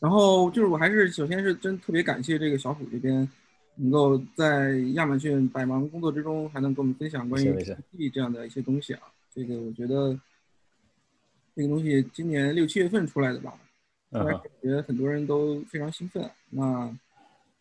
[0.00, 3.28] 然后就是我还是首先是真特别感谢这个小虎这边，
[3.74, 9.02] 能够在亚马逊百忙工作之中还能跟我们分享关于 GPT 这样的一些东西啊。
[9.34, 10.18] 这个我觉得
[11.56, 13.52] 这个东西今年六七月份出来的吧，
[14.12, 16.30] 感觉很多人都非常兴奋。
[16.50, 16.92] 那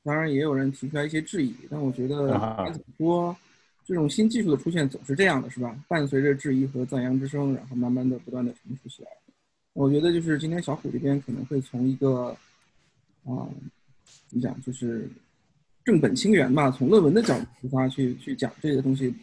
[0.04, 2.28] 当然也有人提出来一些质疑，但我觉得
[2.72, 3.36] 怎么说，
[3.84, 5.76] 这种新技术的出现总是这样的是吧？
[5.88, 9.10] 伴随着质疑和赞扬之声，然后慢慢的不断的成熟起来。
[9.78, 12.36] 我觉得就是今天小虎这边可能会从一个
[13.26, 13.46] 啊，
[14.28, 15.08] 怎么讲，就是
[15.86, 19.14] 正本清源吧，从论文的角度出发去去讲这个东西，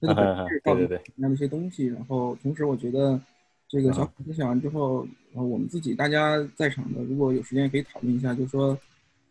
[0.00, 1.86] 它的本质到底什么样的一些东西。
[1.86, 3.20] 然后同时我觉得
[3.68, 8.78] 这个小虎分享完之后，然后我们自己大家在场的如果有时间可以讨论一下，就是说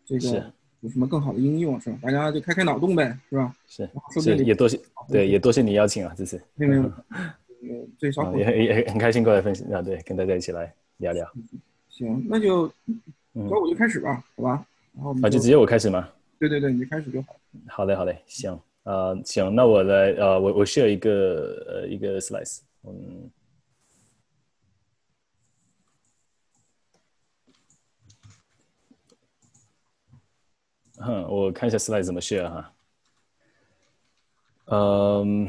[0.04, 1.98] 这个有什么更好的应用是吧？
[2.02, 3.56] 大家就开开脑洞呗，是吧？
[3.66, 3.88] 是，
[4.20, 6.92] 是也多谢对也多谢你邀请啊，这次没有没有。
[7.98, 11.30] 最少也也很开心过来分享啊，对，跟大家一起来聊聊。
[11.88, 12.70] 行，那就
[13.32, 14.66] 那我就开始吧，好吧？
[14.94, 16.08] 然后啊，就直接我开始吗？
[16.38, 17.36] 对对对，你就开始就好。
[17.68, 23.30] 好嘞，好嘞，行，呃，行，那我来，呃，我我 share 一个呃一个 slice，嗯，
[30.98, 32.72] 哼，我看一下 slice 怎么 share 哈，
[34.66, 35.48] 嗯。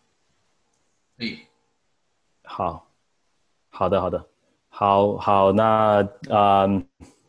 [2.43, 2.87] 好，
[3.69, 4.27] 好的，好的，
[4.69, 6.67] 好好，那啊，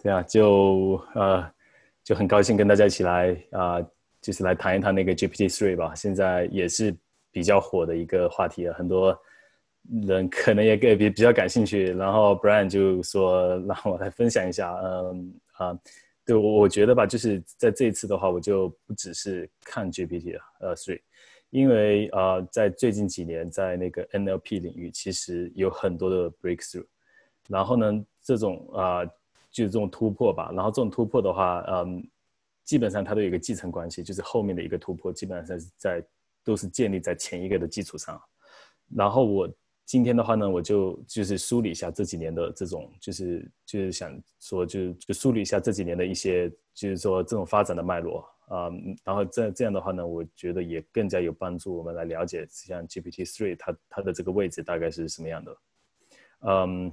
[0.02, 1.48] 对啊，就呃，
[2.02, 3.80] 就很高兴跟大家一起来啊，
[4.20, 5.94] 就是来谈一谈那个 GPT three 吧。
[5.94, 6.94] 现在也是
[7.30, 9.16] 比较火的一个话题啊，很多
[10.06, 11.92] 人可能也比比较感兴趣。
[11.92, 15.78] 然后 Brian 就说让我来分享一下，嗯啊，
[16.24, 21.00] 对我我觉得吧，就是在这一次的话，我就不只是看 GPT 了，呃，three。
[21.52, 26.86] 因为啊，在最近几年，在那个 NLP 领域，其实有很多的 breakthrough。
[27.46, 29.04] 然后呢，这种啊，
[29.50, 30.50] 就是这种突破吧。
[30.54, 32.02] 然后这种突破的话，嗯，
[32.64, 36.02] 基本上它都有一个继承关系，就是后面的一个突破，基本上是在
[36.42, 38.18] 都是建立在前一个的基础上。
[38.96, 39.46] 然后我
[39.84, 48.26] 今天的话呢，我就就是梳理一下这几年的这种，就是就是想说，就就梳理一下这几年的一些，就是说这种发展的脉络。
[48.52, 48.70] 啊，
[49.02, 55.56] 然后这这样的话呢，我觉得也更加有帮助我们来了解像 GPT three 它它的这个位置大概是什么样的。
[56.40, 56.92] 嗯，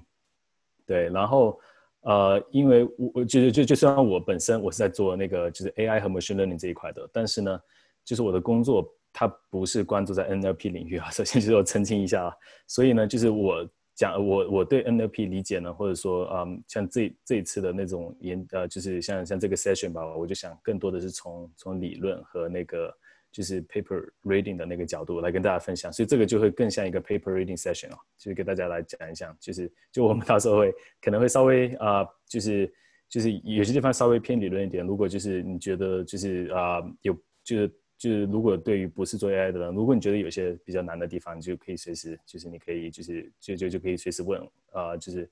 [0.86, 1.60] 对，然后
[2.02, 7.62] 呃，因为我就就就虽然我本身我是在做那个就是 AI 和 machine learning 这一块的，但是呢，
[8.06, 11.10] 就是我的工作它不是关注在 NLP 领域啊。
[11.12, 12.34] 首先就是我澄清一下啊，
[12.68, 13.68] 所以呢，就是我。
[14.00, 22.96] 讲我我对 NLP 理解呢，或者说嗯，像这这一次的那种研呃，就是像像这个 session 吧，我就想更多的是从从理论和那个
[23.30, 32.74] 就是 paper reading 的那个角度来跟大家分享，所以这个就会更像一个 paper reading session 哦，就是给大家来讲一讲，就是就我们到时候会可能会稍微啊，就是
[33.10, 37.70] 就是有些地方稍微偏理论一点，如果就是你觉得就是啊有就是。
[38.00, 45.30] 就是如果对于不是做 AI 的人，如果你觉得有些比较难的地方，你就可以随时，就是你可以就是就就就可以随时问啊，就是，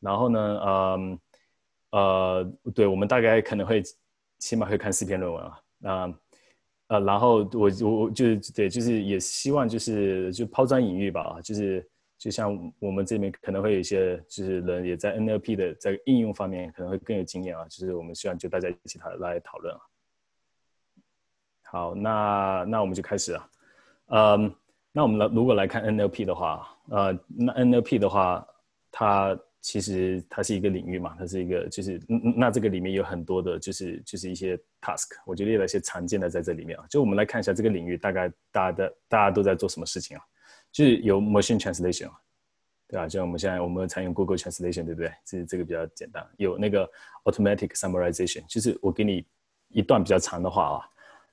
[0.00, 1.18] 然后呢，嗯，
[1.92, 3.82] 呃，对我们大概可能会
[4.38, 6.14] 起码会看四篇论文啊，那
[6.88, 11.88] 呃，然后我我就是对，就是也希望就是就抛砖引玉吧，就是
[12.18, 19.80] 就像我们这边可能会有一些就是人也在 NLP 的在应用方面可能会更有经验啊，就是我们希望就大家一起讨来讨论啊。
[21.70, 23.48] 好，那那我们就开始啊，
[24.08, 24.52] 嗯，
[24.90, 28.44] 那我们来如果来看 NLP 的话，呃，那 NLP 的话，
[28.90, 40.22] 它其实它是一个领域嘛，它是一个就是嗯那这个里面有很多的，就是就是一些 task，我就列了一些常见的在这里面啊，就我们来看一下这个领域大概大家的大家都在做什么事情啊，
[40.72, 42.10] 就是有 machine translation，
[42.88, 43.06] 对吧？
[43.06, 45.12] 就我们现在我们常用 Google Translation，对不对？
[45.24, 46.90] 这这个比较简单，有那个
[47.26, 49.24] automatic summarization，就是我给你
[49.68, 50.89] 一段比较长的话啊。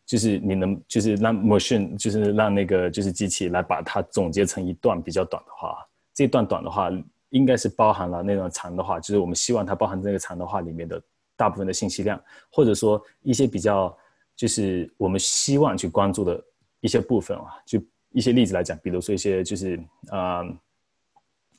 [0.07, 6.89] 就是你能，就是让 machine，就是让那个就是机器来把它总结成一段比较短的话，这段短的话
[7.29, 10.99] 应该是包含了那种长的话，就是我们希望它包含这个长的话里面的
[11.35, 12.17] 大部分的信息量，
[12.49, 13.95] 或者说一些比较
[14.33, 16.41] 就是我们希望去关注的
[16.79, 17.77] 一些部分啊，就
[18.11, 19.77] 一些例子来讲，比如说一些就是
[20.09, 20.41] 啊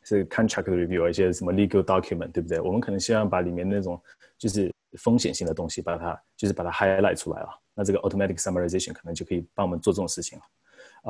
[0.04, 2.58] 是 contract review 一些什么 legal document，对不对？
[2.60, 4.00] 我们可能希望把里面那种
[4.38, 7.48] 就是风险性的东西，把它就是把它 highlight 出来了。
[7.78, 10.44] 那这个 automatic summarization 可能就可以帮我们做这种事情了。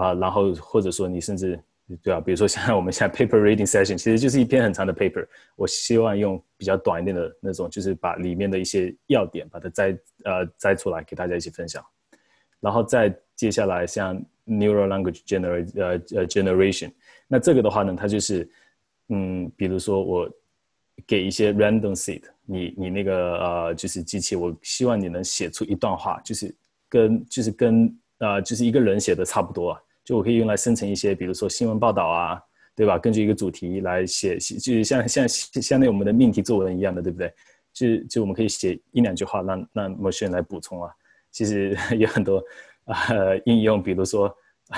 [0.03, 1.59] 啊，然后或者说你甚至
[2.03, 2.21] 对啊？
[2.21, 5.27] 比如说像我们现在 paper reading session，其实就是一篇很长的 paper，
[5.57, 11.83] 我希望用比较短一点的那种，就是把里面的一些要点把它摘呃摘出来给大家一起分享。
[12.61, 15.89] 然后再接下来像 neural language generate 呃
[16.19, 16.93] 呃 generation，
[17.27, 18.47] 那这个的话呢，它就是
[19.09, 20.31] 嗯，比如说我
[21.09, 26.55] 给一些 random seed，你你那个呃就是机器，我希望你能写出一段话，就是
[26.87, 29.75] 跟就是跟啊就是一个人写的差不多，
[30.05, 32.39] 就我可以用来生成一些，比如说新闻报道啊，
[32.77, 32.99] 对吧？
[32.99, 37.33] 根据一个主题来写，就是像像相当于我们的命题作文一样的，对不对？
[37.73, 40.91] 就就我们可以写一两句话，让让 machine 来补充啊。
[41.31, 42.43] 其实有很多
[43.09, 44.35] 呃应用，比如说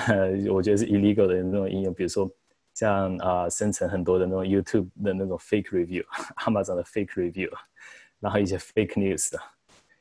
[0.07, 2.29] 呃，我觉得是 illegal 的那种应用，比如说
[2.81, 7.47] 像啊生成很多的那种 YouTube 的那种 fake review，Amazon 的 fake review，
[8.19, 9.39] 然后一些 fake news，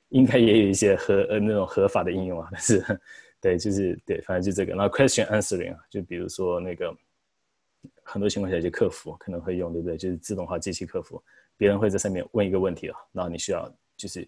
[0.08, 3.00] 应该也有一些合呃那种合法的应用啊， 但是
[3.38, 4.74] 对，就是对，反正就这个。
[4.74, 6.96] 然后 question answering 啊，就比如说那个
[8.02, 9.98] 很多情况下，就客服可能会用，对不对？
[9.98, 11.22] 就是自动化机器客服，
[11.58, 14.26] 别人会在上面问一个问题啊，然后你需要就是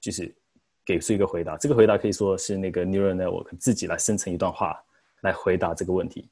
[0.00, 0.34] 就是。
[0.82, 4.82] 给出一个回答，这个回答可以说是那个 neural network 自己来生成一段话
[5.20, 6.28] 来回答这个问题，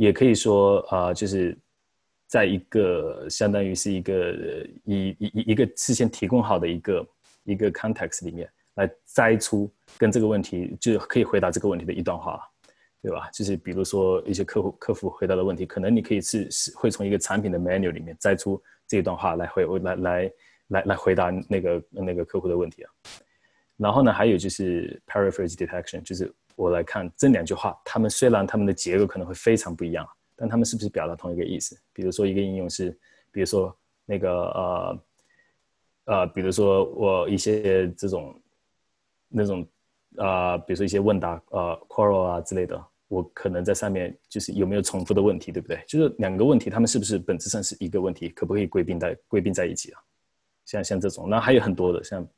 [0.00, 1.54] 也可以说啊，就是
[2.26, 4.32] 在一个相当于是一个
[4.84, 7.06] 一一一一个事先提供好的一个
[7.44, 12.40] 一个 context 里面来摘出跟这个问题就可以回答这个问题的一段话，
[13.02, 13.28] 对吧？
[13.30, 18.58] 就是比如说一些客户客服回答的问题，可能你可以是是会从一个产品的 menu 里面摘出
[18.88, 20.32] 这一段话来回来来
[20.68, 22.90] 来来回答那个那个客户的问题啊。
[23.76, 31.74] 然后呢，还有就是 paraphrase detection，就是我来看这两句话，他们虽然他们的结构可能会非常不一样，但他们是不是表达同一个意思？
[31.90, 32.90] 比如说一个应用是，
[33.32, 33.74] 比如说
[34.04, 35.02] 那个呃
[36.04, 38.38] 呃，比如说我一些这种
[39.26, 39.66] 那种
[40.16, 42.78] 啊，比如说一些问答呃 Quora 啊之类的，
[43.08, 45.82] 我可能在上面就是有没有重复的问题，对不对？
[45.88, 48.28] 就是两个问题，他们是不是本质上是一个问题？
[48.28, 50.00] 可不可以归并在归并在一起啊？
[50.66, 52.28] 像像这种，那还有很多的像。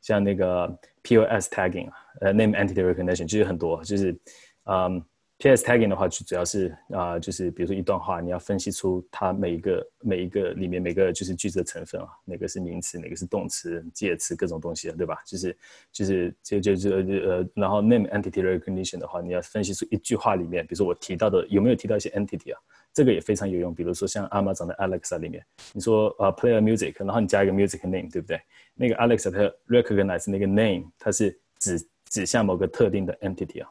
[0.00, 0.66] 像那个
[1.02, 4.16] POS tagging 啊呃，name entity recognition 就有很多，就是，
[4.64, 5.02] 嗯
[5.38, 15.18] ，POS tagging 的话就主要是啊，就是比如说一段话，你要分析出它每一个每一个里面每个就是句子的成分啊，哪个是名词，哪个是动词、介词各种东西，对吧？
[15.24, 15.56] 就是
[15.92, 22.60] 就是就就就呃，然后 name entity recognition 的话，你要分析出一句话里面，比如说我提到的有没有提到一些 entity 啊？
[22.92, 28.40] 这个也非常有用，比如说像 Amazon 的 Alexa 里面，你说呃 play a music，然后你加一个 music name，对不对？
[28.78, 29.38] 那个 Alexa 它
[29.74, 33.68] recognize 那个 name，它是指指向某个特定的 entity 啊，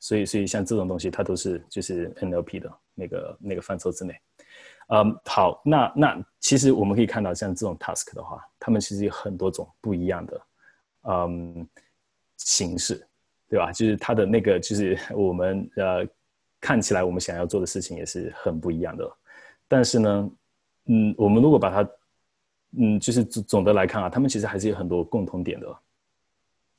[0.00, 4.14] 所以所以像这种东西，它都是就是 NLP 的那个那个范畴之内。
[4.88, 10.40] 嗯，好，那那其实我们可以看到，像这种 task 的话，他们其实有很多种不一样的
[11.02, 11.68] 嗯
[12.38, 13.06] 形式，
[13.48, 13.70] 对吧？
[13.70, 16.06] 就是它的那个就是我们呃。
[16.60, 19.08] 看起来我们想要做的事情也是很不一样的，
[19.68, 20.30] 但是呢，
[20.86, 21.88] 嗯，我们如果把它，
[22.76, 25.66] 嗯，就是总总的来看啊，他们其实还是有很多共同点的。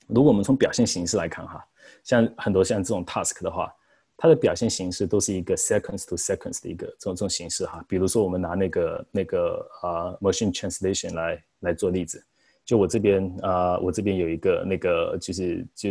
[0.07, 1.65] 如果我们从表现形式来看哈，
[2.03, 3.73] 像很多像这种 task 的话，
[4.17, 7.83] 它的表现形式都是一个 seconds to seconds 的一个这种这种形式哈。
[7.87, 12.23] 比如说我们拿那个那个啊 machine translation 来来做例子，
[12.65, 15.89] 就我这边啊，我这边有一个那个就是就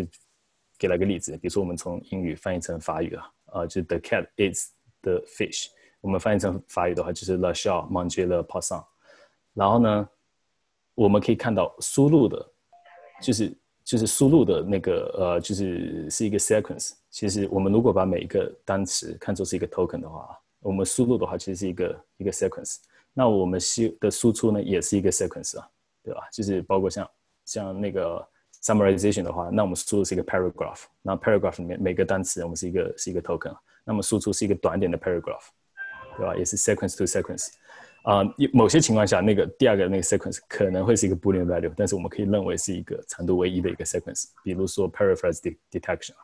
[0.79, 3.33] 给了个例子，比如说我们从英语翻译成法语啊。
[3.51, 4.67] 啊，就 the cat eats
[5.01, 5.69] the fish。
[6.03, 8.85] 我们翻译成法语的话，就是 the shark mange le poisson。
[9.59, 10.09] 然后呢，
[10.95, 12.51] 我们可以看到输入的，
[13.21, 16.93] 就是就是输入的那个呃，就是是一个 sequence。
[17.11, 22.77] 其实我们如果把每一个单词看作是一个 token 的话，我们输入的话其实是一个一个 sequence。
[23.13, 25.69] 那我们输的输出呢，也是一个 sequence 啊，
[26.05, 26.21] 对吧？
[26.33, 27.11] 就是包括像
[27.45, 28.27] 像那个。
[28.61, 35.45] summarization 的话，那我们输入是一个 paragraph，那 paragraph 里面每个单词我们是一个是一个 token，那么输出是一个短点的 paragraph，
[36.17, 36.35] 对吧？
[36.37, 37.53] 也是 sequence to sequence，
[38.09, 38.25] 啊，
[38.55, 46.15] 某些情况下那个第二个那个 sequence 可能会是一个 boolean value，但是我们可以认为是一个长度为一的一个 sequence，比如说 paraphrase detection，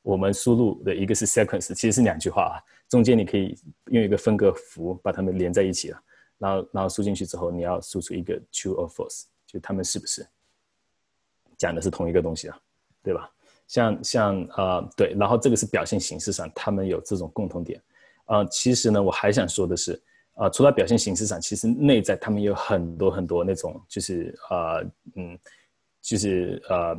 [0.00, 2.56] 我们输入的一个是 sequence，其实是两句话啊，
[2.88, 3.54] 中间你可以
[3.90, 6.00] 用一个分隔符把它们连在一起了，
[6.38, 10.26] 然后然后输进去之后，你要输出一个 true or false，就它们是不是？
[11.58, 12.58] 讲的是同一个东西啊，
[13.02, 13.30] 对吧？
[13.68, 17.78] 像像呃对，然后这个是表现形式上，他们有这种共同点。
[18.24, 20.00] 呃，其实呢，我还想说的是，
[20.36, 25.38] 呃，除了表现形式上，其实内在他们有很多很多那种，就是呃嗯，
[26.02, 26.94] 就是呃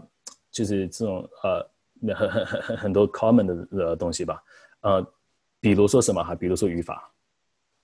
[0.52, 1.70] 就是这种呃
[2.16, 4.44] 很很很很多 common 的呃东西吧。
[4.82, 5.14] 呃，
[5.60, 6.34] 比如说什么哈？
[6.34, 7.12] 比如说语法，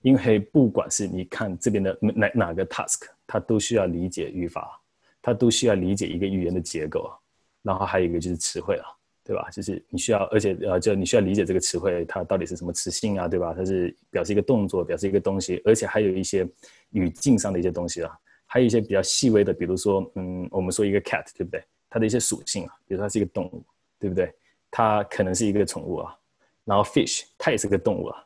[0.01, 4.81] 因为不管是你看这边的哪哪个 task，它都需要理解语法，
[5.21, 7.11] 它都需要理解一个语言的结构，
[7.61, 8.85] 然后还有一个就是词汇了，
[9.25, 9.49] 对吧？
[9.51, 13.53] 就是你需要，而且呃，就你需要理解这个词汇它到底是什么词性啊，对吧？
[13.57, 16.47] 它是表示一个动作，表示一个东西，而且还有一些
[16.89, 18.11] 语境上的一些东西啊，
[18.45, 21.63] 还有一些比较细微的，比如说，嗯，我们说一个 cat，对不对？
[21.89, 23.63] 它的一些属性啊，比如说它是一个动物，
[23.99, 24.33] 对不对？
[24.69, 26.15] 它可能是一个宠物啊。
[26.65, 28.23] 然后 fish 它也是个动物啊，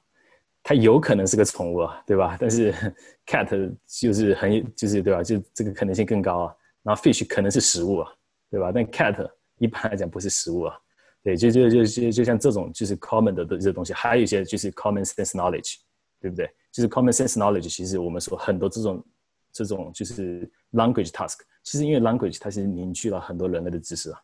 [0.64, 2.38] 它有可能是个宠物啊，对吧？
[2.40, 2.74] 但是
[3.26, 5.22] cat 就是很就是对吧？
[5.22, 6.56] 就这个可能性更高啊。
[6.84, 8.12] 然后 fish 可能是食物啊，
[8.50, 8.72] 对吧？
[8.74, 10.80] 但 cat 一般来讲不是食物啊。
[11.28, 15.76] 对，就就就就就像这种就是 common 的这些东西，还有一些就是 common sense knowledge，
[16.22, 16.50] 对不对？
[16.72, 19.06] 就是 common sense knowledge，其实我们说很多这种
[19.52, 24.18] 这种就是 language task，其实因为 language 它是凝聚了很多人类的知识啊。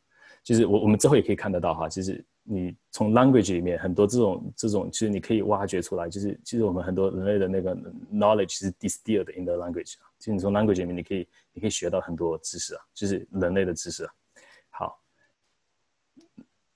[0.46, 7.76] 就是我我们之后也可以看得到哈，就是你从 language 里面很多这种这种，其实你可以挖掘出来，就是其实我们很多人类的那个
[8.14, 14.14] knowledge 是 distilled in the language 啊，其实你从 language 里面你可以你可以学到很多知识啊，就是人类的知识啊。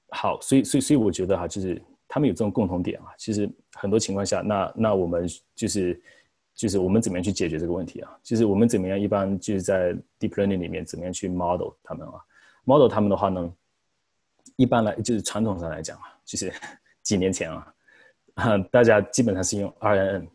[0.09, 6.01] 好，所以所以所以我觉得哈，就是他们有这种共同点啊，其实很多情况下，那那我们就是
[6.55, 8.17] 就是我们怎么样去解决这个问题啊？
[8.23, 12.13] 就是我们怎么样一般就是在 deep learning 里面怎么样去 model 他们啊
[12.63, 13.53] ？model 他们的话呢，
[14.55, 16.51] 一般来就是传统上来讲啊，就是
[17.03, 17.73] 几年前啊，
[18.35, 20.27] 啊大家基本上是用 RNN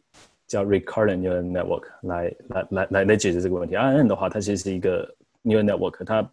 [0.47, 3.75] 叫 Recurrent Neural Network 来来来来来解决这个问题。
[3.75, 5.13] RNN 的话，它其实是一个
[5.43, 6.31] Neural Network，它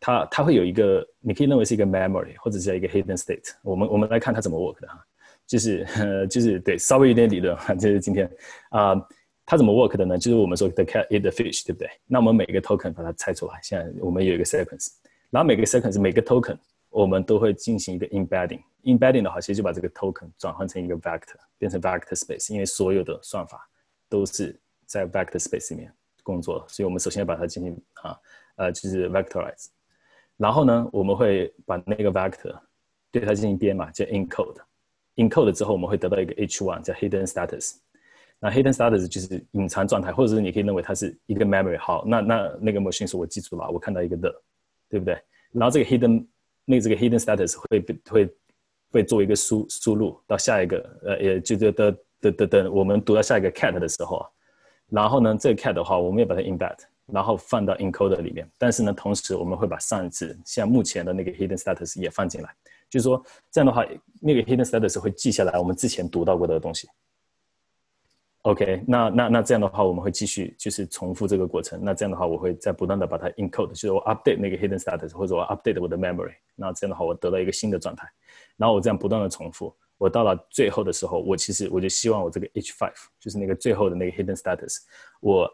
[0.00, 3.52] 它它会有一个，你可以认为是一个 memory 或者叫一个 hidden state。
[3.62, 5.04] 我们我们来看它怎么 work 的哈，
[5.46, 5.86] 就是
[6.30, 8.30] 就是对稍微有点理论哈， 就是今天
[8.70, 8.94] 啊，
[9.44, 10.16] 它怎么 work 的呢？
[10.18, 11.88] 就是我们说 the cat eat the fish，对不对？
[12.06, 14.88] 那我们每个 token 把它拆出来，现在我们有一个 sequence。
[15.30, 16.56] 然后每个 sequence 每个 token
[16.90, 18.60] 我们都会进行一个 embedding。
[18.84, 22.52] embedding 的话，其实就把这个 token 转换成一个 vector，变成 vector space。
[22.52, 23.68] 因为所有的算法
[24.08, 28.16] 都是在 vector space 里面工作，所以我们首先要把它进行啊
[28.56, 29.66] 呃就是 vectorize。
[30.38, 32.58] 然后呢，我们会把那个 vector
[33.12, 34.56] 对它进行编码，叫 encode。
[35.16, 37.74] encode 之后，我们会得到一个 h1 叫 hidden status。
[38.40, 41.78] 那 hidden status 就是隐藏状态，或者是你可以认为它是一个 memory。
[41.78, 44.34] 好，那那那个 machine 说我记住了，我看到一个的。
[44.90, 45.22] 对不对？
[45.52, 46.26] 然后这个 hidden
[46.64, 48.34] 那这个 hidden status 会会
[48.90, 54.26] 会做一个输输入到下一个呃，也就就等等等等，我们读到下一个 cat 的时候啊，
[54.88, 56.78] 然后呢，这个 cat 的话，我们也把它 embed，
[57.12, 58.48] 然后放到 encoder 里面。
[58.58, 62.54] 但是呢，同时我们会把上一次像目前的那个 hidden status 也放进来，
[62.88, 63.84] 就是说这样的话，
[64.20, 66.88] 那个 hidden status 会记下来我们之前读到过的东西。
[68.42, 71.78] OK，那那那这样的话，我们会继续就是重复这个过程。
[71.82, 76.32] 那这样的话，我会在不断的把它 encode，就是我 update 那个 hidden status，或者我 update 我的 memory。
[76.54, 78.08] 那这样的话，我得到一个新的状态。
[78.56, 84.78] 然后我这样不断的重复，我到了最后的时候，我其实我就希望我这个 h5，就是那个最后的那个 hidden status，
[85.20, 85.50] 我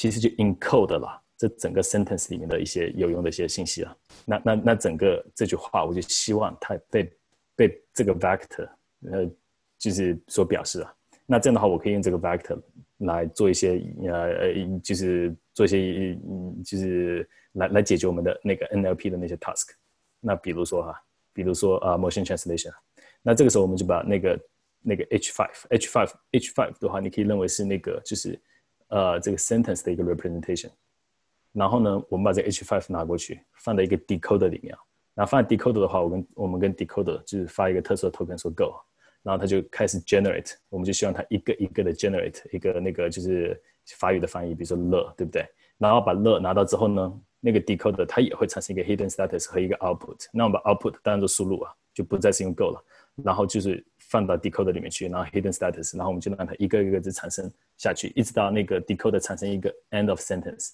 [0.00, 3.94] 其实就 encode 了这整个 sentence 里面的一些有用的一些信息啊。
[4.24, 7.12] 那那那整个这句话，我就希望它被
[7.54, 8.66] 被这个 vector，
[9.12, 9.30] 呃，
[9.78, 10.90] 就是所表示啊。
[11.26, 12.58] 那这样的话，我可以用这个 vector
[13.00, 16.18] 来做一些呃呃，就是做一些
[16.64, 19.68] 就是来来解决我们的那个 NLP 的那些 task。
[20.18, 20.98] 那比如说哈，
[21.34, 22.72] 比如说啊，motion translation。
[23.20, 24.40] 那这个时候我们就把那个
[24.80, 28.40] 那个 H5，H5，H5 的话，你可以认为是那个就是
[28.90, 30.70] 呃这个 sentence 的一个 representation。
[31.52, 34.78] 然后呢，我们把这 H5 拿过去，放在一个 decoder 里面啊。
[35.14, 38.72] 然后放在 decoder 的话，我跟我们跟 decoder 就是发一个特殊的 token 说 go。
[39.22, 43.60] 然后它就开始 generate，我们就希望它一个一个的 generate 一个那个就是
[43.98, 45.44] 法语的翻译，比如说乐，对不对？
[45.76, 50.26] 然后把乐拿到之后呢，那个 decoder 它也会产生一个 hidden status 和一个 output。
[50.32, 52.82] 那我们把 output 当做输入啊，就不再是用 go 了。
[53.22, 60.72] 然后就是放到 decoder 里面去，然后 hidden status，然后我们就让它一个一个的产生下去，一直到那个 decoder 产生一个 end of sentence，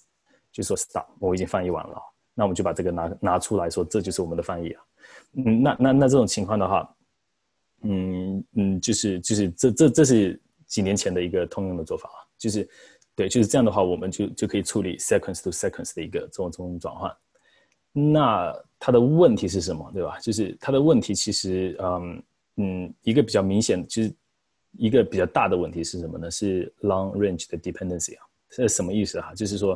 [0.51, 1.97] 就说 stop，我已经翻译完了。
[2.33, 4.83] 那我们就把这个拿拿出来说，这就是我们的翻译啊。
[5.45, 6.93] 嗯，那那那这种情况的话。
[7.83, 12.67] 嗯嗯，就是就是这这这是几年前的一个通用的做法啊，就是
[13.15, 17.15] 对，就是这样的话，我们就就可以处理 sequence to sequence 的一个这种这种转换。
[17.93, 20.17] 那它的问题是什么，对吧？
[20.19, 22.23] 就是它的问题其实，嗯
[22.57, 24.13] 嗯，一个比较明显，就是
[24.73, 26.29] 一个比较大的问题是什么呢？
[26.29, 29.33] 是 long range 的 dependency 啊，这是什么意思哈？
[29.33, 29.75] 就是说，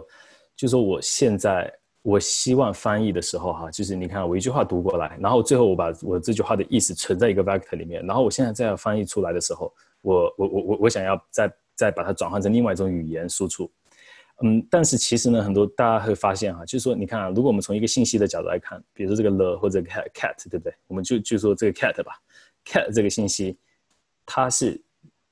[0.56, 1.74] 就是说我现在。
[2.04, 9.72] 我希望翻译的时候，哈，就是你看我一句话读过来，然后最后我把我这句话的意思存在一个 vector 里面，然后我现在再要翻译出来的时候，
[10.02, 13.72] 我我我我我想要再再把它转换成另外一种语言输出，
[14.42, 20.74] 嗯，但是其实呢，很多大家会发现哈，就是说你看啊，如果我们从一个信息的角度来看，比如说这个了或者 cat cat 对不对？
[20.88, 22.14] 我们就就说这个 cat 吧
[22.66, 23.58] ，cat 这个信息，
[24.26, 24.82] 它是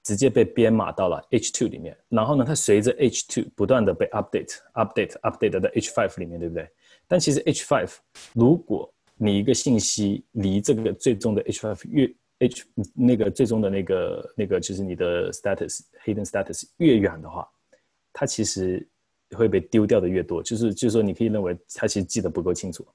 [0.03, 6.67] 直接被编码到了 H2 里面，然后呢，它随着 H2 不断的被 update，update，update 到 H5 里面，对不对？
[7.07, 7.89] 但其实 H5，
[8.33, 17.45] 如果你一个信息离这个最终的 H5 越 H 那个最终的那个那个就是你的 status hidden status 越远的话，
[18.13, 18.88] 它其实
[19.36, 20.41] 会被丢掉的越多。
[20.41, 22.88] 就是就是说，你可以认为它其实记得不够清楚。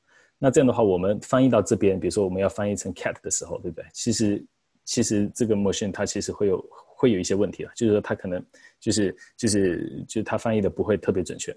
[0.45, 3.87] 那这样的话，我们翻译到这边，比如说我们要翻译成 cat 的时候，对不对？
[3.95, 4.47] 其实
[4.85, 8.45] 其实这个 machine 它其实会有会有一些问题了，就是说它可能
[8.79, 11.57] 就是就是就是它翻译的不会特别准确。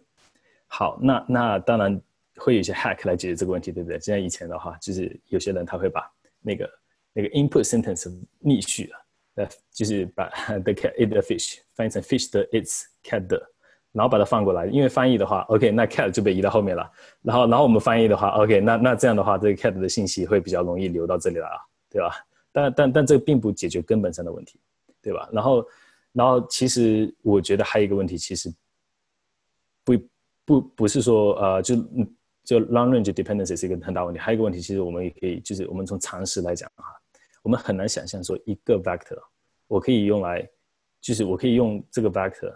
[0.67, 2.01] 好，那那当然
[2.37, 3.99] 会有一些 hack 来解决这个问题，对不对？
[3.99, 6.09] 就像以前的话，就是有些人他会把
[6.41, 6.69] 那个。
[7.19, 9.05] 那个 input sentence 逆序了，
[9.37, 10.29] 呃，就是把
[10.63, 13.41] the cat eat the fish 翻译成 fish 的 its cat 的，
[13.91, 16.89] 然后把它放过来，因为翻译的话，OK，那 cat 就被移到后面了。
[17.21, 21.57] 然后，然后我们翻译的话，OK，那那这样的话，这个 cat 的信息会比较容易流到这里来啊，
[21.89, 22.15] 对吧？
[22.51, 24.59] 但但但这并不解决根本上的问题，
[25.01, 25.27] 对吧？
[25.31, 25.65] 然后，
[26.13, 28.53] 然后其实我觉得还有一个问题，其实
[29.83, 29.93] 不
[30.45, 31.75] 不不是说呃就
[32.43, 36.85] 就 long range dependency 是一个很大问题，还有一个问题，其实我们也可以就是我们从常识来讲啊。
[37.43, 39.17] 我们很难想象说一个 vector，
[39.67, 40.45] 我可以用来，
[40.99, 42.53] 就是我可以用这个 vector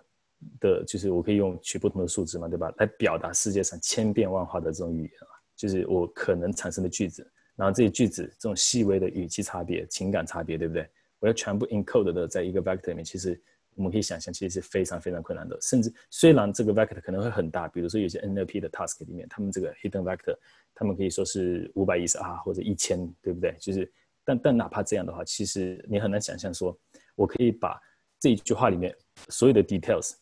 [0.59, 2.73] 的，就是我可以用取不同的数值嘛，对吧？
[2.77, 10.87] 来表达世界上千变万化的这种语言啊，就是我可能产生的句子，然后这些句子这种细微的语气差别、情感差别，对不对？
[11.19, 13.39] 我要全部 encode 的在一个 vector 里面，其实
[13.75, 15.57] 我们可以想象，其实是非常非常困难的。
[15.61, 20.35] 甚至虽然这个 vector 可能会很大，比如说有些 NLP 的 task 里面，他们这个 hidden vector，
[20.73, 23.55] 他们可以说是五百一十二或者一千，对不对？
[23.59, 23.91] 就是。
[24.23, 26.77] 但但哪怕这样的话，其实你很难想象说，
[27.15, 27.81] 我可以把
[28.19, 28.95] 这一句话里面
[29.29, 30.13] 所有的 details，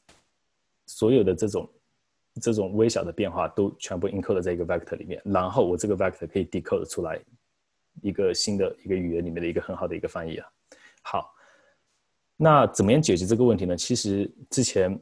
[0.89, 1.69] 所有的这种
[2.41, 7.21] 这种微小的变化都全部 encode 在一个 vector 里面，然后我这个 vector 可以 decode 出来
[8.01, 10.47] 一个新的一个语言里面的一个很好的一个翻译啊。
[11.03, 11.31] 好，
[12.35, 13.77] 那怎么样解决这个问题呢？
[13.77, 14.99] 其实之前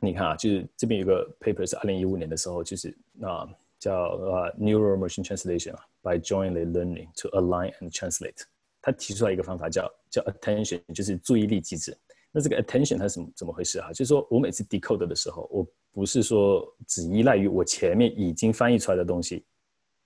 [0.00, 3.48] 你看啊，就是这边有个 paper 是二零一五年的时候，就是啊。
[3.76, 8.42] 叫呃 Neural Machine Translation 啊，by jointly learning to align and translate。
[8.80, 11.94] 他提出来一个方法叫叫 attention，就是注意力机制。
[12.36, 13.92] 那这个 attention 它是怎么怎么回事啊？
[13.92, 19.44] 就是说我每次 decode 的时候，我不是说只依赖于我前面已经翻译出来的东西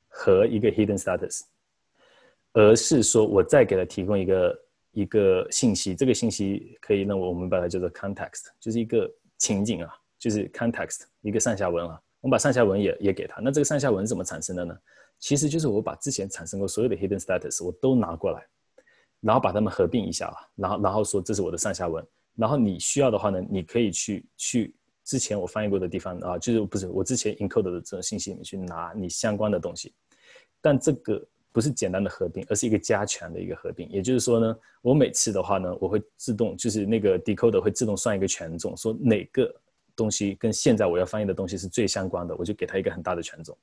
[0.08, 1.40] 和一个 hidden status，
[2.52, 4.60] 而是说我再给他提供一个
[4.92, 11.98] 一个信息，这个信息可以让我们把它叫做 context，就是一个情景啊，就是 context 一个上下文啊。
[12.20, 14.76] 我们把上下文也也给他，那这个上下文是怎么产生的呢？
[15.18, 18.46] 其实就是我把之前产生过所有的 hidden status 我都拿过来，
[19.20, 22.04] 然后把它们合并一下啊，然后然后说这是我的上下文，
[22.38, 24.74] 然后你需要的话呢，你可以去去
[25.05, 29.92] 之前我翻译过的地方啊，就是不是我之前 encode 的这种信息里面去拿你相关的东西，
[30.61, 31.22] 但这个
[31.53, 39.55] 不是简单的合并，而是一个加权的一个合并，也就是说呢，我每次的话呢，我会自动就是那个 decoder 会自动算一个权重，说哪个。
[39.96, 43.59] 东西跟现在我要翻译的东西是最相关的，我就给他一个很大的权重。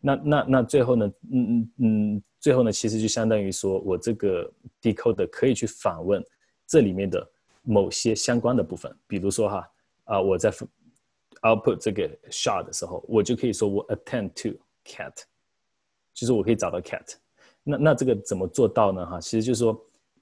[0.00, 1.12] 那那那最后呢？
[1.30, 6.24] 嗯嗯嗯，最后呢，其实就相当于说我这个 decode 可以去访问
[6.66, 7.30] 这里面的
[7.64, 9.70] 某些相关的部分，比如说哈
[10.04, 10.52] 啊，我在
[11.42, 15.12] output 这个 shard 的时候，我就可以说我 attend to cat，
[16.12, 17.14] 就是我可以找到 cat。
[17.62, 19.04] 那那这个怎么做到呢？
[19.04, 19.78] 哈，其实就是说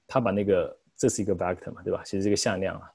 [0.07, 2.01] 他把那个这是一个 vector 嘛，对吧？
[2.05, 2.89] 其实这个向量啊。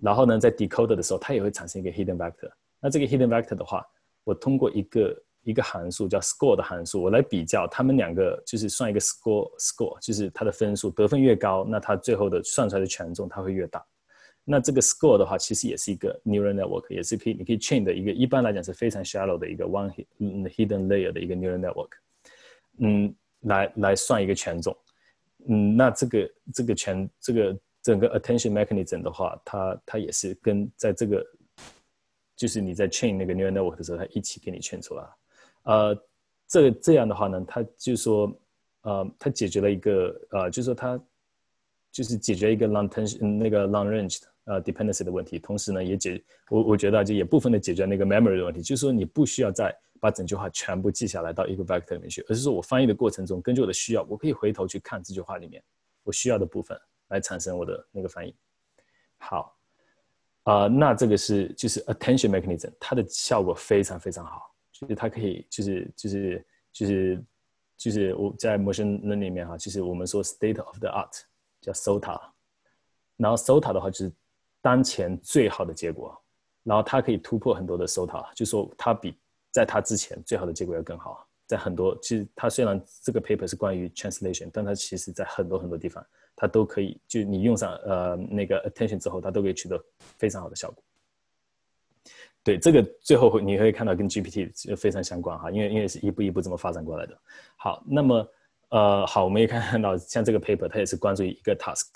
[0.00, 2.50] 然后呢，在 decoder 的时候，它也会产生一个 hidden vector。
[2.80, 3.86] 那这个 hidden vector 的话，
[4.24, 13.84] 我通过一个一个函数叫 score 的函数，我来比较它们两个，就是算一个 score score，就是它的分数得分越高，那它最后的算出来的权重它会越大。
[14.44, 21.90] 那这个 score 的话，其实也是一个 neural network，也是可以你可以 train 的一个，一般来讲是非常 shallow 的一个 one hidden layer 的一个 neural network。
[22.78, 24.76] 嗯，来来算一个权重。
[25.48, 27.58] 嗯，那这个这个权这个。
[27.84, 31.20] 整个 attention mechanism 的话，它它也是跟在这个，
[32.36, 35.02] 就是你在 train 那个 neural network 的时候，它一起给你 train 出来。
[35.64, 35.96] 呃，
[36.48, 38.32] 这这样的话呢，它就说，
[38.82, 41.00] 呃，它解决了一个，呃，就是说它
[41.90, 55.62] 就是解决一个 long tension 那个 long range 呃 dependency 的问题，同时呢，也解我我觉得就也部分的解决那个 memory 的问题，就是说你不需要再把整句话全部记下来到一个 vector 里面去，而是说我翻译的过程中，根据我的需要，我可以回头去看这句话里面
[56.02, 56.78] 我需要的部分。
[57.08, 58.34] 来产生我的那个翻译，
[59.18, 59.54] 好，
[60.44, 64.50] 啊，那这个是就是 attention mechanism，它的效果非常非常好，
[64.88, 67.24] 就它可以就是就是就是
[67.76, 71.20] 就是我在 machine learning 里面哈，就是我们说 state of the art
[71.60, 72.20] 叫 SOTA，
[73.16, 74.12] 然后 SOTA 的话就是
[74.60, 76.16] 当前最好的结果，
[76.62, 79.16] 然后它可以突破很多的 SOTA，就说它比
[79.50, 89.82] 在它之前最好的结果要更好，在很多其实它虽然这个 paper 是关于 translation，但它其实在很多很多地方它都可以，就你用上呃那个 attention 之后，它都可以取得
[90.18, 90.82] 非常好的效果。
[92.44, 97.16] 对，这个最后会你会看到跟 GPT 就非常相关哈，因为因为是一步一步这么发展过来的。
[97.56, 98.28] 好，那么
[98.70, 101.86] 呃好，我们也看到像这个 paper 它也是关注于一个 task，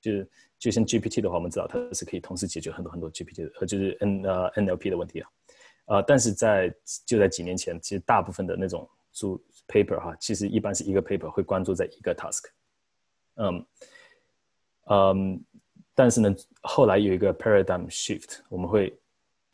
[0.00, 0.26] 就是
[0.58, 5.28] 就像 GPT 的话，我们知道它是可以同时解决很多很多 GPT 和就是 N 呃 NLP 的问题啊。
[5.86, 12.44] 呃，但是在就在几年前，其实大部分的那种主 paper 哈，其实一般是一个 paper 会关注在一个 task。
[13.34, 13.66] 嗯
[14.86, 15.44] 嗯，
[15.94, 18.98] 但是呢，后来有一个 paradigm shift，我们会。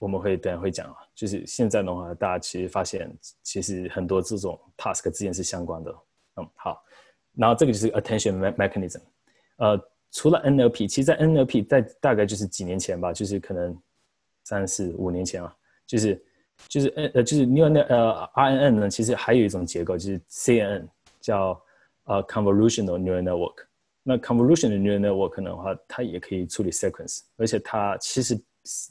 [0.00, 5.94] 我们会等下会讲啊，就是现在的话，大家其实发现，其实很多这种 task 之间是相关的。
[6.36, 6.82] 嗯，好，
[7.36, 9.02] 然后这个就是 attention mechanism。
[9.58, 9.78] 呃，
[10.10, 13.78] 除了 NLP，其实，在 NLP 在大概就是几年前吧，就是可能
[14.44, 15.54] 三四五年前啊，
[15.86, 16.24] 就是
[16.66, 20.88] 就是呃就是 neural 呃 RNN 呢，其实还有一种结构就是 CNN，
[21.20, 21.62] 叫
[22.04, 23.66] 呃 convolutional neural network。
[24.02, 28.42] 那 convolutional neural network 的话，它也可以处理 sequence，而且它其实。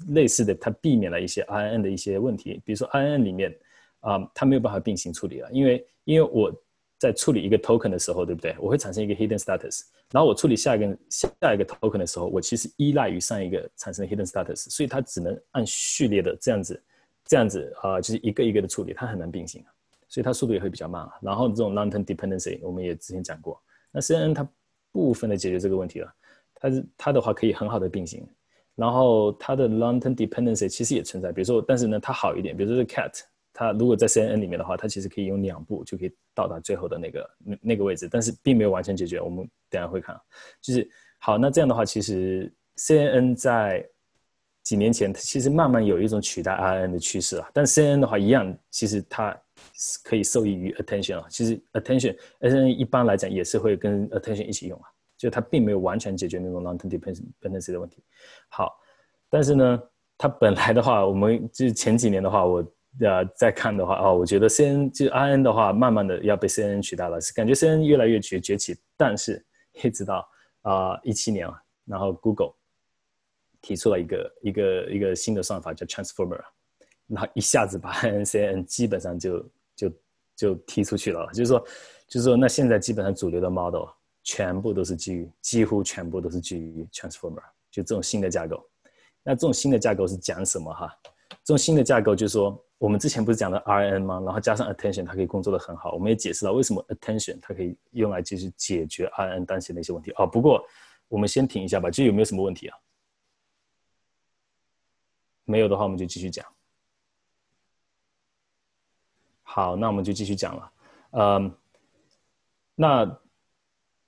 [0.10, 3.56] 类似的，它避免了一些 INN 的一些问题，比如说 INN 里面
[4.02, 6.54] 啊，它没有办法并行处理了，因为因为我
[6.98, 8.56] 在处理一个 token 的时候，对不对？
[8.60, 16.84] 我会产生一个 hidden status，然后我处理下一个下一个 token 的时候，我其实依赖于上一个产生的 hidden status，所以它只能按序列的这样子
[17.26, 19.64] 这样子啊，就是一个一个的处理，它很难并行，
[20.10, 21.12] 所以它速度也会比较慢啊。
[21.22, 23.62] 然后这种 long term dependency 我们也之前讲过，
[23.92, 24.46] 那 CNN 它
[24.92, 26.14] 部分的解决这个问题了，
[26.56, 28.28] 它是它的话可以很好的并行。
[28.80, 33.12] 然后它的 long-term dependency 其实也存在，比如说，但是呢，它好一点，比如说这 cat，
[33.52, 39.20] 它如果在 CNN 里面的话，它其实可以用两步就可以到达最后的那个那那个位置，但是并没有完全解决。
[39.20, 40.18] 我们等下会看，
[40.62, 43.86] 就是好，那这样的话，其实 CNN 在
[44.64, 49.38] 几年前其实慢慢有一种取代 RNN 的趋势了，但 CNN 的话一样，其实它
[50.06, 54.88] 可以受益于 attention 啊，其实 attention，attention 一般来讲也是会跟 attention 一起用啊。
[55.20, 58.02] 就它并没有完全解决那种 long-term dependency 的问题。
[58.48, 58.80] 好，
[59.30, 59.84] 但是呢，
[60.18, 62.66] 它本来的话，我们就是前几年的话，我
[63.02, 68.78] 呃在看的话，哦，我觉得 C N 就 I N 的话，慢慢的要被 C N 取代了，感觉 C N 越来越崛崛起。
[68.96, 70.26] 但是一直到
[70.62, 72.54] 啊一七年啊，然后 Google
[73.62, 76.42] 提出了一个一个一个新的算法叫 Transformer，
[77.08, 79.92] 然后一下子把 I N C N 基本上就就
[80.34, 81.28] 就踢出去了。
[81.34, 81.60] 就是说，
[82.08, 83.86] 就是说，那现在基本上主流的 model。
[84.32, 88.64] 全部都是基于，几乎全部都是基于 transformer，就这种新的架构。
[89.24, 90.96] 那这种新的架构是讲什么哈？
[91.44, 94.22] 这种新的架构就是说，我们之前不是讲的 RNN 吗？
[94.24, 95.94] 然后加上 attention，它可以工作的很好。
[95.94, 100.12] 我们也解释了为什么 attention 它可以用来就是解决 RNN 当前的一些问题。
[100.18, 100.64] 哦，不过
[101.08, 102.78] 我们先停一下吧，就有没有什么问题啊？
[105.46, 106.46] 没有的话，我们就继续讲。
[109.42, 110.72] 好，那我们就继续讲了。
[111.14, 111.58] 嗯，
[112.76, 113.20] 那。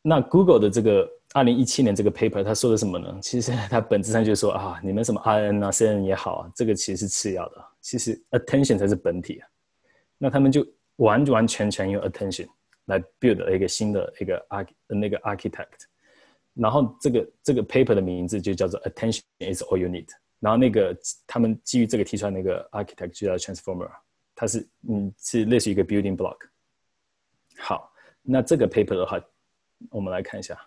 [0.03, 3.19] 那 Google 的这个二零一七年这个 paper，他说的什么呢？
[3.21, 9.47] 其实它本质上就是说啊，你们什么 RN 啊、CN 也好啊，这个其实是次要的，其实 attention 才是本体啊。
[10.17, 12.47] 那他们就完完全全用 attention
[12.85, 15.85] 来 build 了一个新的一个 arch 那个 architect，
[16.55, 20.07] 然后这个这个 paper 的名字就叫做 attention is all you need。
[20.39, 23.89] 然后那个他们基于这个提出来那个 architect 就叫 transformer，
[24.33, 26.37] 它是嗯是类似于一个 building block。
[27.59, 29.21] 好，那这个 paper 的话。
[29.89, 30.59] 我们来看一下，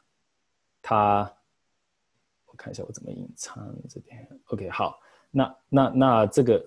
[0.82, 1.30] 他，
[2.46, 4.28] 我看一下我怎么隐藏这边。
[4.46, 4.98] OK，好，
[5.30, 6.66] 那那那这个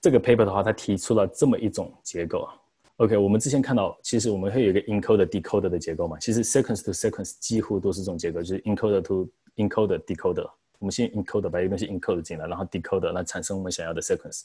[0.00, 2.48] 这个 paper 的话，他提出了这么一种结构。
[2.96, 6.18] OK，我们之前看到，其实我们会有一个 encoder decoder 的结构嘛。
[6.18, 10.50] 其实 sequence to sequence 几乎都是这种结构，就是 encoder to encoder decoder。
[10.78, 14.44] 我们先 encoder 把一个东西 encode 进来，然后 decoder 来产生我们想要的 sequence。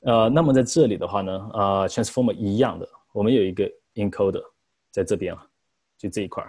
[0.00, 4.42] 呃，那么在这里的话呢，呃，transformer 一样的，我们有一个 encoder
[4.90, 5.46] 在这边啊。
[6.02, 6.44] 就这一块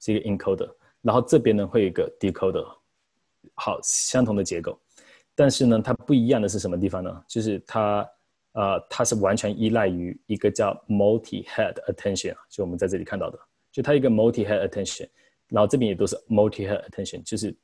[0.00, 2.62] 是一个 encoder，然后这边呢会有一个 decoder，
[3.54, 4.78] 好，相同的结构，
[5.34, 7.24] 但是呢它不一样的是什么地方呢？
[7.26, 8.06] 就是它
[8.52, 13.38] 呃它是完全依赖于一个叫 multi-head attention，就我们在这里看到的，
[13.72, 15.08] 就它一个 multi-head attention，
[15.48, 17.56] 然后这边也都是 multi-head attention，就是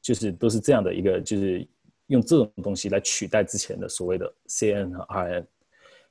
[0.00, 1.64] 就是都是这样的一个，就是
[2.08, 5.46] 用这种东西来取代之前的所谓的 CN 和 RN。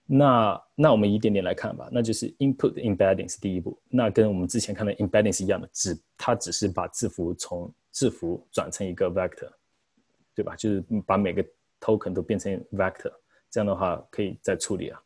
[0.05, 9.49] 那那我们一点点来看吧，那就是 input embedding 是第一步，那跟我们之前看的 embedding 是一样的，只它只是把字符从字符转成一个 vector，
[10.35, 10.55] 对吧？
[10.55, 11.45] 就是把每个
[11.79, 13.11] token 都变成 vector，
[13.49, 15.01] 这样的话可以再处理啊。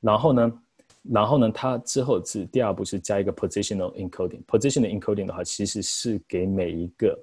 [0.00, 0.62] 然后呢，
[1.02, 7.18] 然后呢，它之后是第二步是加一个 positional encoding，positional encoding 的话其实是给每一个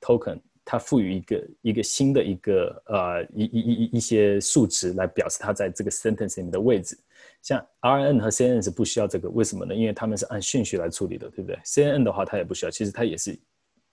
[0.00, 0.40] token。
[0.64, 6.96] 它赋予一个一个新的一个呃一一一一些数值来表示它在这个 sentence 里面的位置，
[7.42, 9.74] 像 RN 和 CNN 是不需要这个，为什么呢？
[9.74, 13.36] 因为他们是按顺序来处理的，对不对？CNN 的话，它也不需要，其实它也是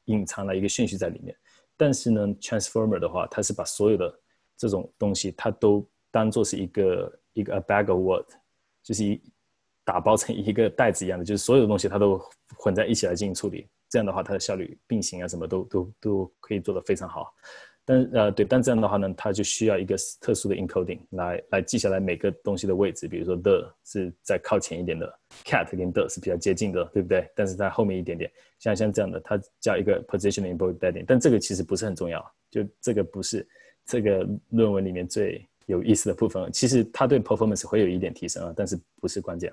[0.05, 1.35] 隐藏了一个顺序在里面。
[1.75, 4.19] 但是呢，Transformer 的话，它是把所有的
[4.55, 8.25] 这种东西，它都当做是一个一个 a bag of word，
[8.83, 9.19] 就是一
[9.83, 12.21] 打包成一个袋子一样的，就是所有的东西它都
[12.57, 13.67] 混在一起来进行处理。
[13.89, 17.33] 这样的话，它的效率并行啊，什么都都都可以做得非常好。
[17.83, 23.07] 但呃对，但这样的话呢，它就需要一个特殊的 encoding 来来记下来每个东西的位置。
[23.07, 25.11] 比如说 the 是在靠前一点的
[25.43, 27.27] ，cat 跟 the 是比较接近的，对不对？
[27.35, 31.03] 但是在后面一点点，像像这样的，它叫一个 position embedding。
[31.07, 33.47] 但这个其实不是很重要，就这个不是
[33.87, 36.47] 这个论文里面最有意思的部分。
[36.51, 39.51] 其实它对 performance 会有一点提升啊，但是不是关键。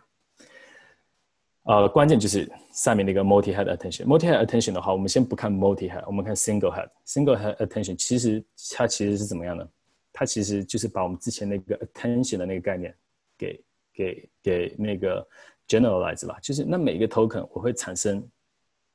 [1.66, 4.04] 呃，关键就是上面那个 multi head attention。
[4.04, 6.88] multi head attention 的话，我们先不看 multi head，我们看 single head。
[7.04, 9.68] single head attention 其实它其实是怎么样的？
[10.12, 12.94] 它其实就是把我们之前那个 attention 的那个概念
[13.36, 15.26] 给给给那个
[15.66, 16.38] generalize 吧。
[16.40, 18.24] 就是那每一个 token 我会产生，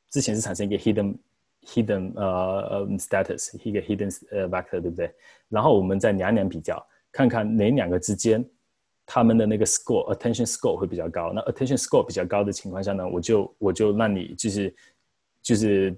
[0.10, 1.17] 之前是产生一个 hidden
[1.65, 5.13] hidden 呃 status，一个 hidden 呃 vector，对不对？
[5.49, 6.81] 然后我们再两两比较，
[7.12, 8.49] 看看哪两个之间。
[9.13, 14.74] 他们的那个 score attention score 会比较高，那 attention score 比较高的情况下呢，我就我就让你就是
[15.43, 15.93] 就是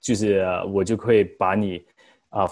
[0.00, 1.84] 就是我就会把你
[2.28, 2.48] 啊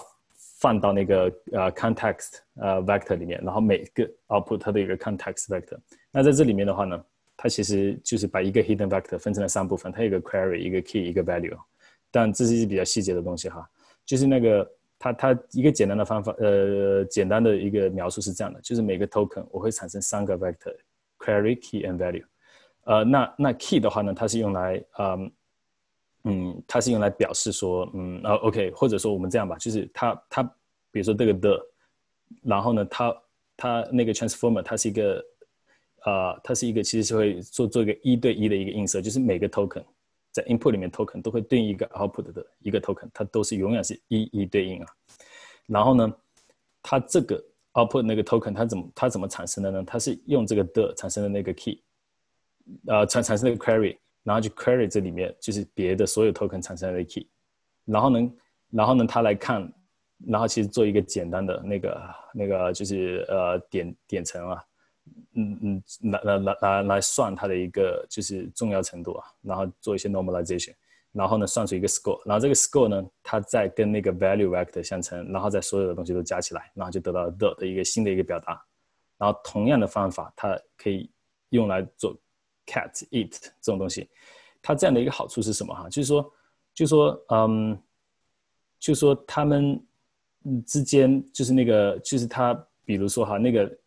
[0.59, 5.77] 放到那个呃 context 呃 vector 里面，然后每个 output 它的一个 context vector。
[6.11, 7.01] 那在这里面的话呢，
[7.37, 11.57] 它其实就是把一个 hidden vector 分成了三部分，它有一个 query，一个 key，一个 value。
[12.11, 13.65] 但这是一些比较细节的东西哈，
[14.05, 14.69] 就是那个。
[15.03, 22.23] 它它一个简单的方法，呃，简单的一个描述是这样的，就是每个 token 我会产生三个 vector，query key and value。
[22.85, 25.31] 呃，那那 key 的话呢，它是用来，嗯
[26.23, 30.41] 嗯，它是用来表示说，嗯，啊，OK，或者说我们这样吧，就是它它，
[30.89, 31.59] 比如说这个 the，
[32.41, 33.13] 然后呢，它
[33.57, 35.21] 它那个 transformer 它是一个，
[36.05, 39.83] 呃，它是一个其实是会做做一个一对一的一个映射，就是每个 token。
[40.33, 44.87] 在 input 里面，token 都会对应一个 output 的一个 token，它都是永远是一一对应啊。
[45.67, 46.11] 然后呢，
[46.81, 47.41] 它这个
[47.73, 49.83] output 那个 token 它怎么它怎么产生的呢？
[49.85, 51.79] 它是用这个的产生的那个 key，
[52.87, 57.27] 呃产产生那个 query，然后去 query 这里面就是别的所有 token 产生的 key，
[57.85, 58.31] 然后呢，
[58.71, 59.71] 然后呢它来看，
[60.25, 62.01] 然后其实做一个简单的那个
[62.33, 64.65] 那个就是呃点点层啊。
[65.33, 70.73] 嗯嗯，来来来来来算它的一个就是重要程度啊，然后做一些 normalization，
[71.11, 78.63] 然后呢算出一个 score，然后这个 score 呢，它再跟那个 value vector 相乘，然后在所有的东西都加起来，然后就得到 the 的一个新的一个表达。
[79.17, 81.09] 然后同样的方法，它可以
[81.49, 82.15] 用来做
[82.65, 84.07] cat eat 这种东西。
[84.61, 85.89] 它这样的一个好处是什么哈？
[85.89, 86.33] 就是说，
[86.73, 87.77] 就是说，嗯，
[88.79, 89.83] 就是说他们
[90.65, 92.53] 之间就是那个就是它，
[92.85, 93.77] 比如说哈那个。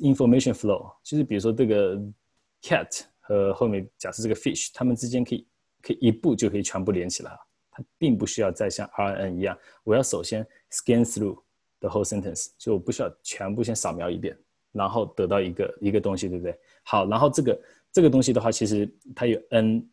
[0.00, 2.00] Information flow 就是比如说这个
[2.62, 5.44] cat 和后面假设这个 fish，它们之间可以
[5.82, 7.36] 可以一步就可以全部连起来，
[7.72, 11.42] 它并不需要再像 RNN 一样，我要首先 scan through
[11.80, 14.38] the whole sentence，就我不需要全部先扫描一遍，
[14.70, 16.56] 然后得到一个一个东西，对不对？
[16.84, 19.90] 好，然后这个这个东西的话，其实它有 n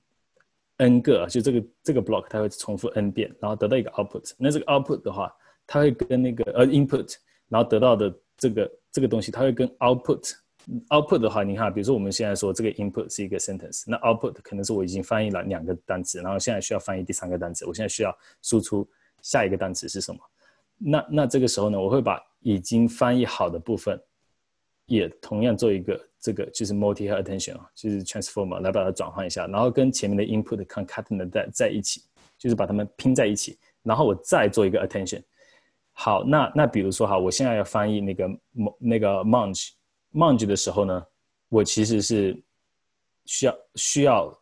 [0.77, 4.33] n 个，就这个这个 block 它会重复 n 遍，然后得到一个 output。
[4.37, 7.15] 那这个 output 的话，它会跟那个呃 input，
[7.49, 8.71] 然后得到的这个。
[8.93, 18.87] 这个东西它会跟 output，output 的话，你看，比如说我们现在说这个 input 是一个 sentence，那 output 可能是我已经翻译了两个单词，然后现在需要翻译第三个单词，我现在需要输出
[19.23, 20.21] 下一个单词是什么？
[20.77, 23.99] 那那这个时候呢，我会把已经翻译好的部分，
[24.85, 32.03] 也同样做一个这个就是 multi 和 attention 啊，就是 transformer 来把它转换一下，然后跟前面的 input concatenate 在在一起，
[32.37, 35.23] 就是把它们拼在一起，然后我再做一个 attention。
[35.95, 38.29] 好，那那比如说哈，我现在要翻译那个
[38.79, 39.69] 那个 munch
[40.11, 41.05] munch 的时候呢，
[41.49, 42.35] 我其实是
[43.25, 44.35] 需要需要，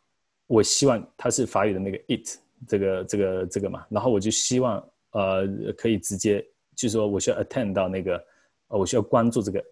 [0.48, 5.46] 我希望它是法语的那个 it 这个这个这个嘛，然后我就希望呃
[5.78, 6.42] 可以直接
[6.74, 8.16] 就是说我需要 attend 到那个
[8.70, 9.66] 呃我需要关注这个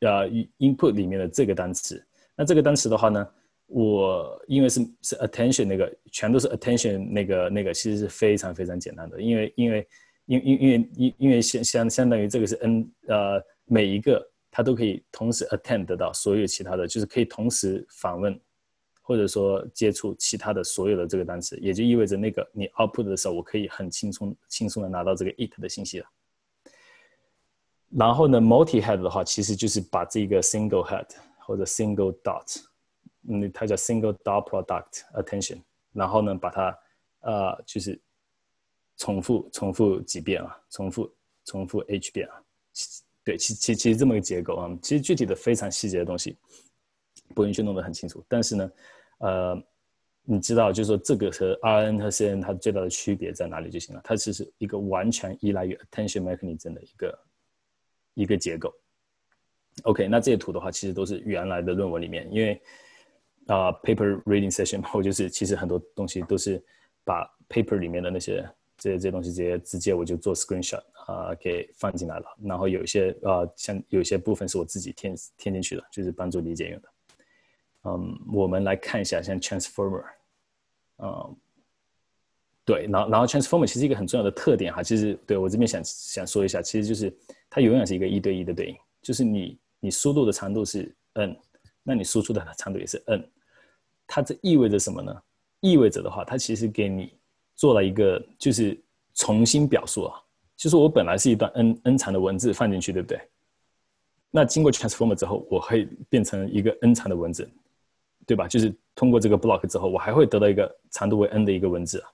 [0.00, 2.02] 呃 input 里面的这个单词，
[2.34, 3.28] 那这个单词的话呢，
[3.66, 9.86] 我因为是是 attention 那个全都是 attention 那个那个其实是非常非常简单的，因为因为。
[10.26, 18.38] 因因因为因因为相相相当于这个是 n 呃每一个它都可以同时 attend 得到所有其他的就是可以同时访问
[19.02, 26.06] 或者说接触其他的所有的这个单词，也就意味着那个你 output 的时候，我可以很轻松轻松的拿到这个 it 的信息了。
[27.90, 31.06] 然后呢，multi head 的话，其实就是把这个 single head
[31.38, 32.64] 或者 single dot，
[33.28, 35.62] 嗯，它叫 single dot product attention，
[35.92, 36.76] 然后呢，把它
[37.20, 38.00] 呃就是。
[38.96, 40.58] 重复重复几遍啊？
[40.70, 42.34] 重复重复 h 遍啊？
[43.24, 46.36] 对，其其其实这么个结构啊，其实具体的非常细节的东西
[47.34, 48.24] 不允许弄得很清楚。
[48.28, 48.70] 但是呢，
[49.18, 49.62] 呃，
[50.22, 54.00] 你知道，就是说这个和 RN 和 CN 它最大的区别在哪里就行了。
[54.04, 57.18] 它其实一个完全依赖于 attention mechanism 的一个
[58.14, 58.72] 一个结构。
[59.82, 62.60] OK，那这些图的话，其实都是原来的论文里面，因为
[63.46, 66.62] 啊，paper reading session 我就是其实很多东西都是
[67.04, 68.48] 把 paper 里面的那些
[68.86, 76.88] 这这东西直接直接我就做 screenshot 啊给放进来了，然后有一些啊像有些部分是我自己添添进去的，就是帮助理解用的。
[77.84, 80.04] 嗯，我们来看一下像 transformer，
[80.98, 81.36] 嗯，
[82.64, 87.12] 对，然后然后 transformer 其实一个很重要的特点哈，其实对我这边想想说一下，其实就是
[87.50, 89.58] 它永远是一个一对一的对应，就是你。
[89.78, 91.36] 你输入的长度是 n，
[91.82, 93.22] 那你输出的长度也是 n，
[94.06, 95.14] 它这意味着什么呢？
[95.60, 97.12] 意味着的话，它其实给你
[97.56, 98.78] 做了一个就是
[99.14, 100.14] 重新表述啊，
[100.56, 103.18] 就是我本来是一段 n n 长的文字放进去，对不对？
[104.30, 107.50] 那经过 transformer 之后，我会变成一个 n 长的文字，
[108.26, 108.46] 对吧？
[108.46, 112.04] 就是通过这个 block 之后，我还会得到一个长度为 n 的一个文字，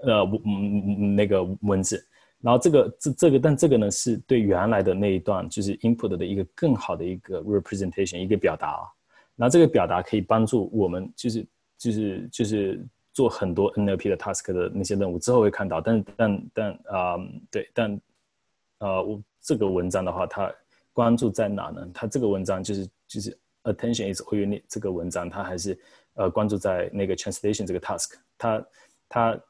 [0.00, 2.02] 呃，嗯那个文字。
[2.40, 8.86] 然后这个这这个，但这个呢是对原来的那一段就是 input 的一个更好的一个 representation 一个表达啊。
[9.34, 11.46] 然后这个表达可以帮助我们就是
[11.76, 12.86] 就是就是
[13.18, 17.16] 做很多 NLP 的 task 的那些任务之后会看到，但但但啊
[17.50, 18.00] 对，但
[18.78, 20.54] 呃我这个文章的话，它
[20.92, 21.84] 关注在哪呢？
[21.92, 25.76] 它这个文章就是就是 attention is all you need 这个文章，它还是
[26.14, 28.64] 呃关注在那个 translation 这个 task，它
[29.08, 29.40] 它。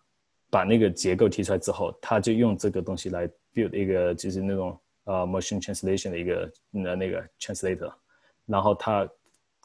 [0.51, 7.93] 把那个结构提出来之后，他就用这个东西来 build 一个就是那种呃 machine translation 的一个那那个 translator，
[8.47, 9.07] 然后他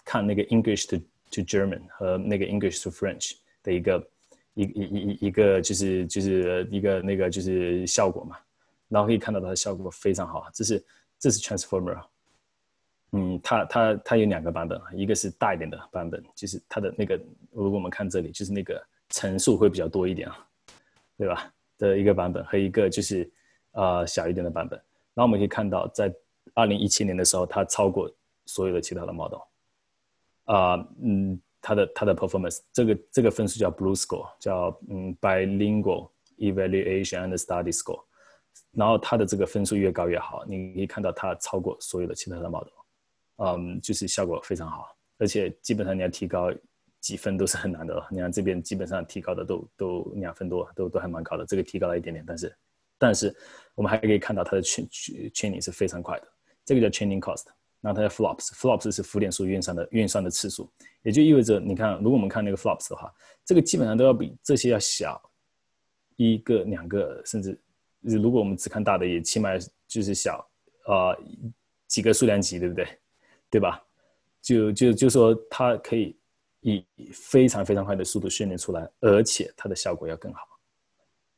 [0.04, 0.98] 看那个 English to
[1.32, 4.08] to German 和那个 English to French 的一个
[4.54, 8.38] 一一一一个就是就是一个那个就是效果嘛，
[8.90, 10.86] 然后可以看到它的效果非常好，这是
[11.18, 12.00] 这是 transformer，
[13.14, 17.20] 嗯，它它它有两个版本，一个是大一点的版本，就是它的那个
[17.52, 20.48] 如果我们看这里，就是那个层数会比较多一点啊。
[21.16, 21.54] 对吧？
[21.78, 23.32] 的一个版本和一个就是
[23.74, 24.78] 呃小一点的版本。
[25.14, 26.12] 然后我们可以看到，在
[26.56, 28.12] 二零一七年的时候，它超过
[28.48, 29.40] 所有的其他的 model。
[30.46, 38.04] 啊，嗯，它的它的 performance 这个这个分数叫 Blue Score，叫嗯 Bilingual Evaluation and Study Score。
[38.74, 42.68] 然后它的这个分数越高越好，你可以看到它超过所有的其他的 model。
[43.38, 46.52] 嗯，就是效果非常好，而且基本上你要提高。
[47.04, 48.08] 几分都是很难的。
[48.10, 51.46] 你看这边基本上提高的都都两分多，都都还蛮高的。
[51.46, 52.58] 这个提高了一点点，但是
[52.98, 53.36] 但是
[53.76, 54.88] 我们还可以看到它的圈
[55.34, 56.28] 圈领是非常快的。
[56.64, 57.44] 这个叫 training cost，
[57.84, 60.72] 然后它的 flops，flops 是浮点数运算的运算的次数，
[61.04, 63.14] 也就意味着你看，如果我们看那个 flops 的话，
[63.46, 65.22] 这个基本上都要比这些要小
[66.16, 67.60] 一个两个，甚至
[68.02, 69.50] 如果我们只看大的，也起码
[69.88, 70.40] 就是小
[70.86, 71.14] 啊
[71.86, 72.88] 几个数量级，对不对？
[73.52, 73.84] 对吧？
[74.42, 76.18] 就就就说它可以。
[76.66, 80.40] 以非常非常快的速度训练出来，而且它的效果要更好。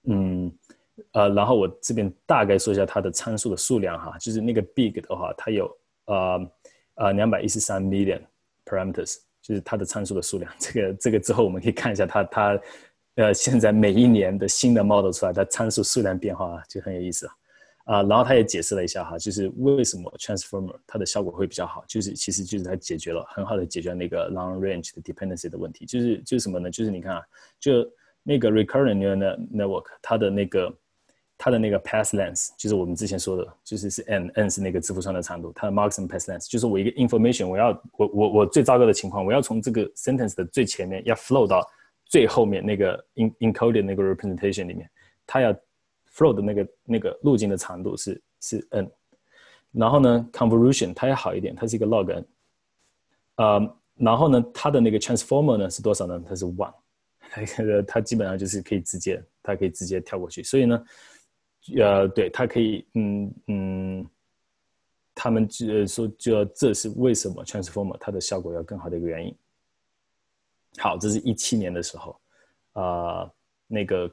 [0.04, 0.56] 嗯，
[1.14, 5.68] 呃，然后我这边大概说一下它的参数的数量哈，就是那个 big 的话，它有
[6.06, 6.52] 呃
[6.96, 8.22] 呃两百一十三 million
[8.66, 10.52] parameters，就是它的参数的数量。
[10.60, 12.60] 这个这个之后我们可以看一下它它
[13.16, 17.34] 呃现在每一年的新的 model 出来，它参数数量变化啊就很有意思啊。
[17.86, 26.72] 啊，然后他也解释了一下哈，就是为什么 transformer 它的效果会比较好，就是其实就是它解决了很好的解决那个 long range 的 dependency 的问题，就是就是什么呢？
[26.72, 27.22] 就是你看啊，
[27.60, 27.88] 就
[28.24, 30.76] 那个 recurrent neural network 它的那个
[31.38, 41.62] 它的那个 path length，就是我们之前说的，就是是 n n 是那个字符串的长度，它的 maximum path length 就是我一个 information 我要我我我最糟糕的情况，我要从这个 sentence 的最前面要 flow 到
[42.06, 44.90] 最后面那个 in encoded 那个 representation 里面，
[45.28, 45.56] 它要。
[46.18, 48.90] flow 的那个那个路径的长度是是 n，
[49.74, 52.26] 然后呢，convolution 它要好一点，它是一个 log n，
[53.36, 56.24] 呃，然后呢，它的那个 transformer 呢是多少呢？
[56.26, 56.74] 它是 one，
[57.86, 60.82] 它基本上就是可以直接，它可以直接跳过去，所以呢，
[61.80, 64.10] 呃，对，他可以，嗯嗯，
[65.14, 69.36] 他们就说，就这是为什么 transformer 它的效果要更好的一个原因。
[70.78, 72.20] 好，这是一七年的时候，
[72.74, 73.32] 啊，
[73.68, 74.10] 那个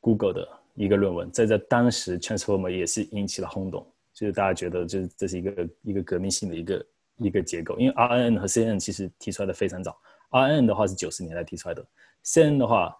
[0.00, 0.48] Google 的。
[0.76, 6.86] 一个论文，在在当时，transformer 也是引起了轰动，就是大家觉得，就是这是一个一个革命性的一个
[7.18, 7.78] 一个结构。
[7.78, 9.96] 因为 RNN 和 CNN 其实提出来的非常早
[10.30, 11.86] ，RNN 的话是九十年代提出来的
[12.24, 12.92] ，CNN 的话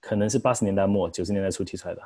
[0.00, 2.02] 可能是八十年代末九十年代初提出来的，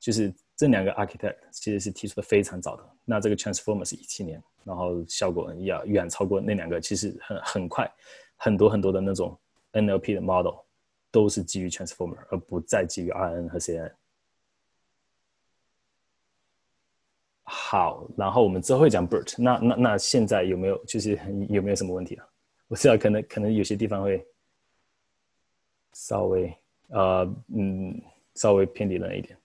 [0.00, 0.32] 就是
[0.62, 2.88] 这两个 architect 其实是提出的非常早的。
[3.04, 7.92] 那这个 transformer 是一七年，然后效果要远超过那两个，其实很很快，
[8.36, 9.36] 很多很多的那种
[9.72, 10.54] NLP 的 model
[11.10, 13.92] 都是基于 transformer，而不再基于 RN 和 CN。
[17.42, 19.42] 好，然后我们之后会讲 BERT。
[19.42, 22.28] 那那那现在有没有就是有没有什么问题啊？
[22.70, 24.24] 我知道可能可能有些地方会
[25.92, 26.56] 稍微
[26.90, 28.00] 呃嗯
[28.36, 29.36] 稍微偏离了一点。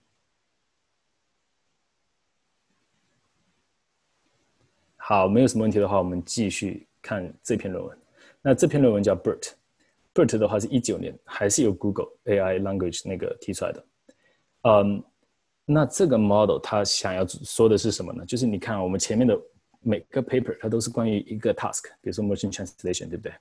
[5.10, 7.97] 好，没有什么问题的话，我们继续看这篇论文。
[8.41, 13.86] 那这篇论文叫 BERT，BERT 的话是一九年，还是由 Google AI Language 那个提出来的。
[14.64, 15.01] 嗯，
[15.64, 18.26] 那这个 model 它想要说的是什么呢？
[18.26, 19.39] 就是你看我们前面的
[19.80, 23.32] 每个 paper，它都是关于一个 task，比如说 machine translation，对不对？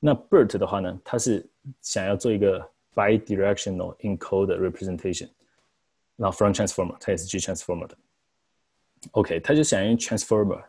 [0.00, 1.48] 那 BERT 的话呢，它是
[1.82, 5.28] 想要做一个 bidirectional encode representation，
[6.16, 7.96] 然后 from transformer，它也是 G transformer 的。
[9.12, 10.64] OK，它就想用 transformer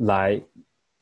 [0.00, 0.40] 来。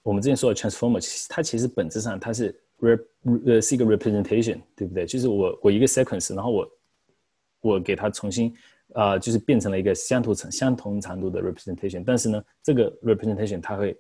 [0.04, 3.04] 我们之前说的 transformer，其实它其实本质上它是 rep
[3.46, 5.06] 呃是一个 representation，对不对？
[5.06, 6.70] 就是我我一个 sequence，然后我
[7.60, 8.52] 我给它重新
[8.94, 12.02] 啊，就是变成了一个相同长相同长度的 representation。
[12.04, 13.96] 但是呢，这个 representation 它会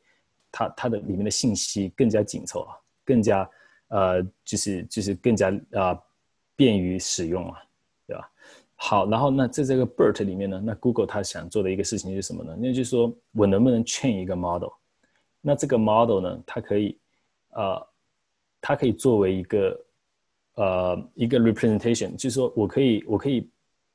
[0.50, 2.74] 它它的里面的信息更加紧凑啊，
[3.04, 3.48] 更加
[3.86, 5.96] 呃就是就是更加啊
[6.56, 7.62] 便于使用啊，
[8.08, 8.28] 对吧？
[8.74, 12.56] 好，然后那在这个 BERT 里面呢，那 Google 它想做的一个事情是什么呢？
[12.58, 14.70] 那就是说我能不能 train 一个 model？
[15.44, 16.42] 那这个 model 呢？
[16.46, 16.96] 它可以，
[17.50, 17.86] 呃，
[18.60, 19.84] 它可以作为一个，
[20.54, 23.50] 呃，一个 representation，就是说我可以，我可以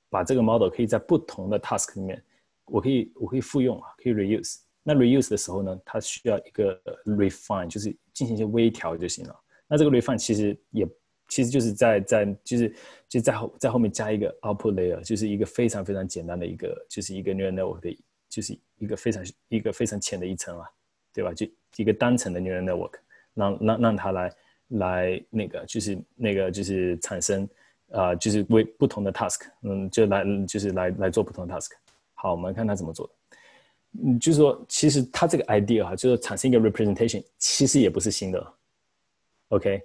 [0.10, 2.22] 把这个 model 可以在不同的 task 里面，
[2.66, 4.58] 我可以，我可以复用啊，可以 reuse。
[4.84, 9.36] 那 reuse 的时候呢，它需要一个 refine，就是进行一些微调就行了。
[9.68, 10.86] 那这个 refine 其实也，
[11.30, 12.76] 其实就是在在就是
[13.08, 17.98] 就在后在后面加一个 output layer，就是一个非常非常简单的一个，就是一个 neural network 的，
[18.30, 20.70] 就是一个非常一个非常浅的一层啊。
[21.18, 21.34] 对吧？
[21.34, 21.47] 就
[21.78, 22.93] 一个单层的 neural network，
[23.34, 24.32] 让让让它来
[24.68, 27.49] 来那个，就是那个就是产生
[27.91, 31.72] 啊，就是为不同的 task，嗯，就来就是来来做不同的 task。
[32.13, 33.13] 好，我们看它怎么做的。
[34.03, 38.53] 嗯，就是说，其实它这个 idea 哈，就是产生一个 representation，其实也不是新的。
[39.47, 39.82] OK，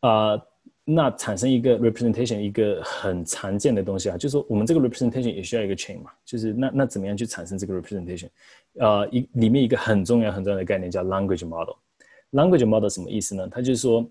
[0.00, 0.46] 呃。
[0.88, 8.28] 那产生一个 representation，一个很常见的东西啊，就是说我们这个 representation 也需要一个 chain 嘛，就是那那怎么样去产生这个 representation？
[8.74, 11.74] 呃，一里面一个很重要很重要的概念叫 language model。
[12.30, 13.48] language model 什么意思呢？
[13.50, 14.08] 它就是说，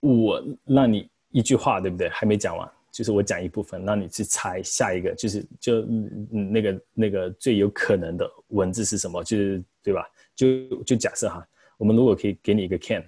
[0.00, 2.08] 我让你一句话，对不对？
[2.08, 9.22] 还没讲完，就是我讲一部分，让你去猜下一个，就是就嗯那个那个最有可能的文字是什么？
[9.22, 10.04] 就是对吧？
[10.34, 11.46] 就就假设哈，
[11.78, 13.04] 我们如果可以给你一个 can。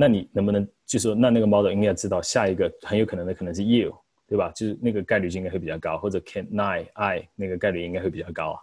[0.00, 3.94] 那你能不能就是说，那那个 model 应该知道下一个很有可能的可能是 you，
[4.26, 4.50] 对吧？
[4.56, 8.58] 就是那个概率就应该会比较高，或者 can nine I 那个概率应该会比较高啊。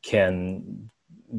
[0.00, 0.62] can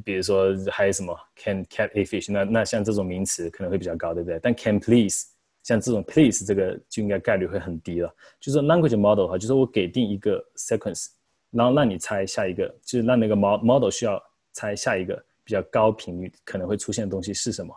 [0.04, 4.38] 比如说还有什么 can cat a fish，那那像这种名词可能会比较高，对不对？
[4.44, 5.26] 但 can please
[5.64, 8.14] 像这种 please 这个就应该概率会很低了。
[8.42, 11.08] 就是 language model 的话，就是我给定一个 sequence，
[11.50, 14.22] 然后让你猜下一个，就是让那个 model 需要
[14.52, 15.16] 猜下一个
[15.46, 17.74] 比较高频率可能会出现的东西是什么。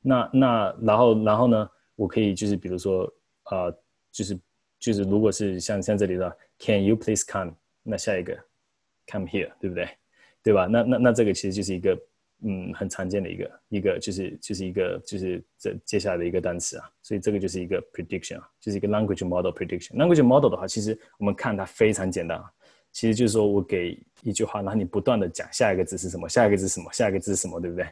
[0.00, 1.68] 那那然后然后呢？
[1.96, 3.12] 我可以就是比如说
[3.50, 3.74] 呃，
[4.10, 4.38] 就是
[4.78, 7.54] 就是如果是像像这里的，Can you please come？
[7.82, 8.36] 那下一个
[9.06, 9.88] ，Come here，对不对？
[10.42, 10.66] 对吧？
[10.66, 11.98] 那那那这个其实就是一个
[12.44, 16.90] 嗯很常见的一个一个就是就是一个就是这接下来的一个单词啊。
[17.02, 19.94] 所以这个就是一个 prediction 啊，就是一个 language model prediction。
[19.96, 22.50] language model 的话，其实我们看它非常简单啊，
[22.90, 27.86] 其实就是说我给一句话，然后你不断的讲下一个字是什么，下一个字是什么，下一个字是什么，对不对？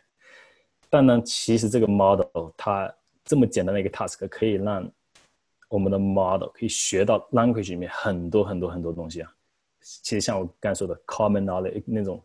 [0.89, 2.93] 但呢，其实这个 model 它
[3.31, 4.91] 这么简单的一个 task，可以让
[5.69, 9.33] 我们的 model 可以学到 language 里面很多很多很多东西啊。
[9.81, 12.21] 其实像我刚才说的 common knowledge 那种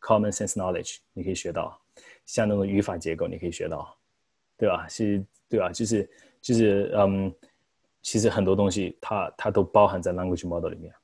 [0.00, 1.76] common sense knowledge，你可以学到；
[2.24, 3.92] 像那种语法结构，你可以学到，
[4.56, 4.86] 对吧？
[4.88, 5.72] 是，对吧？
[5.72, 6.08] 就是
[6.40, 7.34] 就是嗯，
[8.00, 10.94] 其实很多东西它它都包含在 language model 里面。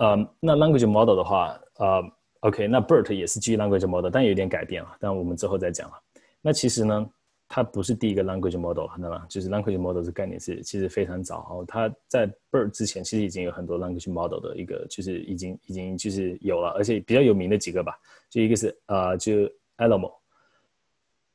[0.00, 2.02] 嗯，那 language model 的话，呃。
[2.40, 5.96] OK，那 BERT 也是基于 language model，但有点改变了，但我们之后再讲了。
[6.40, 7.08] 那其实呢，
[7.54, 9.26] 它不是第一个 language model，看到吗？
[9.28, 11.64] 就是 language model 这概念是其实非常早哦。
[11.68, 17.94] 它在 BERT 之前其实已经有很多 language model 的一个，就是已经已经就是有了，而且比较有名的几个吧，
[18.30, 19.32] 就一个是呃，就
[19.76, 20.14] Alamo，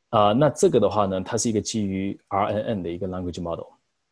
[0.09, 3.67] 啊，那这个的话呢，它是一个基于 RNN 的一个 language model，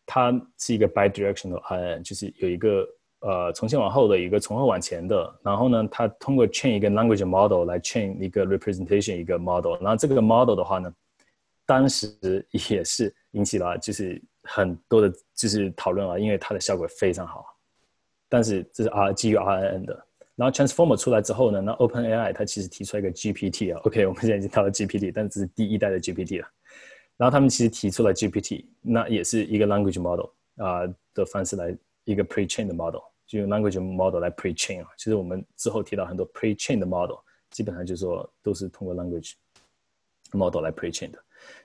[0.06, 2.88] 它是一个 bidirectional RNN，就是有一个。
[3.22, 10.94] 呃，从前往后的一个从后往前的，然后呢，它通过 train 一个 language model 来 train 一个 representation 一个 model，然后这个 model 的话呢，
[11.66, 17.46] 当时也是引起了就是很多的，就是讨论啊，因为它的效果非常好。
[18.30, 20.06] 但是这是 R 基于 RNN 的，
[20.36, 26.48] 然后 transformer 出来之后呢，那 OpenAI 它其实提出来一个 GPT 啊，OK，我们现在已经到了 GPT，但这是第一代的 GPT 了。
[27.18, 30.82] 然后他们其实提出了 GPT，那也是一个 language model 啊
[31.14, 33.02] 的方式来一个 pre-trained model。
[33.28, 34.90] 就用 language model 来 pre-train 啊。
[34.98, 37.18] 其实我们之后提到很多 pre-train 的 model，
[37.50, 39.34] 基本上就是说都是通过 language
[40.32, 41.20] model 来 pre-train 的。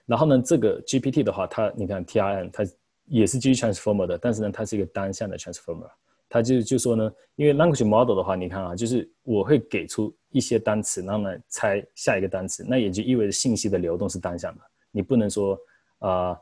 [0.06, 2.64] 然后呢，这个 GPT 的话，它你看 TRN 它
[3.06, 5.90] 也是基于 transformer 的，但是呢，它是一个单向的 transformer。
[6.28, 14.62] 它就就说呢，因为 language model 的话，你看啊，就是我会给出一些单词，然后呢猜下一个单词，那也就意味着信息的流动是单向的。
[14.92, 15.58] 你不能说
[15.98, 16.34] 啊，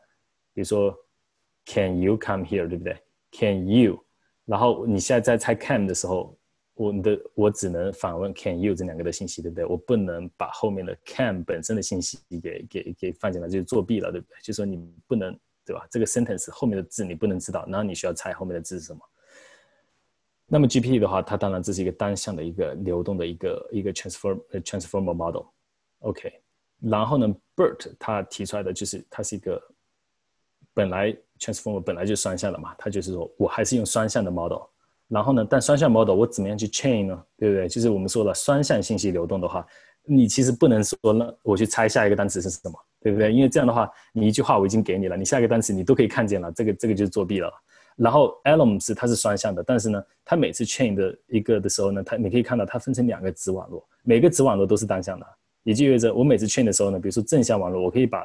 [0.52, 0.94] 比如说
[1.64, 2.96] Can you come here，对不对
[3.32, 3.98] ？Can you？
[4.44, 6.37] 然后你现在在猜 can 的时候，
[6.78, 9.64] 我的我只能访问 Can you 这两个的信息，对不对？
[9.64, 14.36] 我不能把后面的 can 本身的信息给给给放进来，就是作弊了，对不对？
[14.40, 15.84] 就说你不能，对吧？
[15.90, 19.00] 这个 sentence 后面的字你不能知道，然后你需要猜后面的字是什么。
[20.46, 26.32] 那么 GPT 的话，它当然这是一个单向的一个流动的一个一个 transform transformer model，OK。
[26.80, 27.26] 然后呢
[27.56, 29.60] ，BERT 它提出来的就是它是一个
[30.72, 34.62] 本来 transformer 本来就双向的嘛，它就是说我还是用双向的 model。
[35.08, 37.22] 然后呢，但双向 model 我怎么样去 chain 呢？
[37.36, 37.66] 对不对？
[37.68, 39.66] 就是我们说了双向信息流动的话，
[40.04, 43.32] 你其实不能说那，我去猜下一个单词是什么，对不对？
[43.32, 47.50] 因为这样的话，你一句话我已经给你了，你下一个单词你都可以看见了，这个这个就是作弊了。
[47.96, 55.26] 然后 Elm 是它是双向的，但是呢，它每次 chain 的一个的时候呢，它你可以看到它分成两个子网络，每个子网络都是单向的，
[55.64, 58.24] 也就意味着我每次 chain 的时候呢，比如说正向网络，我可以把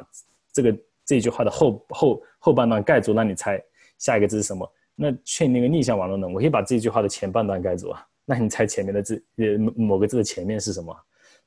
[0.51, 3.59] 这个这句话的后后后半段盖住，让你猜
[3.97, 4.69] 下一个字是什么。
[4.95, 10.95] 那 chain 那个逆向网络呢，我可以把这句话的前半段盖住啊，那你猜前面的字呃某个字的前面是什么？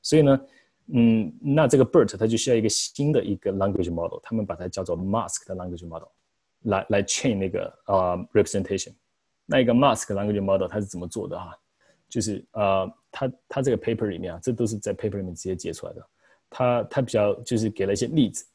[0.01, 0.41] 所以呢，
[0.93, 6.07] 嗯，那这个 BERT 它就需要一个新的一个 language model，他们把它叫做 mask 的 language model。
[6.63, 8.91] 来来 chain 那个呃 representation，
[9.45, 11.55] 那一个 mask language model 它是怎么做的哈？
[12.09, 16.05] 就是呃，它它这个 paper 里面啊，这都是在 paper 里面直接截出来的。
[16.49, 18.45] 它它比较就是给了一些例子。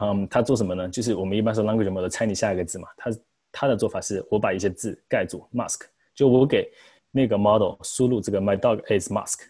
[0.00, 0.88] 嗯，它做什么呢？
[0.88, 2.88] 就是我们一般说 language model 猜你下一个字嘛。
[2.96, 3.10] 它
[3.52, 5.82] 他的做法是我把一些字盖住 mask，
[6.14, 6.68] 就我给
[7.12, 9.42] 那个 model 输入这个 my dog is mask，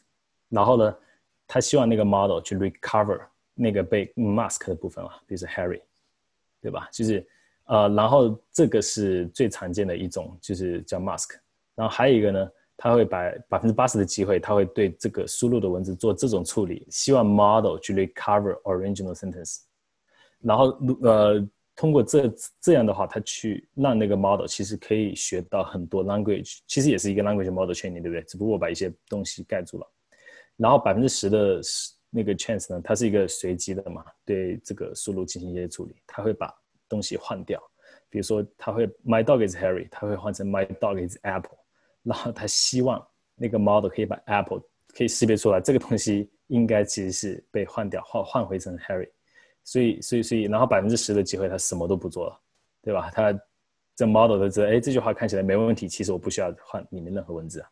[0.49, 0.95] 然后呢，
[1.47, 3.21] 他希望那个 model 去 recover
[3.55, 5.81] 那个被 mask 的部分啊，比如说 Harry。
[6.65, 6.89] 对吧？
[6.93, 7.27] 就是，
[7.65, 11.31] 呃，然后这个是最常见的一种，就是叫 mask。
[11.75, 19.63] 然后还有一个呢，他会把百分之八十的机会，他会对这个输入的文字做这种处理，希望 model 去 recover original sentence。
[20.39, 20.67] 然后，
[21.03, 21.45] 呃，
[21.77, 28.23] 通过这这样的话，它去让那个 model 其实可以学到很多 language，其实也是一个 language model training，对不对？
[28.23, 29.87] 只不过我把一些东西盖住了。
[30.57, 31.61] 然后百分之十的。
[32.15, 36.55] 那个 chance 呢，它是一个随机的嘛，对这个输入进行一些处理，它会把
[36.87, 37.59] 东西换掉，
[38.11, 41.57] 比如说它会 My dog is Harry，它会换成 My dog is Apple，
[42.03, 43.03] 然后它希望
[43.35, 49.09] 那个 model 可以把 Apple 可以识别出来，这个东西应该其实是被换掉，换换回成 Harry，
[49.65, 52.41] 所以所以所以，然后百分之十的机会他什么都不做了，
[52.83, 53.11] 对吧？
[53.11, 53.33] 他
[53.95, 57.71] 这 model 都知道，哎，这句话看起来没问题，其实我不需要换里面任何文字啊。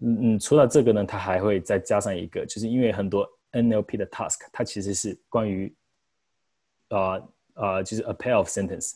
[0.00, 3.28] 嗯嗯，除了这个呢，它还会再加上一个，就是因为很多。
[3.52, 5.74] NLP 的 task，它其实是关于，
[6.90, 7.20] 啊
[7.54, 8.92] 啊，就是 a pair of sentences，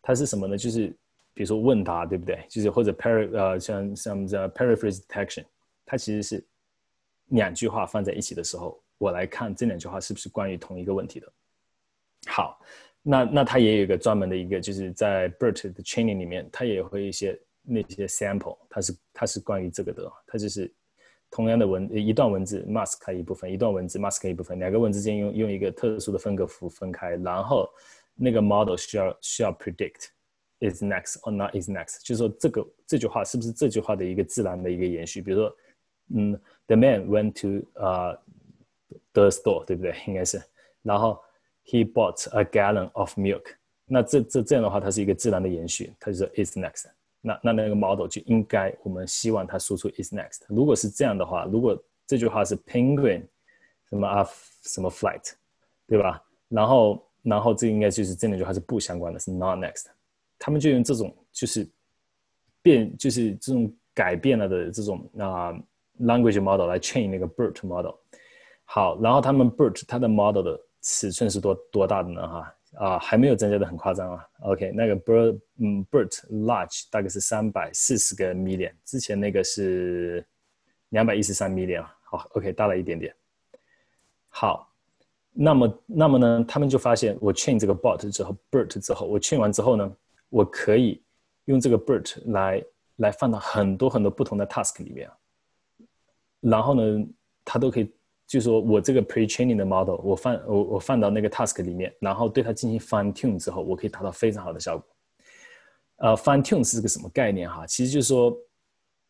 [0.00, 0.56] 它是什么呢？
[0.56, 0.86] 就是
[1.34, 2.42] 比如说问答，对不对？
[2.48, 5.44] 就是或者 par 呃，像像这 paraphrase detection，
[5.84, 6.42] 它其实是
[7.26, 11.32] 两句话放在一起的时候，我来看这两句话是不是关于同一个问题的。
[12.26, 12.60] 好，
[13.02, 20.72] 那那它也有一个专门的一个，就是在 BERT 的 training 里面，它也会一些那些 sample，它是它是关于这个的，它就是。
[21.32, 27.70] 同样的文一段文字，mask 一部分，一段文字 mask 一部分，两个文字间用用一个特殊的分隔符分开，然后
[28.16, 30.08] 那个 model 需要需要 predict
[30.58, 35.22] is next or not is next，就是说这个这句话是不是这句话的一个自然的一个延续？
[35.22, 35.56] 比如说，
[36.16, 36.32] 嗯
[36.66, 38.12] ，the man went to 啊
[39.12, 39.94] the store，对不对？
[40.06, 40.42] 应该是，
[40.82, 41.20] 然后
[41.64, 43.44] he bought a gallon of milk，
[43.84, 46.86] 那这这这样的话，它是一个自然的延续，它就说 is next。
[47.22, 50.40] 那那那个 model 就应该，我们希望它输出 is next。
[50.48, 51.76] 如果是这样的话，如果
[52.06, 53.22] 这句话是 penguin
[53.90, 54.26] 什么啊
[54.62, 55.32] 什么 flight，
[55.86, 56.22] 对吧？
[56.48, 59.86] 然后然后这应该就是这两句话是不相关的，是 not next。
[60.38, 61.68] 他们就用这种就是
[62.62, 65.52] 变就是这种改变了的这种啊
[66.00, 67.94] language model 来 train 那个 BERT model。
[68.72, 72.28] 好，然后他们 BERT 它的 model 的尺寸是多多大的呢？
[72.28, 72.54] 哈？
[72.76, 74.24] 啊，还没有增加的很夸张啊。
[74.42, 80.24] OK，那个 BERT，嗯，BERT large 大概是三百四十个 million，之前那个是
[80.90, 83.12] 两百一十三 million 好，OK，大了一点点。
[84.28, 84.72] 好，
[85.32, 89.96] 那么那么呢，他们就发现我 train 这个 bot 之后，BERT 之后，我 train 完之后呢，
[90.28, 91.02] 我可以
[91.46, 92.64] 用这个 BERT 来
[92.98, 95.10] 来放到很多很多不同的 task 里面，
[96.38, 97.04] 然后呢，
[97.44, 97.92] 它都可以。
[98.30, 104.86] 就是说我这个 pre-training 的 model，我放我我放到那个 task 里面，然后对它进行 fine tune 之后，我可以达到非常好的效果。
[105.96, 107.66] 呃，fine tune 是个什么概念哈？
[107.66, 108.32] 其实就是说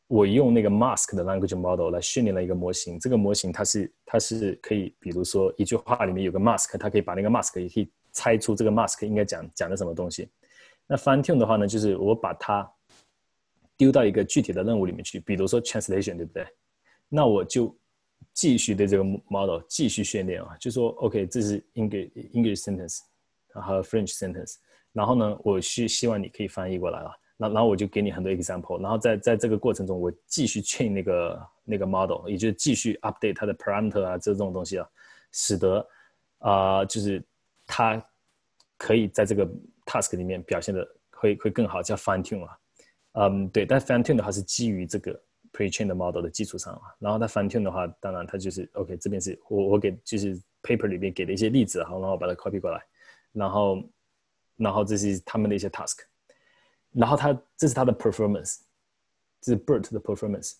[0.07, 10.31] 我用那个 mask 的 language model 来训练了一个模型，这个模型它是它是可以，比如说一句话里面有个 mask，它可以把那个 mask 也可以猜出这个 mask 应该讲讲的什么东西。
[10.87, 12.67] 那 fine tune 的话呢，就是我把它
[13.77, 16.47] 丢到一个具体的任务里面去，比如说 translation，对不对？
[17.11, 17.77] 那我就
[18.33, 23.01] 继续对这个 model 继续训练啊，就说 OK，这是 English English sentence，
[23.55, 24.57] 然后 French sentence。
[24.93, 27.11] 然后呢，我是希望你可以翻译过来了。
[27.37, 28.81] 那然后我就给你很多 example。
[28.83, 34.87] 然后在在这个过程中，我继续 train 那个那个 model，也就是继续 update 它的 parameter 啊，这种东西啊，
[35.33, 35.87] 使得
[36.39, 37.25] 啊，就是
[37.67, 38.05] 它
[38.77, 39.49] 可以在这个
[39.87, 42.59] task 里面表现的会会更好，叫 fine tune 啊。
[43.13, 43.65] 嗯，对。
[43.65, 45.19] 但 fine tune 的话是基于这个
[45.53, 46.83] pre-train 的 model 的基础上啊。
[46.99, 52.83] 然后它 fine tune 的话，当然它就是 OK，这边是我我给就是 paper 里面给的一些例子，好，然后把它 copy 过来，
[53.33, 53.83] 然后。
[54.63, 56.01] 然后这是他们的一些 task，
[56.93, 58.59] 然后他这是他的 performance，
[59.41, 60.57] 这是 BERT 的 performance，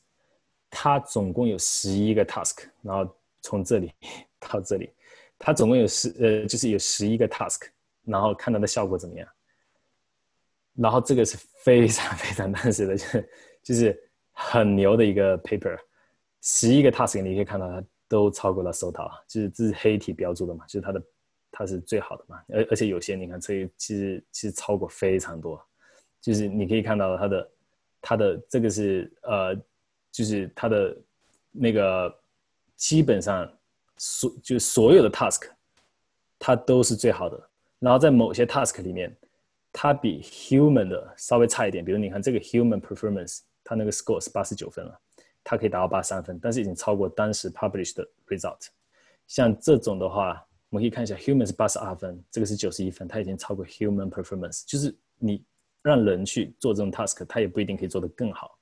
[0.71, 3.93] 他总共有十一个 task，然后从这里
[4.41, 4.89] 到这里，
[5.39, 7.69] 他总共有十呃就是有十一个 task，
[8.07, 9.29] 然后看它的效果怎么样。
[10.77, 13.31] 然后这个是非常非常当时的，就是
[13.63, 14.10] 就是
[14.41, 15.79] 很牛的一个 paper，
[16.43, 21.03] 十一个 task 你可以看到它都超过了 SOTA，就是这是黑体标注的嘛，就是它的。
[21.53, 25.61] 它是最好的嘛，而而且有些你看，这其实其实超过非常多，
[26.21, 27.51] 就是你可以看到它的
[28.01, 29.55] 它的这个是呃，
[30.13, 30.97] 就是它的
[31.51, 32.19] 那个
[32.77, 33.53] 基本上
[33.97, 35.51] 所就所有的 task，
[36.39, 37.51] 它都是最好的。
[37.81, 39.15] 然后在某些 task 里面，
[39.73, 41.85] 它比 human 的稍微差一点。
[41.85, 43.41] 比如你看这个 human performance，
[43.71, 45.01] 它那个 score 是八十九分了，
[45.45, 48.67] 它可以达到八十三分，但是已经超过当时 published 的 result。
[49.27, 50.45] 像这种的话。
[50.73, 54.63] 我们可以看一下，human 是八十二分，这个是九十一分，它已经超过 human performance。
[54.65, 55.45] 就是你
[55.83, 58.57] 让人去做这种 task，它也不一定可以做得更好。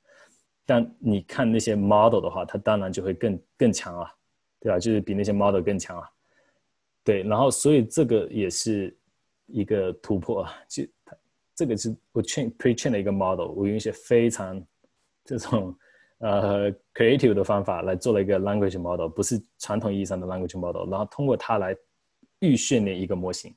[0.65, 4.11] 但你看那些 model 的话，它当然就会更更强啊，
[4.59, 4.79] 对吧？
[4.79, 6.09] 就是比那些 model 更强啊。
[7.05, 8.97] 对，然后所以这个也是
[9.45, 10.55] 一个突破啊。
[10.67, 10.85] 就
[11.55, 14.67] 这个是我 train pre train 的一个 model，我用一些非常
[15.29, 15.77] 这种。
[16.21, 21.73] 呃，creative 的方法来做了一个 language model，不是传统意义上的 language model，然后通过它来
[22.41, 23.55] 预训练一个模型，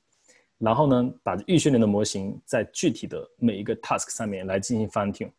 [0.59, 5.31] 然后呢，把预训练的模型在具体的每一个 task 上面来进行 fine tune，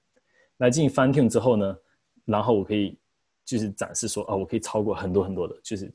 [0.56, 1.78] 来进行 fine tune 之后呢，
[2.24, 2.98] 然后我可以
[3.44, 5.94] 就是展示说，啊，我可以超过很多很多的，就是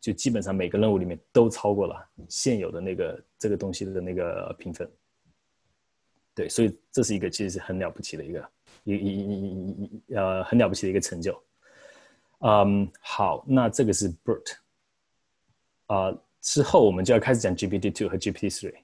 [0.00, 1.96] 就基本上每个任务里面都超过了
[2.28, 4.88] 现有的那个这个东西的那个评分。
[6.32, 8.50] 对，所以这是一个其实是很了不起的一个。
[8.84, 11.42] 一、一、一、一、一，呃，很了不起的一个成就。
[12.40, 14.56] 嗯，好，那这个是 BERT。
[15.86, 18.74] 啊，之后我们就要开始讲 GPT two 和 GPT three。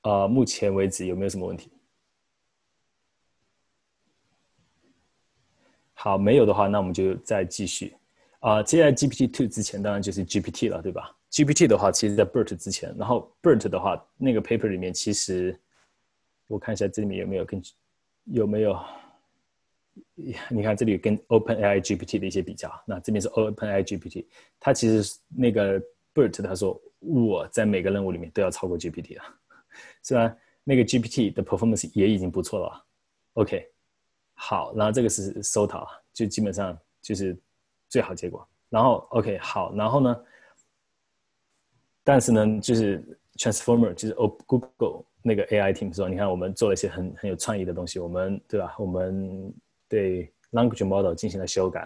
[0.00, 1.70] 啊，目前为止有没有什么问题？
[5.92, 7.96] 好，没有的话，那我们就再继续。
[8.40, 15.60] 啊，接下来 GPT two 之前当然就是 GPT 了，对吧？GPT 的话，其实在 BERT 之前，然后 BERT 的话，那个 paper 里面其实。
[16.48, 17.62] 我看一下这里面有没有跟
[18.24, 18.78] 有没有，
[20.48, 22.70] 你看这里跟 OpenAI GPT 的一些比较。
[22.86, 24.24] 那这边是 OpenAI GPT，
[24.60, 25.80] 它其实那个
[26.14, 29.24] BERT 他说我在每个任务里面都要超过 GPT 啊，
[30.02, 32.84] 虽然那个 GPT 的 performance 也已经不错了。
[33.34, 33.68] OK，
[34.34, 37.36] 好，然后这个是 SOTA，就基本上就是
[37.88, 38.46] 最好结果。
[38.68, 40.24] 然后 OK，好，然后呢，
[42.02, 44.14] 但是呢，就是 Transformer 就是
[44.46, 45.04] Google。
[45.28, 48.76] 那个 AI team 说：“你看，我们做了一些很很有创意的东西，我们对吧？
[48.78, 49.52] 我们
[49.88, 51.84] 对 language model 进行了修改，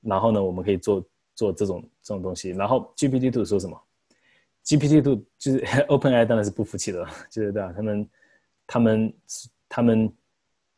[0.00, 1.04] 然后呢，我们可以做
[1.36, 2.50] 做这种这种东西。
[2.50, 3.80] 然后 GPT two 说什么
[4.64, 7.72] ？GPT two 就是 OpenAI 当然是不服气的， 就是对吧？
[7.72, 8.08] 他们
[8.66, 9.14] 他们
[9.68, 10.12] 他们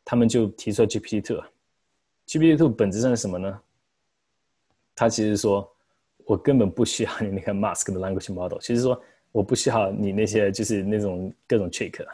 [0.05, 1.43] 他们就提出了 GPT two。
[2.27, 3.59] GPT two 本质上是什么呢？
[4.93, 5.67] 他其实说，
[6.25, 9.01] 我根本不需要你那个 mask 的 language model，其实说。”
[9.31, 12.05] 我不需要你那些就是那种各种 trick，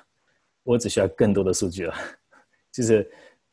[0.63, 1.93] 我只需要更多的数据了，
[2.71, 3.11] 就是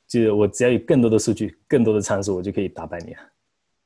[0.09, 3.21] 就是我只要有更多的数据、更多的参数，我就可以打败你了。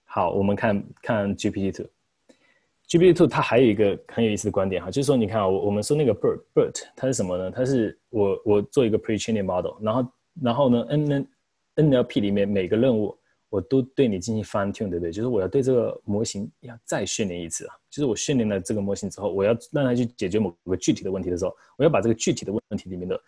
[0.05, 7.51] 好，我们看看 GPT two，GPT two 它还有一个很有意思的观点哈，就是说你看啊，我我们说那个 BERT BERT 它是什么呢？
[7.51, 10.13] 它是我我做一个 pre-training model，然后
[10.43, 11.29] 然后呢 N N
[11.77, 13.17] NLP 里面每个任务。
[13.49, 15.13] 我都对你进行 fine tune，对不对？
[15.13, 17.75] 就是我要对这个模型要再训练一次啊。
[17.89, 23.19] 就是我训练了这个模型之后，我要让它去解决某个具体的问题的时候，我要把这个具体的问题里面的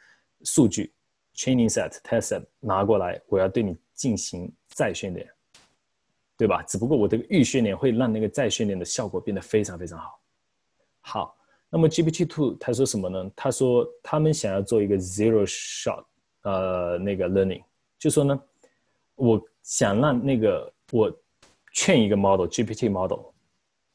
[0.44, 0.92] 数据
[1.34, 5.26] training set、test set 拿过来，我要对你进行再训练，
[6.36, 6.62] 对吧？
[6.64, 10.20] 只不过我这个预训练会让那个再训练的效果变得非常非常好。
[11.00, 11.36] 好，
[11.70, 13.30] 那么 GPT Two 他说什么呢？
[13.34, 16.04] 他说他们想要做一个 zero shot
[16.42, 17.62] 呃那个 learning，
[17.98, 18.38] 就说呢，
[19.14, 21.12] 我想让那个我
[21.74, 23.20] 劝一个 model GPT model，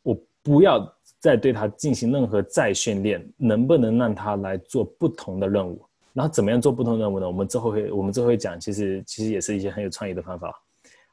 [0.04, 0.88] 我不要
[1.20, 5.84] 再对它进行任何再训练，能不能让它来做不同的任务？
[6.14, 7.26] 然后怎么样做不同任务呢？
[7.26, 10.54] 我们之后会我们之后会讲，其实其实也是一些很有创意的方法。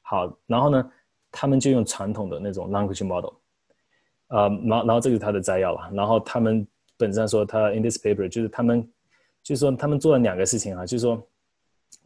[0.02, 0.92] 好，然后呢，
[1.32, 3.32] 他们就用传统的那种 language model。
[4.28, 5.90] 呃，然后然后这个是他的摘要了。
[5.94, 6.66] 然后他们
[6.98, 8.86] 本质上说，他 in this paper 就是他们，
[9.42, 11.26] 就是说他们做了两个事情啊，就是说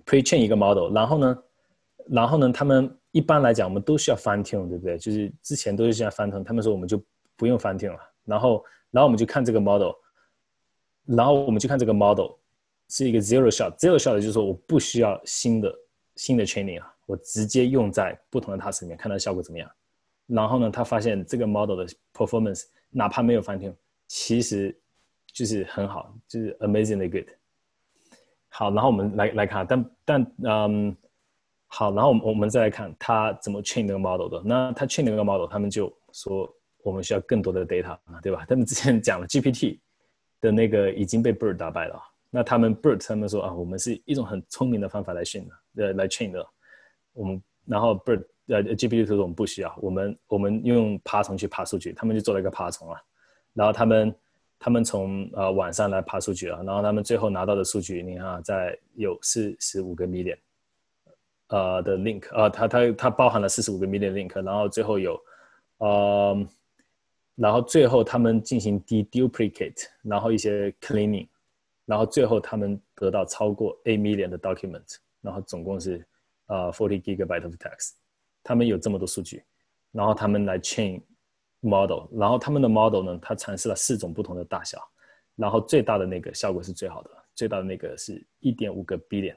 [0.07, 1.39] pre-train 一个 model，然后呢，
[2.07, 4.99] 然后呢，他们一般来讲我们都需要 fine tune，对不对？
[4.99, 7.03] 就是之前都是需要 fine tune，他们说我们就
[7.37, 7.99] 不用 fine tune 了。
[8.25, 9.93] 然后然后我们就看这个 model，
[11.05, 12.33] 然后我们就看这个 model
[12.89, 15.75] 是一个 zero shot，zero shot 就是说我不需要新的
[16.17, 19.71] 新的 training 啊，我直接用在不同的 task 里面，看它效果怎么样。
[20.27, 23.75] 然后呢，他发现这个 model 的 performance 哪怕没有 fine tune，
[24.07, 24.75] 其实
[25.33, 27.29] 就是很好，就是 amazingly good。
[28.49, 30.97] 好，然后我们来来看，但但嗯，
[31.77, 34.41] 好，然后我们我们再来看他怎么 train 那个 model 的。
[34.45, 36.49] 那他 train 那个 model，他们就说
[36.85, 38.47] 我们需要更多的 data 对吧？
[38.49, 39.81] 他们之前讲了 GPT
[40.41, 42.01] 的那个已经被 Bird 打败了。
[42.31, 46.47] 那他们 Bird 他们说啊，我们是一种很聪明的方法来训的，呃，来 train 的。
[47.13, 48.25] 我们然后 Bird。
[48.47, 53.01] 呃，GPT 说我们不需要，我们我们用爬虫去爬数据，他们就做了一个爬虫啊，
[53.55, 54.15] 然后他们
[54.59, 60.37] 他们从呃晚上来爬数据啊，然后他们最后拿到的数据，你看啊在有四十五个 million，
[61.55, 65.21] 呃的 link，呃，它它它包含了四十五个 million link，然后最后有，
[65.79, 66.47] 呃，
[67.37, 71.29] 然后最后他们进行 deduplicate，然后一些 cleaning，
[71.85, 76.05] 然后最后他们得到超过 a million 的 document，然后总共是
[76.47, 77.93] 呃 forty gigabyte of text。
[78.43, 79.45] 他们有这么多数据，
[79.93, 81.01] 然后他们来 chain
[81.61, 84.79] model，然后他们的 model 呢，它尝试了四种不同的大小，
[85.37, 89.37] 然后最大的那个效果是最好的，最大的那个是一点五个 billion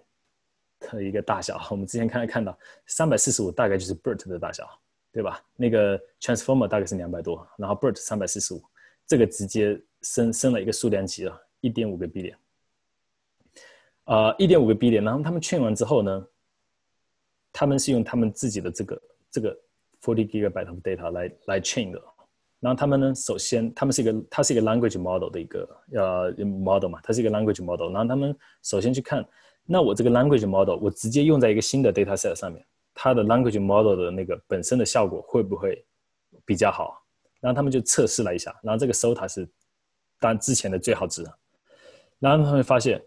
[0.79, 1.59] 的一个大小。
[1.71, 4.67] 我们之前刚才看到三百四十五大概就是 BERT 的大小，
[5.11, 5.43] 对吧？
[5.55, 8.61] 那个 transformer 大概是两百多，然后 BERT 三百四十五，
[9.05, 12.37] 这个直接升升了一个数量级了，一点五个 B 点。
[14.05, 16.27] 呃，一点五个 B 点然后他们训完之后呢？
[17.53, 19.01] 他们是用他们自己的这个
[19.31, 19.57] 这个
[20.03, 21.99] forty gigabyte of data 来来 train 的，
[22.59, 29.27] 然后他们呢，首先他们是一个它是一个 language model 的一个呃 model 嘛，它是一个 language model，然后他们首先去看，
[29.67, 35.85] 那我这个 language model 我直接用在一个新的 data set 上面，它的 language model 的那个本身的效果会不会
[36.45, 37.03] 比较好？
[37.39, 39.47] 然后他们就测试了一下，然后这个 SOTA 是
[40.19, 41.23] 当之前的最好值，
[42.17, 42.99] 然后他们发现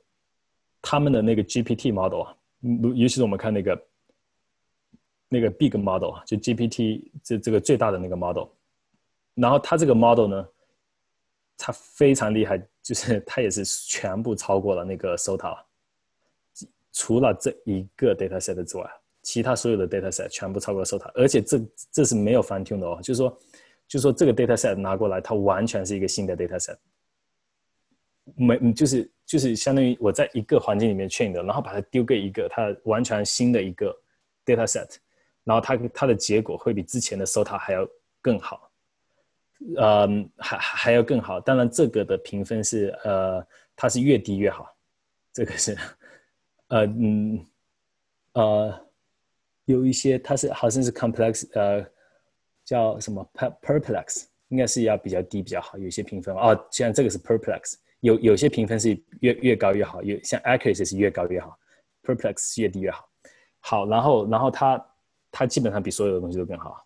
[0.81, 2.37] 他们的那个 GPT model 啊，
[2.95, 3.87] 尤其是我们看那个。
[5.33, 8.49] 那个 big model 就 GPT 这这个最大的那个 model，
[9.35, 10.49] 然后它这个 model 呢，
[11.57, 15.65] 它非常厉害，就是它也是全部超过了那个 SOTA，了
[16.93, 18.91] 除了这一个 data set 之外，
[19.23, 21.61] 其他所有的 data set 全部超过了 SOTA，而且这
[21.93, 23.31] 这是没有 fine tune 的哦，就是说，
[23.87, 26.77] 就是说这个 data set 拿过来，它完全是一个新的 data set，
[28.35, 33.95] 没就是就是相当于我在一个环境里面 train 的，然后把它丢给一个它完全新的一个
[34.45, 34.97] data set。
[35.43, 37.89] 然后它它的结果会比之前的 SOTA 还要
[38.21, 38.71] 更好，
[39.75, 41.41] 呃，还还要更好。
[41.41, 44.73] 当然，这个的评分是呃，它是越低越好。
[45.33, 45.77] 这个是，
[46.71, 47.47] 呃嗯
[48.33, 48.81] 呃，
[49.67, 51.87] 有一些它是好像是 complex，呃，
[52.65, 55.79] 叫什么 per perplex 应该是要比较低比较好。
[55.79, 61.57] 有些评分哦，像这个是 perplex，有有些评分是越越高越好，有像 accuracy 是越高越好
[62.03, 63.09] ，perplex 越低越好。
[63.61, 64.85] 好，然后然后它。
[65.33, 66.85] 它基本上比所有的东西都更好。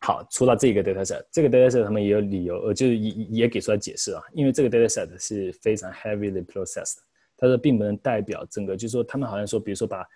[0.00, 4.22] 好，除了这个 dataset，这个 dataset 他们也有理由，呃，就是也也给出了解释啊。
[4.32, 7.00] 因为这个 dataset 是非常 heavily processed，
[7.40, 10.06] 它说并不能代表整个，就是说他们好像说，比如说把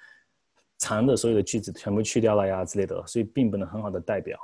[0.79, 4.39] 长的所有的句子全部去掉了呀之类的，所以并不能很好的代表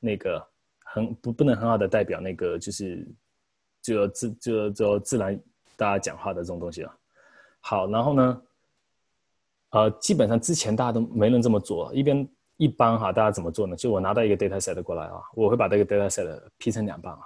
[0.00, 0.44] 那个
[0.84, 3.06] 很不不能很好的代表那个就是
[3.80, 5.40] 就自就就自然
[5.76, 6.92] 大家讲话的这种东西了。
[7.60, 8.42] 好，然后呢，
[9.70, 12.28] 呃，基本上之前大家都没人这么做，一边。
[12.56, 13.74] 一般哈，大家怎么做呢？
[13.74, 17.18] 就我拿到一个 data set 过来啊，我会把这个 data set 劈成两半啊，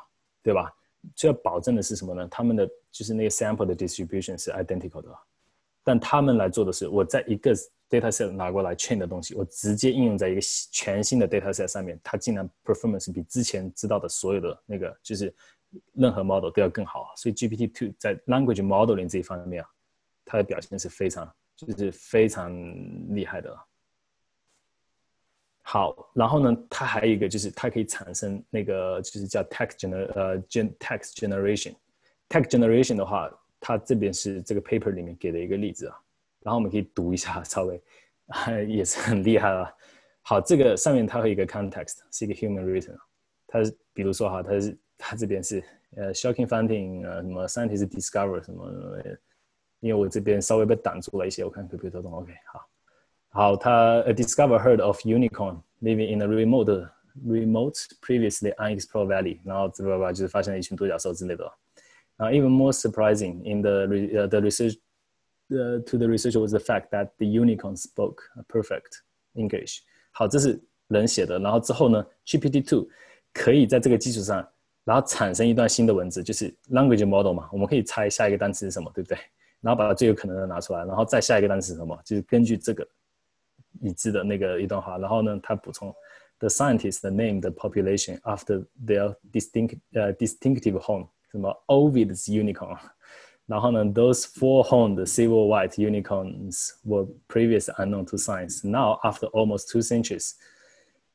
[0.43, 0.73] 对吧？
[1.15, 2.27] 就要保证的是什么呢？
[2.31, 5.09] 他们的就是那个 sample 的 distribution 是 identical 的，
[5.85, 7.55] 但他们来做的是，我在一个
[7.89, 10.41] data set 拿过来 train 的东西，我直接应用在一个
[10.73, 15.35] 全新的 data set 上面，它竟然 performance 比之前知道的所有的那个就是
[15.93, 17.13] 任何 model 都要更好。
[17.17, 19.69] 所以 GPT two 在 language modeling 这一方面啊，
[20.25, 22.53] 它的表现是非常就是非常
[23.15, 23.57] 厉害的。
[25.71, 36.01] 好，然后呢，它还有一个就是它可以产生那个就是叫 text gener 呃 gen text generation，text generation 的话，它这边是这个 paper 里面给的一个例子啊，
[36.41, 37.79] 然后我们可以读一下，稍微
[38.67, 39.71] 也是很厉害了。
[40.23, 42.97] 好，这个上面它会有一个 context，是一个 human written，
[43.47, 45.63] 它是比如说哈，它是它这边是
[45.97, 49.19] 呃 shocking finding，呃什么 scientist discover 什么什么，
[49.81, 52.11] 因为我这边稍微被挡住了一些，我看可不可以动。
[52.11, 52.67] OK，好，
[53.30, 56.88] 好，他 discover heard of unicorn living in a remote
[57.26, 61.52] remote previously unexplored valley，然后这吧吧就是发现了一群独角兽之类的。
[62.20, 64.76] Uh, even more surprising in the, uh, the research
[65.50, 69.02] uh, to the researcher was the fact that the unicorn spoke perfect
[69.34, 69.80] English。
[70.12, 71.40] 好，这是人写的。
[71.40, 72.88] 然后之后呢，GPT two
[73.34, 74.48] 可以在这个基础上，
[74.84, 77.50] 然后产生一段新的文字，就是 language model 嘛。
[77.52, 79.18] 我们可以猜下一个单词是什么，对不对？
[79.62, 82.88] 然后把它最有可能的拿出来，然后再下一个单词是什么，就是根据这个
[83.82, 85.94] 已知的那个一段话，然后呢，它补充
[86.40, 91.08] the scientists named the population after their distinct 呃 distinctive home。
[91.32, 92.78] 什么 Ovid's unicorn，
[93.48, 98.64] 然后呢，those four-horned silver white unicorns were previously unknown to science.
[98.64, 100.36] Now, after almost two centuries,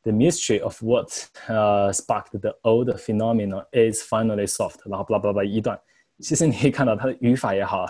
[0.03, 4.81] the mystery of what uh, sparked the old phenomenon is finally solved.
[4.87, 5.79] 然后 blah blah blah 一段，
[6.19, 7.87] 其实你可以看到它的语法也好，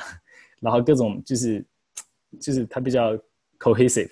[0.61, 1.65] 然后各种就是
[2.39, 3.19] 就是它比较
[3.59, 4.11] cohesive，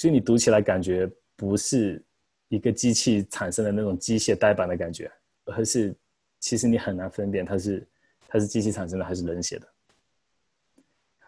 [0.00, 2.02] 就你读起来感觉不是
[2.48, 5.12] 一个机器产生的那种机械呆板的感觉，
[5.44, 5.94] 而是
[6.38, 7.86] 其实你很难分辨它是
[8.26, 9.68] 它是机器产生的还是人写的，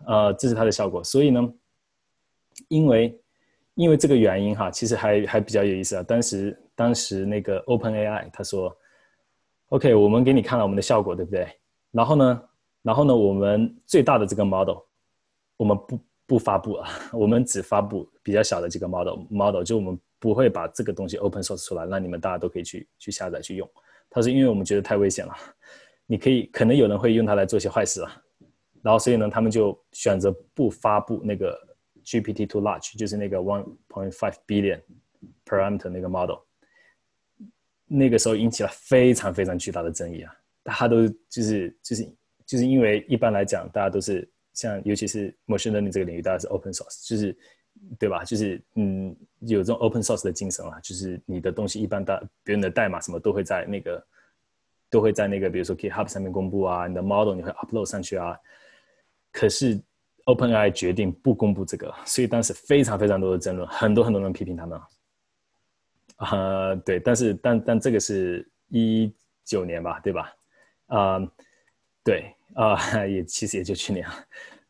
[0.07, 1.05] 呃，这是它的效果。
[1.05, 1.55] 所以呢，
[2.69, 3.21] 因为
[3.75, 6.03] 因为这个原因哈，其实还还比较有意思啊。
[6.03, 8.75] 当时当时那个 Open AI 他说
[9.69, 11.47] ，OK，我们给你看了我们的效果，对不对？
[11.91, 12.43] 然后呢，
[12.81, 14.79] 然后呢，我们最大的这个 model，
[15.59, 16.01] 我们不
[16.33, 23.71] 不发布啊，我们只发布比较小的几个 model model，就我们不会把这个东西 open source 出来，让你们大家都可以去去下载去用。
[24.09, 25.35] 他说：“因为我们觉得太危险了，
[26.07, 28.23] 你可以可能有人会用它来做些坏事啊，
[28.81, 31.55] 然后所以呢，他们就选择不发布那个
[32.03, 34.81] GPT Two large，就是那个 one point five billion
[35.45, 36.39] parameter 那个 model。
[37.87, 42.11] 那个时候引起了非常非常巨大的争议啊，大家都就是就是
[42.47, 47.37] 就是因为一般来讲，大家都是像尤其是 machine learning 这个领域，大家是 open source，就是
[47.99, 48.25] 对吧？
[48.25, 54.07] 就是嗯。”有这种 open source 的精神啊，就是你的东西一般大别人的代码什么都会在那个
[54.89, 58.39] 都会在那个比如说 GitHub 上面公布啊，你的 model 你会 upload 上去啊。
[59.33, 59.83] 可是
[60.27, 64.81] OpenAI 决定不公布这个，所以当时非常非常多的争论，很多很多人批评他们。
[66.19, 69.13] 啊，对，但是但但这个是一
[69.45, 70.33] 九年吧，对吧？
[70.87, 71.19] 啊，
[72.05, 72.77] 对啊，
[73.07, 74.07] 也其实也就去年，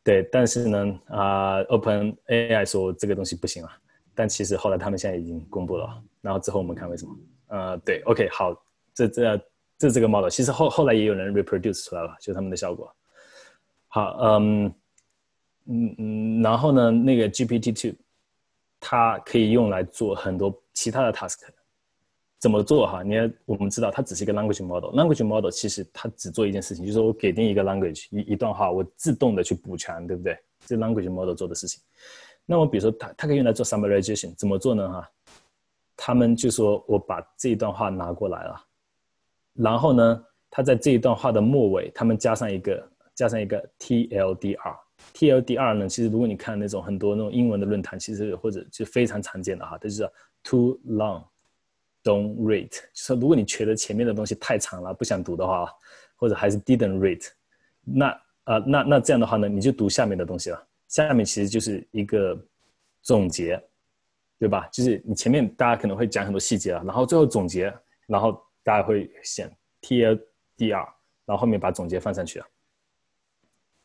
[0.05, 3.79] 对，但是呢，啊，OpenAI 说这个东西不行啊。
[4.15, 7.17] 但其实后来他们现在已经公布了，然后之后我们看为什么？
[7.49, 8.55] 呃，对，OK，好，
[8.95, 9.41] 这这
[9.79, 12.95] 这这个 model，其实后后来也有人 reproduce 出来了，就他们的效果。
[13.89, 14.75] 好，嗯
[15.67, 17.97] 嗯嗯，然后呢，那个 GPT two，
[18.79, 21.39] 它可以用来做很多其他的 task。
[22.43, 23.05] 怎么做哈？
[23.05, 23.15] 你，
[23.45, 30.37] 我们知道它只是一个 language model，language model 其实它只做一件事情，就是我给定一个 language 一一段话，我自动的去补全，对不对？
[30.67, 31.81] 这 language model 做的事情。
[32.45, 34.91] 那么，比如说，它它可以用来做 summarization，怎么做呢？
[34.91, 35.09] 哈，
[35.97, 38.61] 他们就说我把这一段话拿过来了，
[39.55, 50.11] 然后呢，他在这一段话的末尾，他们加上一个加上一个 TLDR，TLDR 呢，其实如果你看那种很多那种英文的论坛，其实或者就非常常见的哈，它就是
[50.43, 51.23] too long
[52.05, 55.73] Don't read，就说如果你觉得前面的东西太长了，不想读的话，
[56.17, 57.25] 或者还是 didn't read，
[57.85, 58.07] 那
[58.45, 60.67] 啊，那那这样的话呢，你就读下面的东西了。
[60.89, 62.37] 下面其实就是一个
[63.03, 63.63] 总结，
[64.39, 64.69] 对吧？
[64.73, 67.73] 就是你前面大家可能会讲很多细节啊，然后最后总结，
[68.07, 69.49] 然后大家会选
[69.81, 70.87] TLDR，
[71.25, 72.47] 然后后面把总结放上去啊。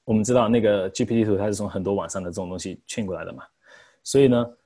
[0.04, 3.44] 我们知道那个 GPT 图它是从很多网上的这种东西圈过来的嘛，
[4.04, 4.58] 所以呢，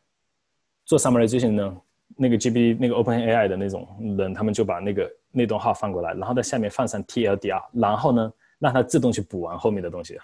[0.85, 1.81] 做 summarization 呢，
[2.17, 3.87] 那个 GPT 那个 OpenAI 的那种
[4.17, 10.17] 人，他们就把那个那段话放过来，然后在下面放上 TLDR，然后呢，让它自动去补完后面的东西。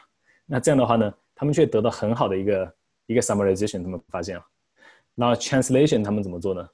[0.46, 1.14] 那这样的话呢？
[1.40, 2.76] 他们却得到很好的一个
[3.06, 4.44] 一个 summarization，他们发现了。
[5.14, 6.68] 然后 translation 他们怎么做呢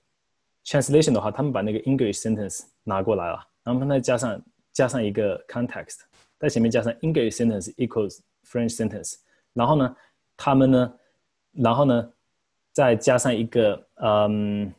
[0.64, 4.42] ？translation 的话，他们把那个 English sentence 拿过来了，然后再加上
[4.72, 6.00] 加上一个 context，
[6.40, 9.16] 在前面加上 English sentence equals French sentence，
[9.52, 9.94] 然后呢，
[10.38, 10.94] 他们呢，
[11.52, 12.10] 然后呢，
[12.72, 14.74] 再加上一个嗯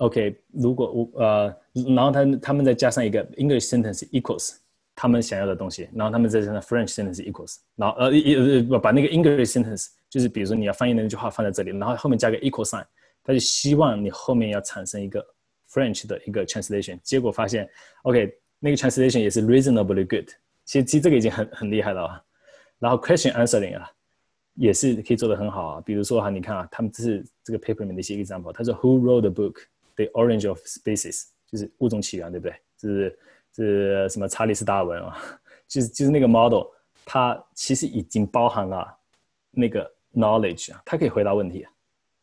[0.00, 1.56] ，OK，如果我呃，
[1.94, 4.56] 然后他他们再加上一个 English sentence equals。
[4.92, 12.84] 他们想要的东西，然后他们再加上 French sentence equals，然后呃呃把那个 English sentence，就是比如说你要翻译的那句话放在这里，然后后面加个 equal sign，
[13.24, 15.24] 他就希望你后面要产生一个
[15.70, 16.98] French 的一个 translation。
[17.02, 17.66] 结果发现
[18.02, 20.28] ，OK，那个 translation 也是 reasonably good。
[20.66, 22.22] 其实其实这个已经很很厉害了啊。
[22.78, 23.90] 然后 question answering 啊，
[24.54, 25.82] 也是可以做的很好啊。
[25.86, 28.52] 比如说哈，你看啊，他们这是这个 paper 里面的一些 example。
[28.52, 29.54] 他说 Who wrote the book
[30.04, 31.28] The Origin of Species？
[31.46, 32.54] 就是物种起源，对不对？
[32.80, 33.18] 是
[33.54, 35.16] 是什么查理斯达尔文啊？
[35.66, 36.66] 就是就是那个 model，
[37.04, 38.98] 它其实已经包含了
[39.50, 41.72] 那个 knowledge 啊，它可以回答问题啊，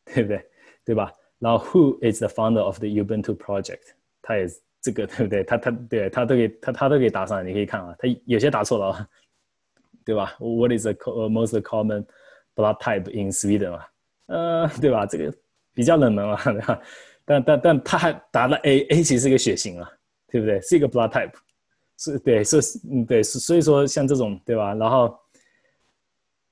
[0.05, 0.45] 对不对？
[0.85, 1.13] 对吧？
[1.39, 3.81] 然后 Who is the founder of the Ubuntu project？
[4.21, 4.47] 他也
[4.81, 5.43] 这个对不对？
[5.43, 9.09] 他他对他都给他他都给答上，你可以看啊，他有些答错了啊，
[10.05, 10.93] 对吧？What is the
[11.29, 12.05] most common
[12.55, 13.89] blood type in Sweden 啊？
[14.27, 15.05] 呃，对吧？
[15.05, 15.33] 这个
[15.73, 16.81] 比较冷门啊，
[17.29, 19.91] 但但但他还答了 A，A 其实是一个血型啊，
[20.29, 20.61] 对不对？
[20.61, 21.33] 是一个 blood type，
[21.97, 22.57] 是对，是
[22.89, 24.73] 嗯对，所以说像这种对吧？
[24.75, 25.19] 然后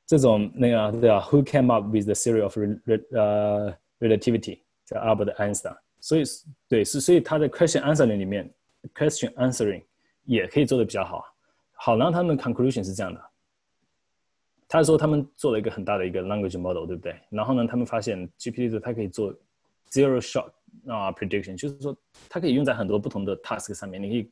[0.06, 4.60] 这种那个对吧？Who came up with the theory of uh relativity？
[4.86, 5.78] 叫 Albert Einstein。
[6.02, 6.24] 所以
[6.68, 8.54] 对是，所以他在 question answering 里面
[8.94, 9.82] ，question answering
[10.26, 11.24] 也可以做的比较好。
[11.72, 13.22] 好，然后他们 conclusion 是这样的，
[14.68, 17.16] 他说他们做了一个很大的一个 language model，对不对？
[17.30, 19.34] 然后呢，他们发现 GPT 它可以做
[19.90, 20.52] zero shot
[20.88, 21.96] 啊 prediction，就是说
[22.30, 24.02] 它可以用在很多不同的 task 上面。
[24.02, 24.32] 你可以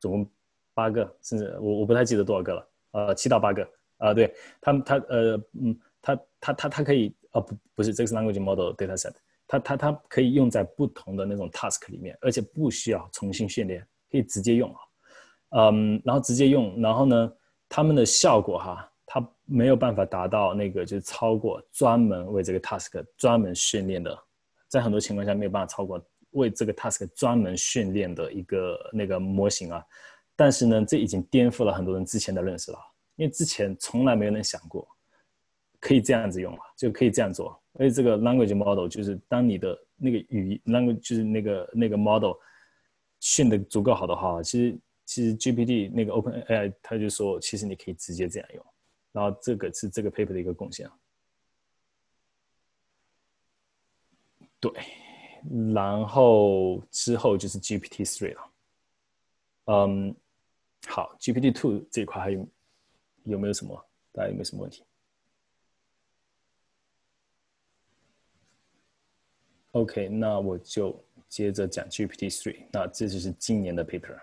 [0.00, 0.30] 总共
[0.74, 4.14] 八个，甚至我我不太记得多少个了，呃，七到八个啊。
[4.14, 9.14] 对，他们他呃嗯，他他他他可以啊不不是这个是 language model data set。
[9.48, 14.80] 它它它可以用在不同的那种 task 里面，而且不需要重新训练，可以直接用啊，
[15.70, 17.32] 嗯，然后直接用，然后呢，
[17.68, 24.18] 他们的效果哈，它没有办法达到那个就是超过专门为这个 task 专门训练的，
[24.72, 29.84] 在很多情况下没有办法超过为这个 task 专门训练的一个那个模型啊，
[30.34, 32.78] 但是呢，这已经颠覆了很多人之前的认识了，
[33.16, 34.88] 因为之前从来没有人想过
[35.78, 37.60] 可以这样子用啊，就可以这样做。
[37.74, 42.32] 而且这个 language model 就是当你的那个语 language 就是那个那个 model
[43.20, 48.64] 训的足够好的话，其实其实 GPT 那个 Open AI 他就说，其实你可以直接这样用。
[49.12, 50.92] 然后这个是这个 paper 的一个贡献啊。
[54.62, 54.72] 对，
[55.74, 58.50] 然后之后就是 GPT three 了。
[59.64, 60.14] 嗯，
[60.86, 62.46] 好，GPT two 这一块还有
[63.24, 63.76] 有没有什么？
[64.12, 64.84] 大家有没有什么问题
[69.72, 72.64] ？OK，那我就接着讲 GPT three。
[72.70, 74.16] 那这就是今年的 paper。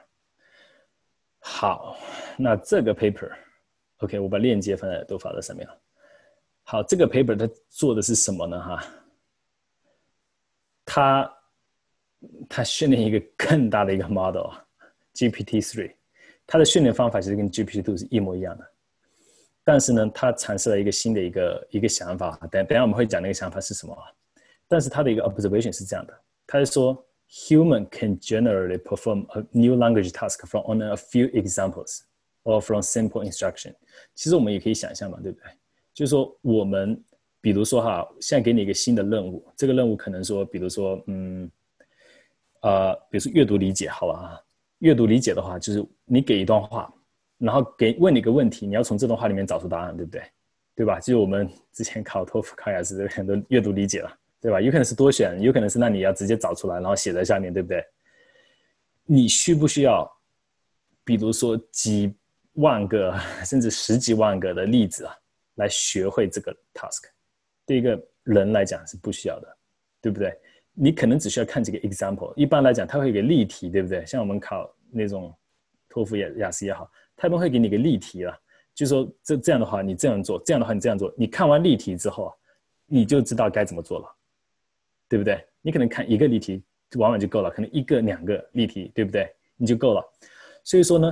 [1.40, 1.98] 好，
[2.38, 5.82] 那这个 paper，OK，我把链接放在都发在上面了。
[6.64, 8.62] 好，这个 paper 它做的是什么呢？
[8.62, 8.86] 哈，
[10.92, 11.32] 它
[12.50, 15.94] 它训练一个更大的一个 model，GPT three。
[16.48, 18.66] 它的训练方法其实跟 GPT two 是一模一样的，
[19.64, 22.36] 但是呢，它尝试了一个新的一个一个想法。
[22.52, 24.02] 等等下我们会讲那个想法是什么啊。
[24.68, 32.02] 但是他的一个 observation 是这样的，他是说 human can generally perform a new language task from only a few examples
[32.44, 33.76] or from simple instruction。
[34.16, 35.52] 其实我们也可以想象嘛，对不对？
[35.94, 37.00] 就是说我们
[37.42, 41.52] 比如说哈，现在给你一个新的任务，这个任务可能说，比如说嗯，
[42.62, 44.42] 呃，比如说阅读理解，好吧？
[44.80, 46.94] 阅读理解的话，就是你给一段话，
[47.38, 50.22] 然后给问你一个问题，你要从这段话里面找出答案，对不对？
[50.76, 51.00] 对吧？
[51.00, 54.16] 就是我们之前考托福、考雅思很多阅读理解了。
[54.42, 54.62] 对吧？
[54.62, 57.84] 有可能是多选，有可能是那你要直接找出来，然后写在下面对不对？
[59.04, 60.10] 你需不需要，
[61.04, 62.16] 比如说几
[62.54, 63.14] 万个
[63.44, 65.14] 甚至十几万个的例子啊，
[65.56, 67.04] 来学会这个 task？
[67.70, 69.58] 对一个人来讲是不需要的，
[70.02, 70.36] 对不对？
[70.74, 72.34] 你可能只需要看几个 example。
[72.36, 74.04] 一般来讲，他会给例题，对不对？
[74.08, 75.32] 像我们考那种
[75.88, 78.36] 托福也雅思也好，他们会给你个例题了，
[78.74, 81.14] 就说这这样的话你这样做，这样的话你这样做。
[81.16, 82.34] 你看完例题之后，
[82.88, 84.16] 你就知道该怎么做了。
[85.08, 85.44] 对不对？
[85.62, 86.64] 你可能看一个例题，
[86.96, 89.28] 往往就够了，可能一个两个例题，对不对？
[89.58, 90.04] 你就够了。
[90.64, 91.12] 所以说呢，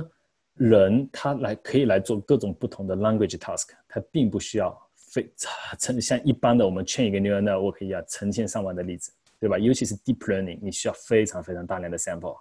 [0.54, 4.70] 人他来可以来做各种不同的 language task，他并不需要
[5.10, 5.30] 非
[5.78, 9.58] 成像一般的我们圈一个 neural network 一样成千上万的例子，对吧？
[9.58, 12.38] 尤其是 deep learning，你需要非常非常大量的 sample。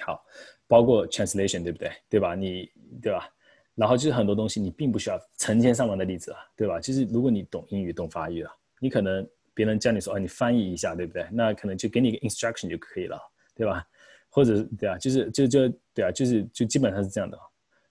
[0.00, 0.24] 好，
[0.66, 1.92] 包括 translation，对不对？
[2.08, 2.34] 对吧？
[2.34, 2.70] 你
[3.02, 3.28] 对吧？
[3.74, 6.78] 然后就是很多东西你并不需要成千上万的例子啊，对吧？
[6.80, 9.26] 就是如果你懂英语、懂法语啊，你可能。
[9.56, 11.24] 别人教你说，哦，你翻译一下，对不对？
[11.30, 13.16] 那可能就给你一个 instruction 就可以了，
[13.54, 13.86] 对吧？
[14.28, 17.38] 或者对啊，就是就就对啊，就是就基本上是这样的。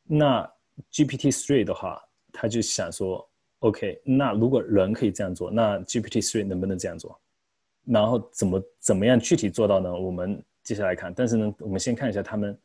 [0.03, 0.45] 那
[0.91, 2.03] GPT three 的话，
[2.33, 3.25] 他就想说
[3.63, 7.17] ，OK，那如果人可以这样做，那 GPT three 能不能这样做？
[7.85, 9.93] 然后怎么怎么样具体做到呢？
[9.93, 11.13] 我们接下来看。
[11.13, 12.57] 但是呢，我们先看一下他们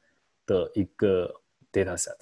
[0.44, 1.32] 的一个
[1.72, 2.16] data set。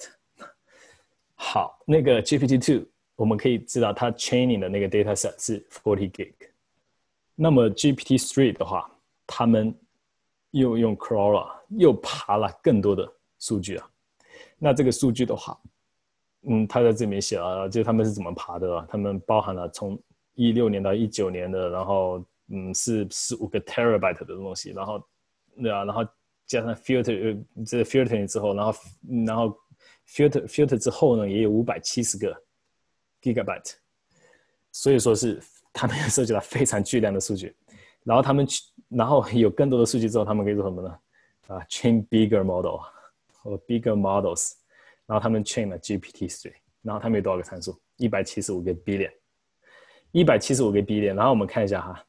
[1.35, 6.33] 好，那个 GPT two，我们可以知道它 training 的那个 data set 是 forty gig。
[7.35, 8.89] 那么 GPT three 的话，
[9.25, 9.73] 他们
[10.51, 13.89] 又用 Clara 又爬了更多的数据啊。
[14.57, 15.59] 那这个数据的话，
[16.49, 18.87] 嗯，他在这里面写了，就他们是怎么爬的？
[18.89, 20.01] 他们包含了从
[20.33, 25.03] 一六年到一九年的，然后嗯是十五个 terabyte 的东西，然后
[25.61, 26.05] 对啊，然后
[26.45, 28.73] 加上 filter 这 filter 之后，然后
[29.25, 29.57] 然后
[30.07, 32.33] filter filter 之后呢，也有五百七十个
[33.21, 33.73] gigabyte，
[34.71, 35.41] 所以说是
[35.73, 37.53] 他们涉及到非常巨量的数据。
[38.05, 40.97] 然后他们去，然后有更多的数据之后，他们可以做什么呢？
[41.47, 42.79] 啊，train bigger model
[43.33, 44.53] 和 bigger models。
[45.07, 46.53] 然后他们 train 了 GPT-3，
[46.83, 47.79] 然后他们有多少个参数？
[47.95, 49.11] 一百七十五个 billion，
[50.11, 51.15] 一百七十五个 billion。
[51.15, 52.05] 然后我们看一下哈，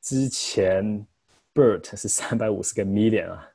[0.00, 1.06] 之前
[1.54, 3.48] BERT 是三百五十个 million 啊，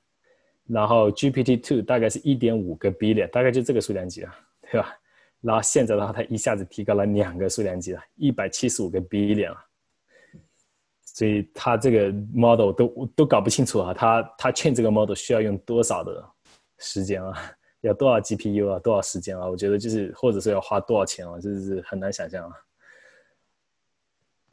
[0.68, 4.96] 然后 GPT-2 大概是一点五个 billion，大概就这个数量级啊，对吧？
[5.42, 9.66] 然后现在的话，它一下子提高了两个数量级了，一百七十五个 billion 啊。
[11.04, 16.30] 所以他这个 model 都都搞不清楚啊，他他 train 这个 model 需要用多少的
[16.78, 17.52] 时间啊，
[17.86, 19.48] 要多少 GPU 啊，多少时间啊？
[19.48, 22.56] 我觉得就是或者是要花多少钱啊，这是很难想象啊。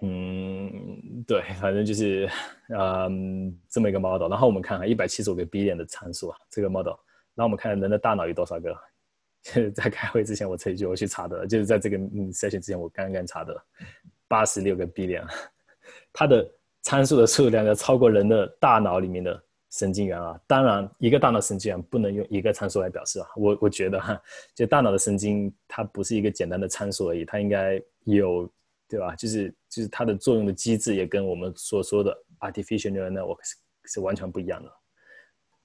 [0.00, 2.28] 嗯，对，反正就是
[2.68, 4.28] 嗯这么一个 model。
[4.28, 6.96] 然后我们看看一百七十五个 B 点的参数啊，这个 model。
[7.34, 8.76] 然后我们看看人的大脑有多少个？
[9.74, 13.60] 在开会之前我这一句我去查的，就是在这个嗯 session 之前我刚刚查的，
[14.28, 15.24] 八十六个 B 点。
[16.12, 16.48] 它的
[16.82, 20.38] 参数的数量要超过人的大脑里面的神经元啊！
[20.46, 23.26] 当然，一个大脑神经元不能用一个参数来表示啊。
[23.34, 24.22] 我我觉得哈，
[24.54, 28.46] 就大脑的神经它不是一个简单的参数而已，它应该有，
[28.86, 29.16] 对吧？
[29.16, 34.70] 就是就是它的作用的机制也跟我们所说的 artificial neural network 是是完全不一样的。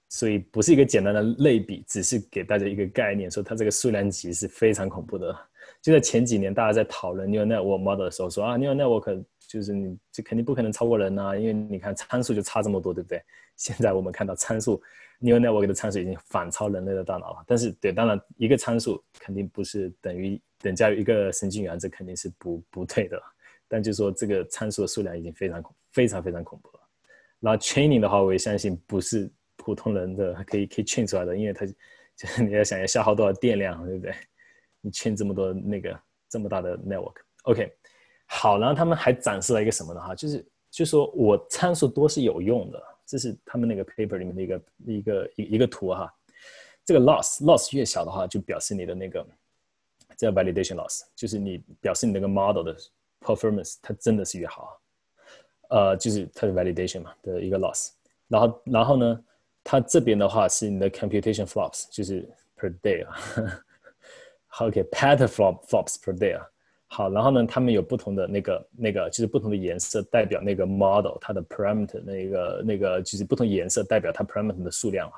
[0.08, 5.36] 所以不是一个简单的类比，只是给大家一个概念，说它这个数量级是非常恐怖的。
[5.82, 9.22] 就在前几年，大家在讨论 neural network model 的时候，说啊，neural network。
[9.48, 13.20] 就是你，这肯定不可能超过人呐，因为你看参数就差这么多，对不对？
[13.56, 14.80] 现在我们看到参数
[15.18, 17.42] ，new network 的参数已经反超人类的大脑了。
[17.46, 23.20] 但是，对，当然一个参数肯定不是等于等价于一个神经元，这肯定是不不对的。
[23.66, 26.80] 但就说这个参数的数量已经非常恐，非常非常恐怖了。
[27.40, 31.64] 然后 training 的话，我也相信不是普通人的可以可以 train 出来的，因为它
[32.16, 34.14] 就是你要想要消耗多少电量，对不对？
[34.82, 37.72] 你 train 这么多那个这么大的 network，OK。
[38.30, 40.00] 好，然后他们还展示了一个什么呢？
[40.00, 46.12] 哈，就是就说我参数多是有用的，这是他们那个 paper 里面的一个一个一一个图哈。
[46.84, 49.26] 这个 loss loss 越小的话，就表示你的那个
[50.16, 52.76] 叫 validation loss，就是你表示你那个 model 的
[53.20, 54.78] performance 它真的是越好。
[55.70, 57.92] 呃，就是它的 validation 嘛的一个 loss。
[58.26, 59.24] 然后然后呢，
[59.64, 63.16] 它这边的话是你的 computation flops，就是 per day 啊。
[64.60, 66.46] OK，pattern flop flops per day 啊。
[66.90, 75.14] 好，然后呢，他们有不同的那个那个，就是不同的颜色代表那个 model 它的 parameter 那个那个，就是不同颜色代表它 parameter 的数量啊。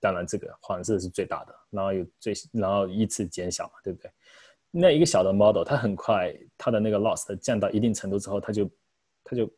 [0.00, 4.10] 当然，这个黄色是最大的，然后有最然后依次减小嘛，对不对？
[4.72, 8.68] 那一个小的 model 它很快它的那个 loss 降到一定程度之后，它就
[9.22, 9.48] 它就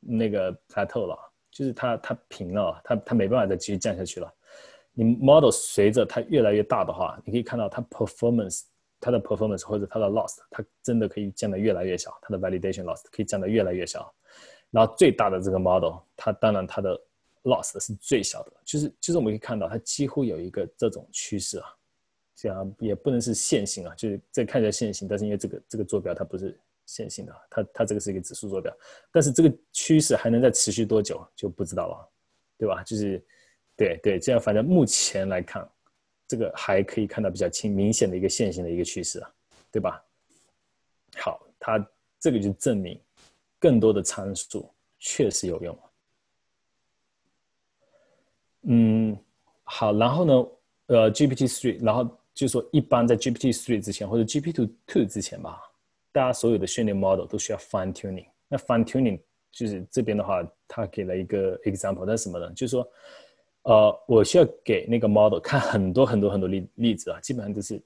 [0.00, 1.16] 那个 plateau 了，
[1.52, 4.28] 就是它它平了，它它没办法再继续降下去了。
[4.92, 8.62] 你 model 随着它越来越大的话，你可以看到它 performance。
[9.00, 14.12] 它的 performance 或者它的 loss，它真的可以降得越来越小，它的 validation loss 可以降得越来越小。
[14.70, 16.98] 然后最大的这个 model，它当然它的
[17.44, 21.66] loss 是最小的，就是就是我们可以看到它几乎有一个这种趋势啊，
[22.34, 28.76] 这样也不能是线性啊，就是这看起来线性，但是因为这个这个坐标它不是线性的，它它这个是一个指数坐标，
[29.12, 32.12] 但是这个趋势还能再持续多久就不知道了，
[32.58, 32.82] 对吧？
[32.82, 33.24] 就是
[33.76, 35.66] 对对，这样反正目前来看。
[36.28, 39.32] 这个还可以看到比较清明显的一个线性的一个趋势啊，
[39.70, 40.04] 对吧？
[41.16, 41.78] 好，它
[42.18, 43.00] 这个就证明
[43.58, 45.78] 更多的参数确实有用。
[48.62, 49.16] 嗯，
[49.62, 50.48] 好，然后呢，
[50.86, 55.62] 呃，GPT three，然后就说一般在 GPT three 之前或者 GPT two 之前吧，
[56.10, 58.26] 大家所有的训练 model 都需要 fine tuning。
[58.48, 59.20] 那 fine tuning
[59.52, 62.52] 就是这边的话，它给了一个 example，那什么呢？
[62.52, 62.86] 就是说。
[63.66, 67.82] 呃，我需要给那个 model 看很多很多很多例例子啊，基本上都是，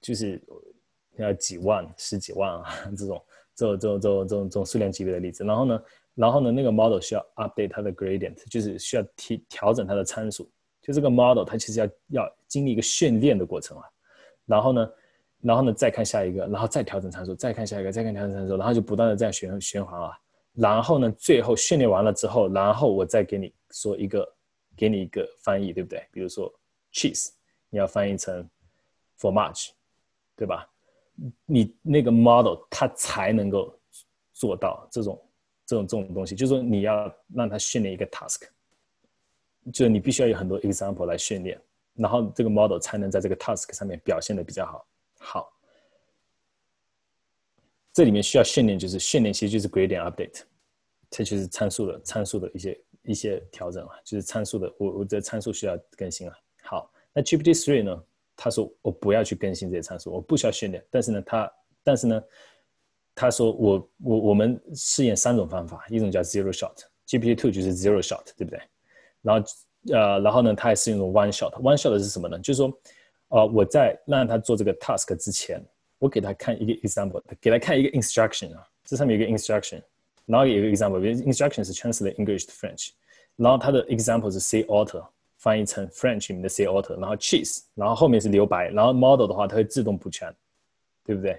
[0.00, 0.42] 就是
[1.18, 2.64] 要几万、十几万啊
[2.96, 3.22] 这种，
[3.54, 5.44] 这种、这种、这种、这种、这种数量级别的例子。
[5.44, 5.82] 然后呢，
[6.16, 10.50] 然后呢，那个 model 需要 update 它的 gradient，就是需要提调整它的参数。
[10.82, 13.84] 就这个 model 它其实要要经历一个训练的过程啊。
[14.46, 14.90] 然后呢，
[15.42, 20.10] 然后呢再看下一个，然后再调整参数，再看下一个，再看调整参数，然后就不断的这样循循环啊。
[20.54, 24.28] 然后呢，最后训练完了之后，然后我再给你说一个。
[24.76, 26.06] 给你一个翻译，对不对？
[26.10, 26.52] 比如说
[26.92, 27.30] cheese，
[27.70, 28.36] 你要翻译成
[29.16, 29.74] f o r m a g e
[30.36, 30.68] 对吧？
[31.46, 33.78] 你那个 model 它才能够
[34.32, 35.28] 做到这种
[35.66, 38.48] 这种这种东西，就是说你要让它训练一个 task，
[39.72, 41.60] 就是你必须要有很多 example 来训练，
[41.94, 44.86] 然后这个 model 才能在这个 task 上面表现的比较好。
[45.18, 45.52] 好，
[47.92, 50.42] 这里面需要训练，就是训练其实就是 gradient update，
[51.10, 56.34] 这就是参数的参数的一些一些调整啊，就是参数的我我的参数需要更新了。
[56.62, 58.02] 好，那 GPT three 呢？
[58.34, 60.82] 他说我不要去更新这些参数，我不需要训练。
[60.90, 61.52] 但是呢，他
[61.84, 62.22] 但是呢，
[63.14, 68.60] 他说我我我们试验三种方法，一种叫 zero shot，GPT two 就是 zero shot，对不对？
[69.20, 69.46] 然后
[69.92, 72.38] 呃，然后呢，他还是用 one shot，one shot 是什么呢？
[72.38, 72.80] 就是说，
[73.28, 75.62] 呃，我在让他做这个 task 之前，
[75.98, 79.82] 我给他看一个 example，给他看一个 instruction 啊，这上面有一个 instruction，
[80.26, 82.90] 然后有一个 example，instruction 是 translate English to French，
[83.36, 85.06] 然后它的 example 是 say alter。
[85.38, 90.32] 翻译成 French 里面的 say auto，然后 cheese，然后后面是留白，然后 model 的话它会自动补全，
[91.04, 91.36] 对不对？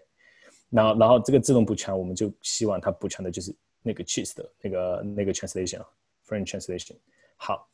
[0.70, 5.88] 然后然后这个自动补全，我们就希望它补全的就是那个 cheese 的那个那个 translation 啊
[6.28, 6.98] ，French translation。
[7.38, 7.66] 好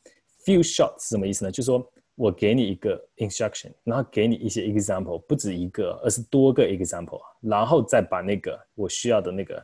[0.44, 1.50] ，few shots 是什么意思呢？
[1.50, 1.84] 就是说
[2.14, 9.60] 我给你一个 instruction，然后给你一些 example，不止一个，而是多个 example，然后再把那个我需要的那个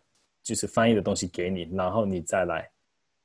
[0.47, 2.71] 就是翻译的东西给你，然后你再来。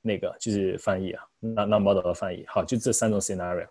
[0.04, 3.68] 那个就是翻译啊，那那 model 的翻译，好，就这三种 scenario。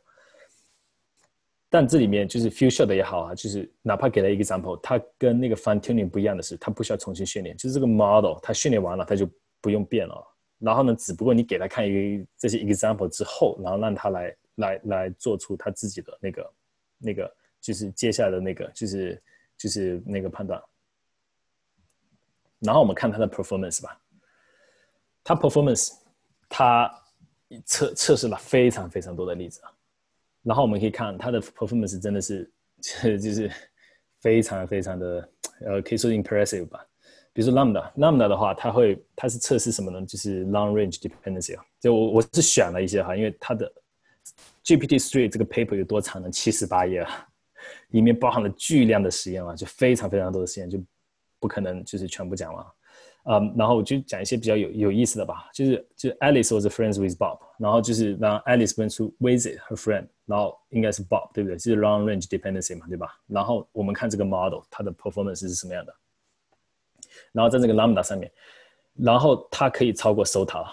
[1.69, 9.29] 但这里面就是 future 的也好啊，就是哪怕给了一个 example，它跟那个 fine tuning 不一样的是，它不需要重新训练，就是这个 model 它训练完了，它就
[9.61, 10.25] 不用变了。
[10.61, 16.53] 然后呢，只不过你给他看一个这些 example 之后，然后让他来来来做出他自己的那个
[16.97, 19.21] 那个，就是接下来的那个，就是
[19.59, 20.63] 就是那个判断。
[22.61, 24.01] 然后我们看它的 performance 吧，
[25.25, 25.93] 它 performance。
[26.53, 26.93] 它
[27.65, 29.71] 测测试了非常非常多的例子啊，
[30.43, 32.53] 然后我们可以看它的 performance 真的是，
[33.23, 33.49] 就是
[34.19, 35.29] 非常非常的
[35.65, 36.85] 呃，可以说 impressive 吧。
[37.33, 40.05] 比如说 lambda，lambda 的话，它会它是测试什么呢？
[40.05, 41.65] 就是 long range dependency 啊。
[41.79, 43.73] 就我我是选了一些哈，因为它的
[44.65, 46.29] GPT three 这个 paper 有多长呢？
[46.33, 47.29] 七十八页啊，
[47.91, 50.83] 里面包含了巨量的实验啊，就非常非常多的实验，就
[51.41, 52.65] 不可能就是全部讲完。
[53.25, 61.59] 嗯，然后我就讲一些比较有有意思的吧，就是就 Alice was friends with Bob，然后就是让 Alice went to visit her friend，然后应该是 Bob 对不对？
[61.59, 63.21] 就是 long range dependency 嘛，对吧？
[63.27, 65.95] 然后我们看这个 model 它的 performance 是什么样的，
[67.33, 68.33] 然后在这个 lambda 上面，
[68.95, 70.67] 然后它可以超过 SOTA，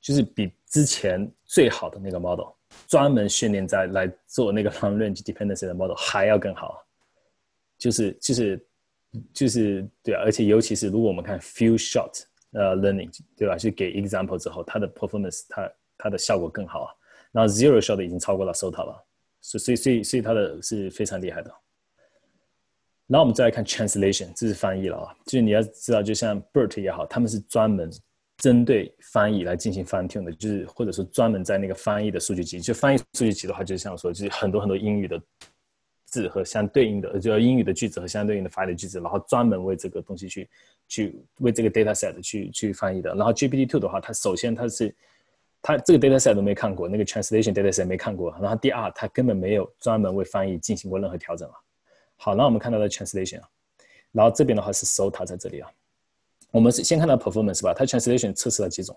[0.00, 2.48] 就是比之前最好的那个 model，
[2.88, 6.84] 专门训练在来做那个 long range dependency 的 model 还要更好，
[7.78, 8.60] 就是就是。
[9.32, 12.22] 就是对啊，而且尤其是如果我们看 few shot
[12.52, 13.56] 呃 learning 对吧？
[13.58, 16.92] 是给 example 之后，它的 performance 它它的效果更好啊。
[17.32, 19.04] 然后 zero shot 已经超过了 SOTA 了，
[19.40, 21.50] 所所以所以所以它的是非常厉害的。
[23.06, 25.14] 然后我们再来看 translation，这是翻译了啊。
[25.26, 27.90] 就是你要知道，就像 BERT 也好，他们是专门
[28.38, 35.20] 针对翻译来进行 fine tune 的，就是或者说专门在那个翻译的数据集，就翻译数据集的话，就像说，就是很多很多英语的。
[36.14, 40.48] 字和相对应的，就英语的句子和相对应的法语的句子，然后专门为这个东西去
[40.86, 43.12] 去为这个 data set 去去翻译的。
[43.16, 44.94] 然后 GPT two 的话，它首先它是
[45.60, 48.30] 它这个 data set 都没看过，那个 translation data set 没看过。
[48.40, 51.54] 然后第二，它根本没有专门为翻译进行过任何调整啊。
[52.16, 53.48] 好，那我们看到的 translation 啊，
[54.12, 55.68] 然后这边的话是 SOTA 在这里啊。
[56.52, 58.96] 我们是先看到 performance 吧，它 translation 测试了几种，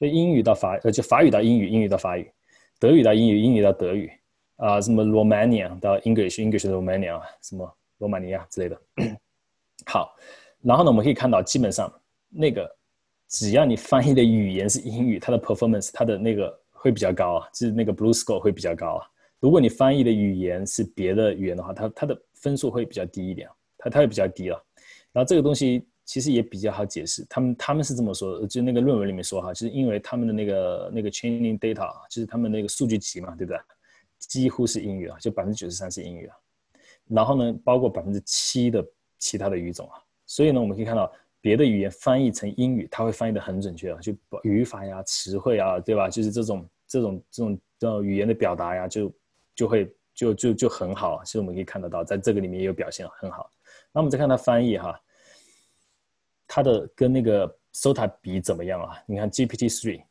[0.00, 2.28] 就英语到法呃就法语到英语，英语到法语，
[2.80, 4.10] 德语到英语，英语到德语。
[4.56, 8.80] 啊，什么 Romania 到 English，English Romania，什么罗马尼亚之类的。
[9.86, 10.16] 好，
[10.62, 11.92] 然后呢，我们可以看到，基本上
[12.28, 12.68] 那个
[13.28, 19.06] 只要你翻译的语言是英语，它的 performance，它的那个会比较高啊，就是那个 Blue Score 会比较高啊。
[19.40, 24.60] 如果你翻译的语言是别的语言的话，它它的分数会比较低一点，它它会比较低了。
[25.12, 33.60] 然后这个东西其实也比较好解释，他们他们是这么说的，就那个论文里面说哈，就是因为他们的那个那个 training data，就是他们那个数据集嘛，对不对？
[34.18, 36.36] 几乎是英语啊，就百分之九十三是英语啊，
[37.08, 38.84] 然后呢，包括百分之七的
[39.18, 44.12] 其他的语种啊，所以呢，我们可以看到别的语言翻译成英语，它会翻译的很准确啊，就
[44.42, 46.08] 语法呀、词汇啊，对吧？
[46.08, 49.12] 就是这种这种这种这种语言的表达呀，就
[49.54, 53.50] 就会就就就很好，其实我们可以看得到，在这个里面也有表现很好。
[53.92, 55.00] 那我们再看它翻译哈，
[56.48, 58.98] 它的跟那个 SOTA 比怎么样啊？
[59.06, 60.02] 你看 GPT three。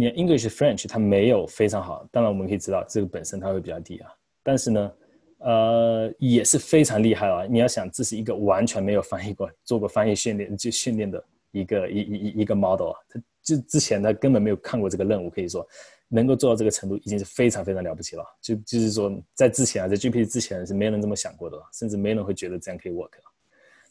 [0.00, 4.08] 你 English French 它没有非常好，当然我们可以知道这个本身它会比较低啊，
[4.44, 4.92] 但是呢，
[5.38, 7.44] 呃也是非常厉害啊。
[7.50, 15.66] 你要想这是一个完全没有翻译过、做过翻译训练就训练的一个一一一一个 model 啊，他就之前他根本没有看过这个任务，可以说
[16.06, 18.24] 能够做到这个程度已经是非常非常了不起了。
[18.40, 23.10] 就就是说在之前啊，在 GPT 之前是没人这么想过的，甚至没人会觉得这样可以 work。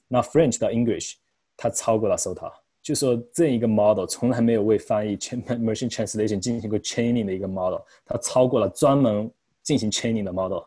[0.07, 1.15] 那 French 到 English
[1.57, 2.49] 它超过了 SOTA。
[2.87, 9.29] 就说这一个 model 从来没有为翻译 machine translation 进行过 training 的一个 model，它超过了专门
[9.61, 10.63] 进行 training 的 model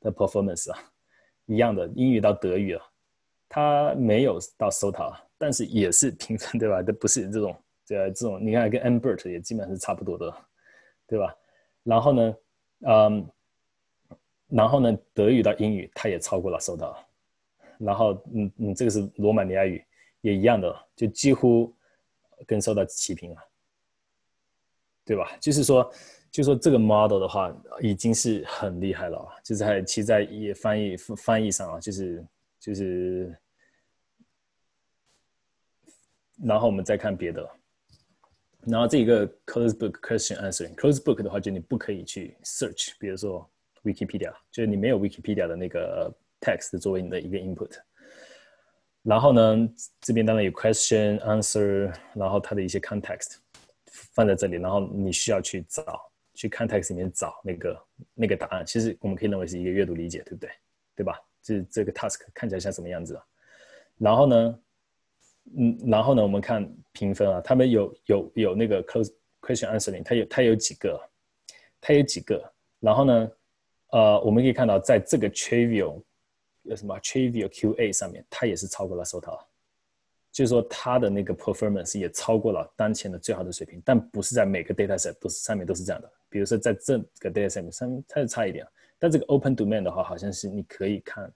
[0.00, 0.78] 的 performance 啊，
[1.46, 2.84] 一样的英语到德语啊，
[3.48, 6.82] 它没有到 SOTA，但是也是评分 对吧？
[6.82, 7.54] 这不是这种
[7.86, 10.34] 这这种，你看跟 Ambert 也基本上是差不多的，
[11.06, 11.32] 对吧？
[11.84, 12.36] 然后呢，
[12.80, 13.30] 嗯，
[14.48, 16.92] 然后呢，德语到英语它也超过了 SOTA，
[17.78, 19.80] 然后嗯嗯，这个是罗马尼亚语。
[20.20, 21.74] 也一样的，就几乎
[22.46, 23.36] 跟受到齐平了，
[25.04, 25.36] 对吧？
[25.40, 25.92] 就是说，
[26.30, 29.28] 就说这个 model 的话，已经是很厉害了！
[29.42, 32.26] 就在其在也翻译翻译上啊，就是
[32.58, 33.36] 就是，
[36.44, 37.50] 然后我们再看别的，
[38.60, 43.48] 然后这一个 closed book question answering，closed book 的话，就你不可以去 search，比如说
[43.82, 47.76] Wikipedia，就是你没有 Wikipedia 的那个 text 作为你的一个 input。
[49.02, 49.68] 然后呢，
[50.00, 53.36] 这边当然有 question answer，然后它的一些 context
[54.12, 56.02] 放在这里，然后你需要去找，
[56.34, 58.64] 去 context 里面找那个那个答案。
[58.66, 60.50] 其实我们可以认为是一个阅读理解，对不对？
[60.96, 61.18] 对吧？
[61.42, 63.24] 这这个 task 看起来像什么样子啊？
[63.96, 64.58] 然后呢，
[65.56, 69.10] 嗯，然后呢，我们看评分啊，他们有有有那个 close
[69.40, 71.00] question answering，它有它有几个，
[71.80, 72.52] 它有几个。
[72.80, 73.32] 然后呢，
[73.92, 76.02] 呃，我们可以看到在这个 trivial。
[76.62, 79.38] 有什么 Trivial QA 上面，它也是超过了 SOTA，
[80.30, 86.12] 就是说它的那个 performance 也超过了当前的最好的水平，但不是在每个 dataset 都是上面都是这样的。
[86.28, 88.66] 比如说在这个 dataset 上面它是差一点，
[88.98, 91.32] 但这个 Open Domain 的话，好像是你可以看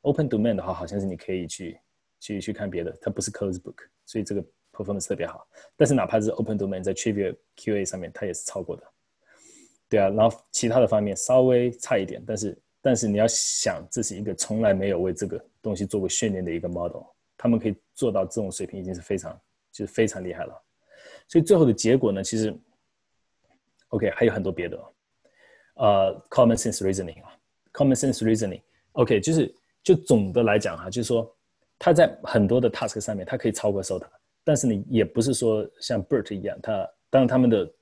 [0.00, 1.78] Open Domain 的话，好像是你可以去
[2.18, 3.76] 去去看别的，它不是 Closed Book，
[4.06, 4.42] 所以这个
[4.72, 5.46] performance 特别好。
[5.76, 8.82] 但是哪怕是 Open Domain 在 Trivial QA 上面，它也是超过的。
[9.88, 12.58] 对啊，然后其他的方面稍微差一点，但是。
[12.84, 17.04] 但是你要想，这是一个从来没有为这个东西做过训练的一个 model，
[17.38, 19.40] 他们可以做到这种水平，已经是非常，
[19.70, 20.62] 就是非常厉害了。
[21.28, 22.52] 所以最后的结果呢，其实
[23.90, 24.76] ，OK，还有很多别的，
[25.74, 27.32] 呃，common sense reasoning 啊
[27.72, 29.54] ，common sense reasoning，OK，就是
[29.84, 31.32] 就总的来讲哈，就是说，
[31.78, 34.08] 它在很多的 task 上面，它可以超过 SOTA，
[34.42, 36.72] 但是呢，也不是说像 BERT 一样，它
[37.08, 37.72] 当然他们的。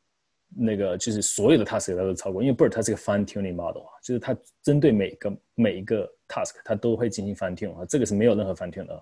[0.56, 8.70] 那个就是所有的 task 它都超过，因为 BERT 它是个 fine tuning model 啊，就是它针对每个每一个 task 它都会进行 fine tune 啊，这个是没有任何 fine
[8.70, 9.00] tune 的，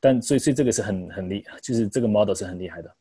[0.00, 2.96] 但所以所以这个是很很厉，就是这个 model 是很厉害的，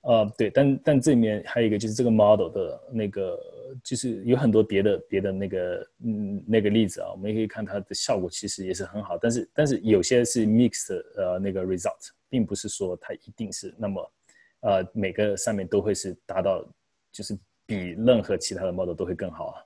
[0.00, 3.38] 呃对，但但这里面还有一个就是这个 model 的那个
[3.84, 14.12] 就是有很多别的别的那个嗯那个例子啊，我们也可以看它的效果其实也是很好，但是但是有些是 mixed 呃那个 result，并不是说它一定是那么
[14.60, 16.66] 呃每个上面都会是达到。
[17.12, 19.62] 就是比任何其他的 model 都会更好啊，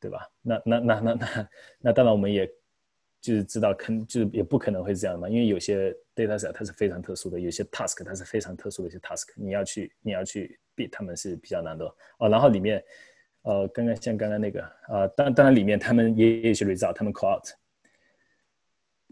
[0.00, 0.28] 对吧？
[0.42, 1.48] 那那那那那
[1.80, 2.46] 那当然我们也
[3.20, 11.84] 就是知道，肯就是也不可能会这样嘛，因为有些 data set 它是非常特殊的，有些 task 它是非常特殊的一些 task，你要去你要去 beat 他们是比较难的
[12.18, 12.28] 哦。
[12.28, 12.82] 然后里面
[13.42, 17.48] 呃，刚刚像刚刚那个啊，当当然里面他们也有些 result，他们 call out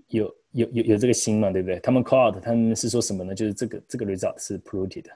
[0.08, 1.78] 有有有有这个心嘛，对不对？
[1.78, 3.32] 他们 call out 他们是说什么呢？
[3.34, 5.06] 就是这个这个 result 是 polluted。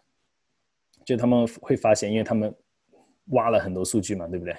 [1.05, 2.55] 就他们会发现，因为他们
[3.27, 4.57] 挖了很多数据嘛，对不对？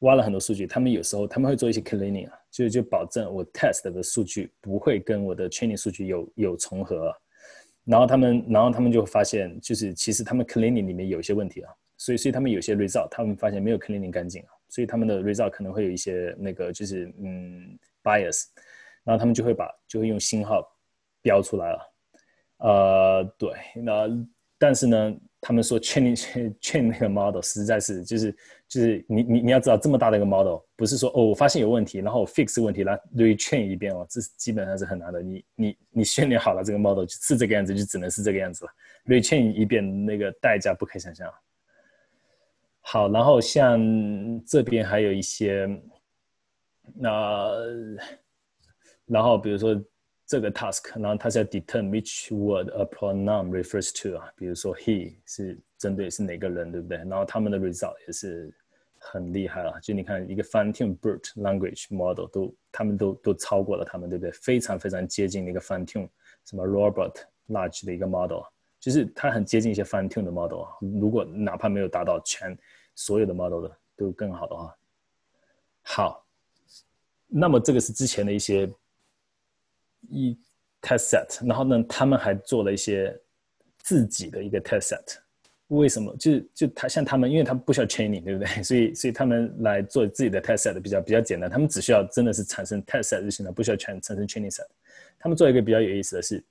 [0.00, 7.14] 挖了很多数据，他们有时候他们会做一些 cleaning 啊，就就保证我 test 的数据不会跟我的 training 数据有有重合。
[7.84, 18.46] 然后他们，然后他们就发现，就是其实他们 cleaning 里面有一些问题啊，所以所以他们有些 result，他们发现没有 cleaning 干净啊，所以他们的 result 可能会有一些那个就是嗯 bias，
[19.04, 20.64] 然后他们就会把就会用星号
[21.22, 21.94] 标出来了。
[22.58, 24.08] 呃，对，那
[24.62, 25.16] 但是呢？
[25.44, 28.30] 他们说劝你劝劝那个 model 实在是就是
[28.68, 38.70] 就是你你你要知道这么大的一个 model 不是说哦我发现有问题然后我 fix 问题来 retrain 一遍哦这基本上是很难的你你你训练好了这个 model 就是这个样子就只能是这个样子了
[39.06, 41.28] retrain 一遍那个代价不可想象。
[42.82, 43.80] 好，然后像
[44.46, 45.68] 这边还有一些
[46.94, 47.50] 那
[49.06, 49.74] 然后比如说。
[50.32, 56.96] 这个 task，然后它是要 determine which word a pronoun refers to 啊，比如说 he 是针对是哪个人，对不对？
[56.96, 58.50] 然后他们的 result 也是
[58.98, 64.32] 很厉害了，就你看一个 fine tune BERT language model 都他们都都超过了他们，对不对？
[64.32, 66.08] 非常非常接近那个 fine tune
[66.46, 67.14] 什么 Robert
[67.50, 68.40] large 的一个 model，
[68.80, 70.64] 就是它很接近一些 fine tune 的 model。
[70.98, 72.56] 如果哪怕没有达到全
[72.94, 74.74] 所有的 model 的都更好的话，
[75.82, 76.26] 好，
[77.28, 78.66] 那么这个是之前的一些。
[80.08, 80.38] 一
[80.80, 83.18] test set，然后呢，他们还做了一些
[83.78, 85.16] 自己的一个 test set。
[85.68, 86.14] 为什么？
[86.18, 88.46] 就就他像他们，因为他们不需要 training，对不对？
[88.62, 91.48] 所以所以他们来做自己的 test set 比较比较简单。
[91.48, 94.66] 他们只需要真的是产生 test set 就行了，不需要全产生 training set。
[95.18, 96.44] 他们做一个比较有意思的是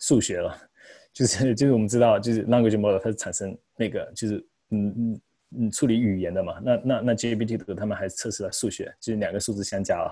[0.00, 0.58] 数学了，
[1.12, 5.20] 就是就是我们知道，就是 language model 它是产生那个就是嗯嗯
[5.58, 6.58] 嗯处理语言的嘛。
[6.64, 10.10] 那那那 GPT 的他们还测试了数学，就是两个数字相加啊，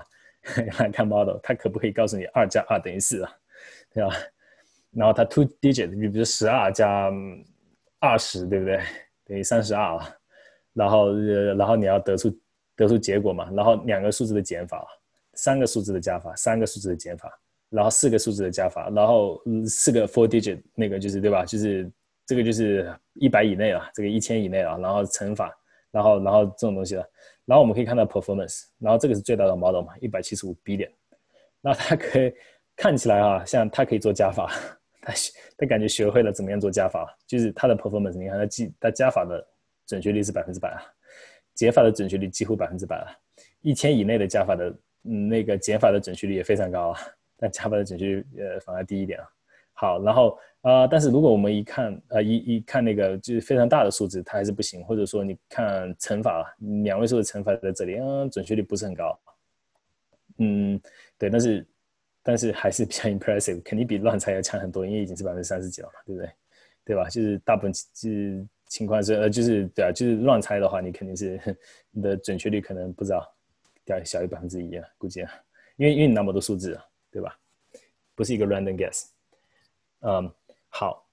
[0.79, 3.31] 来看 model 它可不可以告诉你二加二等于四啊，
[3.93, 4.15] 对吧？
[4.91, 7.11] 然后它 two digit，你比如十二加
[7.99, 8.79] 二十，对不对？
[9.25, 10.15] 等于三十二啊。
[10.73, 12.39] 然后呃然后你要得出
[12.75, 14.85] 得出结果嘛，然后两个数字的减法，
[15.33, 17.31] 三个数字的加法，三个数字的减法。
[17.69, 21.43] 然后四个数字的加法，然后四个 four digit 那个就是对吧？
[21.43, 21.91] 就是
[22.25, 25.53] 这个就是一百以内啊，这个一千以内啊，然后乘法，
[25.91, 27.05] 然后然后这种东西了。
[27.45, 30.91] 然后我们可以看到 performance，然后这个是最大的 model 嘛，一百七十五 B 点。
[31.61, 32.33] 那它可以
[32.75, 34.51] 看起来啊，像它可以做加法，
[35.01, 35.13] 它
[35.57, 39.45] 它感觉学会了怎么样做加法，就是它的 performance，你看它记它加法的
[39.85, 40.81] 准确率是百分之百啊，
[41.53, 43.07] 减法的准确率几乎百分之百啊，
[43.61, 44.69] 一千以内的加法的
[45.03, 46.99] 嗯那个减法的准确率也非常高啊。
[47.37, 49.25] 但加法的准确率呃反而低一点啊。
[49.73, 54.83] 好，然后啊，但是如果我们一看呃一一看那个就是非常大的数字，它还是不行。
[54.83, 56.43] 或者说你看乘法，
[56.83, 59.19] 两位数的乘法在这里，嗯，准确率不是很高。
[60.39, 60.81] 嗯，
[61.19, 61.67] 对，但是
[62.23, 66.31] 但是还是比较 impressive，肯定比乱猜要强很多，因为已经是百分之三十几了嘛，对不对？
[66.83, 67.07] 对吧？
[67.09, 71.39] 就是大部分是情况是呃就是对啊，就是乱猜的话，你肯定是
[71.91, 73.23] 你的准确率可能不知道
[73.85, 75.31] 要小于百分之一啊，估计啊，
[75.77, 76.83] 因为因为你那么多数字啊。
[77.11, 77.39] 对吧？
[78.13, 79.05] 不是一个 random guess。
[80.01, 80.29] 嗯，
[80.77, 81.07] 好，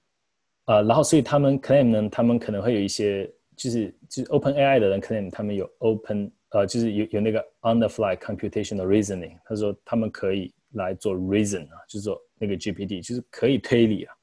[0.65, 9.39] 呃，然后所以他们 claim 呢，他们可能会有一些，就是就是 Open AI 的人 claim 他们有 open，呃，就是有有那个 on the fly computational reasoning。
[9.45, 14.13] 他说他们可以来做 reason 啊，就是说那个 GPT 就是可以推理啊。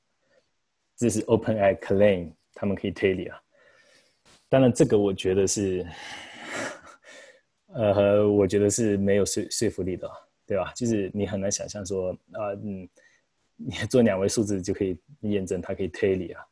[0.98, 3.40] 这是 Open AI claim 他们可以推理啊。
[4.50, 5.86] 当然，这个我觉得是，
[7.72, 10.06] 呃，我觉得是没有说说服力的。
[10.46, 10.72] 对吧？
[10.74, 12.88] 就是你很难想象说啊，嗯，
[13.66, 16.42] 你做两位数字就可以验证它可以推理啊，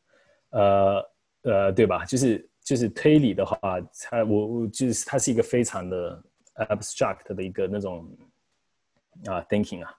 [0.51, 1.11] 呃
[1.43, 2.05] 呃，对吧？
[2.05, 3.59] 就是就是推理的话，
[4.03, 6.23] 它我我就是它是一个非常的
[6.57, 8.07] abstract 的一个那种
[9.27, 9.91] 啊 thinking 啊，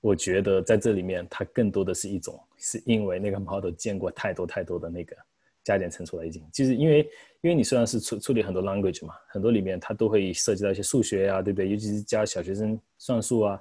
[0.00, 5.16] 我觉得在这里面它更多的是一种，是因为那个 model 见过太多太多的那个。
[5.64, 6.98] 加减乘除了已经，就是因为
[7.40, 11.70] 因为你虽然是处处理很多 language 嘛，很多里面它都会涉及到一些数学呀，对不对？
[11.70, 13.58] 尤其是教小学生算术啊，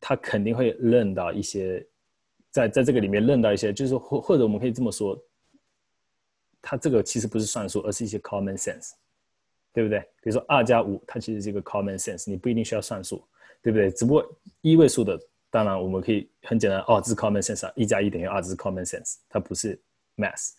[0.00, 1.86] 他肯定会认到一些，
[2.50, 5.18] 在在这个里面认到一些，就是或或者我们可以这么说，
[6.60, 8.90] 它这个其实不是算术，而是一些 common sense，
[9.72, 10.00] 对不对？
[10.00, 13.24] 比如说二加五，它其实是一个 common sense，你不一定需要算术，
[13.62, 13.90] 对不对？
[13.90, 15.18] 只不过一位数的，
[15.48, 19.80] 当然我们可以很简单，哦，这是 common sense 啊，一加一等于二，这是 common sense，它不是
[20.16, 20.50] math。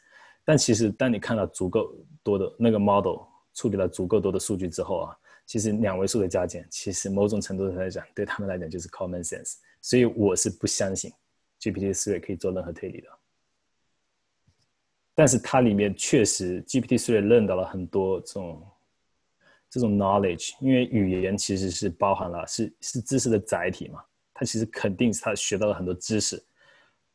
[0.43, 3.19] 但其实，当你看到足够多的那个 model
[3.53, 9.57] 处理了足够多的数据之后啊，其实两位数的加减，其实某种程度上来讲，对他们来讲就是 common sense。
[9.81, 11.11] 所以我是不相信
[11.61, 13.07] GPT 3可以做任何推理的。
[15.13, 18.67] 但是它里面确实 GPT 3认到了很多这种
[19.69, 26.43] 这种 knowledge，因为语言其实是包含了是是知识的载体嘛，它其实肯定是它学到了很多知识，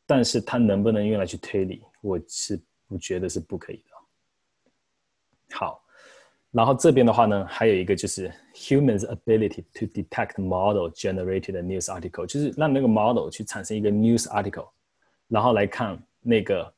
[0.06, 2.60] 但是它能不能用来去推理，我是。
[2.88, 5.56] 我觉得是不可以的。
[5.56, 5.84] 好，
[6.56, 14.66] 然后这边的话呢，还有一个就是 humans ability to detect model generated news article，就是让那个 model 去产生一个 news article，
[15.28, 16.74] 然后来看那个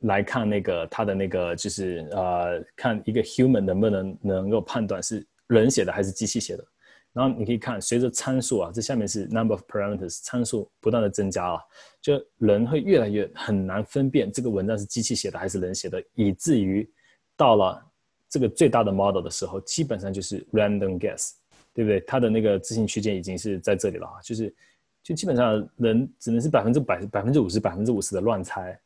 [0.00, 6.64] 来看那个它的那个就是呃，看一个 human 能不能能够判断是人写的还是机器写的。
[7.12, 11.60] 然后你可以看，随着参数啊，这下面是 number of parameters，参数不断的增加啊，
[12.00, 16.88] 就人会越来越很难分辨这个文章是机器写的还是人写的，以至于
[17.36, 17.80] 到了
[18.28, 21.32] 这个最大的 model 的时候，基本上就是 random guess，
[21.72, 22.00] 对不对？
[22.00, 24.54] 它的那个自信区间已经是在这里了啊，就是
[25.02, 28.78] 就基本上人只能是百分之百、百分之五十、百分之五十的乱猜，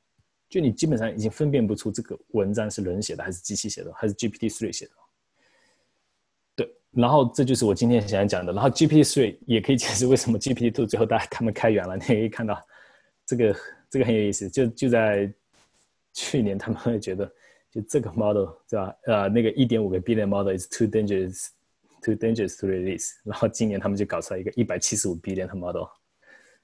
[0.49, 4.93] 就你基本上已经分辨不出这个文章是人写的还是机器写的，还是 GPT three 写的。
[6.55, 8.53] 对然后这就是我今天想要讲的。
[8.53, 11.97] 然后 GPT three 也可以解释为什么 GPT two 最后大家他们开源了。
[11.97, 12.63] 你可以看到，
[13.25, 13.57] 这个
[13.89, 14.49] 这个很有意思。
[14.49, 15.33] 就就在
[16.13, 17.33] 去年，他们会觉得
[17.73, 18.95] 就这个 model 是吧？
[19.07, 21.49] 呃，那个一点五个 billion model is too dangerous
[22.03, 23.13] too dangerous to release。
[23.25, 25.87] 然后今年他们就搞出来一个一百七十五 billion 的 model。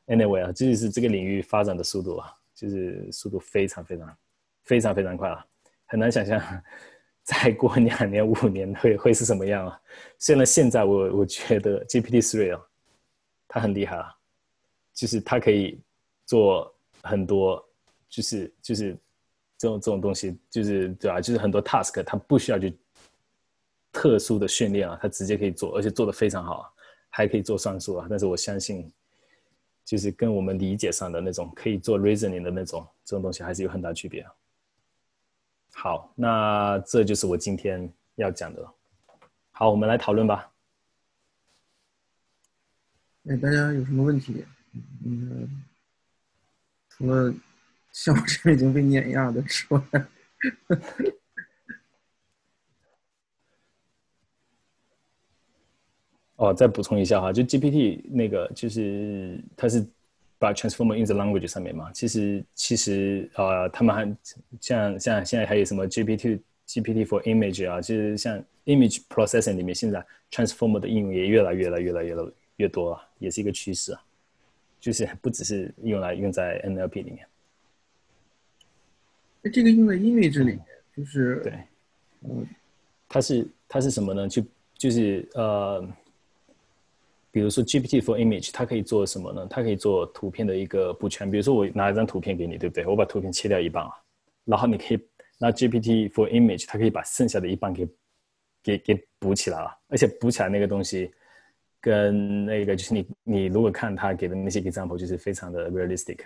[0.07, 4.17] Anyway 啊，这就是这个领域发展的速度啊，就是速度非常非常
[4.63, 5.45] 非常非常快啊，
[5.87, 6.41] 很难想象。
[7.25, 9.79] 再过两年、五年会会是什么样啊？
[10.19, 12.67] 虽然现在我我觉得 GPT three 啊，
[13.47, 14.15] 它很厉害啊，
[14.95, 15.79] 就是它可以
[16.25, 17.63] 做很多，
[18.09, 18.97] 就是就是
[19.59, 21.21] 这种这种东西，就是对吧？
[21.21, 22.75] 就是很多 task 它不需要去
[23.93, 26.73] 特殊的训练啊，它直接可以做，而且做的非常好，
[27.11, 28.07] 还可以做算术啊。
[28.09, 28.91] 但是我相信
[29.85, 34.25] 就是跟我们理解上的那种可以做 reasoning 的那种这种东西还是有很大区别。
[35.73, 38.65] 好，那这就是我今天要讲的。
[39.51, 40.51] 好，我们来讨论吧。
[43.29, 44.45] 哎，大家有什么问题？
[45.05, 45.63] 嗯，
[46.91, 47.35] 除了
[47.99, 49.83] 像我这样已经被碾压的之外。
[56.37, 59.85] 哦，再补充一下哈，就 GPT 那个就是它是
[60.39, 64.17] 把 transformer in the language 上面嘛，其实其实呃，他们还
[64.61, 66.39] 像像现在还有什么 GPT
[66.69, 72.15] GPT for image 啊，就是像 image processing 里面现在 transformer 的应用也越来越来越来越
[72.59, 74.01] 越多了，也是一个趋势啊，
[74.79, 77.27] 就是不只是用来用在 NLP 里面。
[79.49, 80.61] 那这个用在 image 里面，
[80.95, 81.53] 就是对，
[82.23, 82.47] 嗯，
[83.09, 84.29] 它是它是什么呢？
[84.29, 84.43] 就
[84.77, 85.89] 就是呃。
[87.31, 89.47] 比如说 GPT for image，它可以做什么呢？
[89.51, 91.31] 它可以做图片的一个补全。
[91.31, 92.87] 比如说我拿一张图片给你，对不对？
[92.87, 93.91] 我把图片切掉一半啊，
[94.47, 94.99] 然后你可以
[95.39, 97.89] 拿 GPT for image，它可以把剩下的一半给
[98.63, 99.71] 给给补起来了。
[99.89, 101.13] 而且补起来那个东西，
[101.81, 106.19] 跟那个就是你你如果看他给的那些 example，就是非常的 realistic，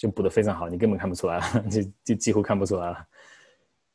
[0.00, 1.38] 就补的非常好，你根本看不出来，
[1.70, 3.06] 就就几乎看不出来了。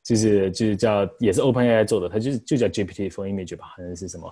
[0.03, 4.31] 就是就是叫也是 OpenAI 做的，它就是就叫 GPT for image 吧，好像是什么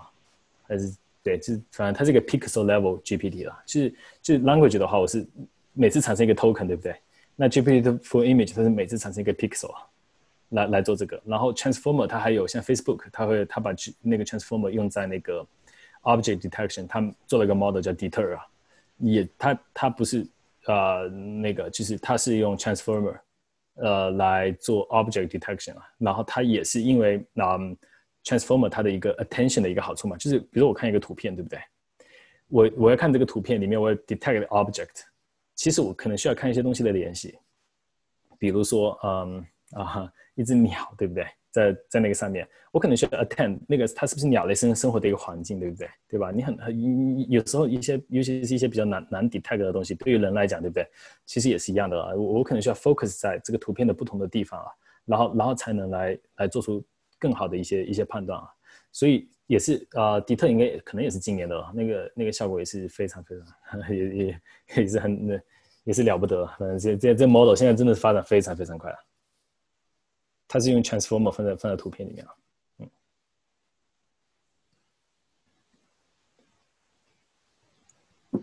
[0.68, 0.96] 还是。
[1.24, 3.64] 对，就反正它是一个 pixel level GPT 啦。
[3.66, 5.26] 就是就是 language 的话，我是
[5.72, 6.94] 每次产生一个 token，对不对？
[7.36, 9.88] 那 GPT for image 它是每次产生一个 pixel 啊，
[10.50, 11.20] 来来做这个。
[11.26, 13.72] 然后 transformer 它还有像 Facebook，它会它把
[14.02, 15.48] 那个 transformer 用在那个
[16.02, 18.46] object detection，它做了一个 model 叫 Deter 啊，
[18.98, 20.28] 也它它不是
[20.68, 23.20] 呃那个，就是它是用 transformer
[23.76, 27.78] 呃来做 object detection 啊，然后它也是因为嗯。
[28.26, 31.60] Transformer 它的一个 attention 的一个好处嘛，就是比如我看一个图片，对不对？
[32.48, 35.02] 我我要看这个图片里面，我要 detect object，
[35.56, 37.38] 其实我可能需要看一些东西的联系，
[38.40, 41.28] 比如说，嗯啊，一只鸟，对不对？
[41.54, 45.88] 在在那个上面，我可能需要 attend 那个它是不是鸟类生生活的一个环境，对不对？
[46.10, 46.32] 对吧？
[46.32, 50.86] 你很很有时候一些尤其是一些比较难难 detect 的东西，对于人来讲，对不对？
[51.26, 54.68] 其实也是一样的啊，我我可能需要 focus 在这个图片的不同的地方啊，
[55.06, 56.84] 然后然后才能来来做出。
[57.20, 58.46] 更好的一些一些判断啊，
[58.92, 64.42] 所以也是啊，迪特应该可能也是今年的那个那个效果也是非常非常 也也
[64.76, 65.40] 也是很那
[65.86, 68.98] 也是了不得，反正这这这 model 现在真的是发展非常非常快啊。
[70.54, 72.36] 它是用 transformer 放在放在图片里面了，
[72.78, 72.88] 嗯。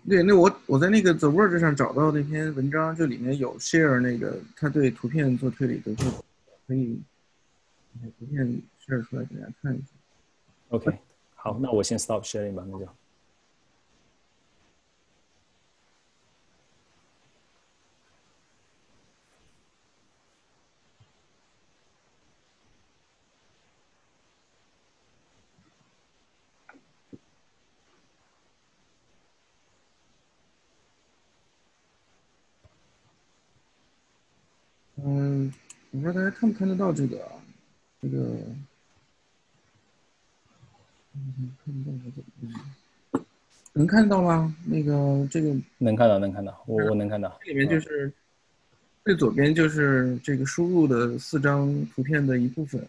[0.09, 6.05] 对，那我我在那个 The Word 上找到那篇文章，就里面有 share 那个他对图片做推理的，就
[6.67, 7.01] 可以。
[8.19, 8.45] 图片
[8.85, 9.85] share 出来给大家看一下。
[10.71, 10.99] OK，
[11.37, 12.89] 好，那我先 stop sharing 吧，那就。
[35.03, 35.51] 嗯，
[35.93, 37.19] 我不知道大家看不看得到这个。
[38.03, 38.35] 这个，
[43.75, 44.57] 能看到吗？
[44.65, 47.39] 那个这个能看到，能看到，我我能看到。
[47.45, 48.11] 这里面就是
[49.05, 52.81] 最左边就是这个输入的四张图片的一部分，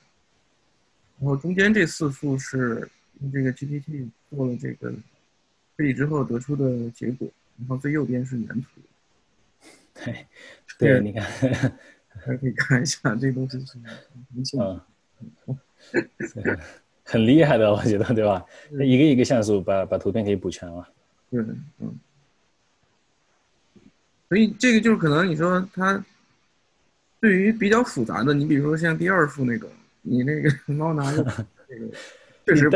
[1.20, 2.90] 然后中间这四幅是
[3.20, 4.94] 用这个 GPT 做了这个
[5.76, 7.28] 推理之后得出的结果，
[7.60, 8.82] 然后最右边是原图。
[10.06, 10.26] 对，
[10.80, 11.30] 对，你看，
[12.40, 13.80] 可以看一下这东西是什
[14.58, 14.86] 么。
[15.48, 15.58] 嗯。
[17.04, 18.46] 很厉害的，我觉得，对吧？
[18.72, 20.88] 一个一个像素把把图片可以补全了。
[21.30, 21.42] 对，
[21.80, 22.00] 嗯。
[24.30, 26.02] 所以这个就是可能你说它
[27.20, 29.70] 对于比较复杂的，你比如说像第二幅那种，
[30.02, 31.18] 你那个 猫拿着
[31.68, 31.88] 这个，
[32.46, 32.70] 确实。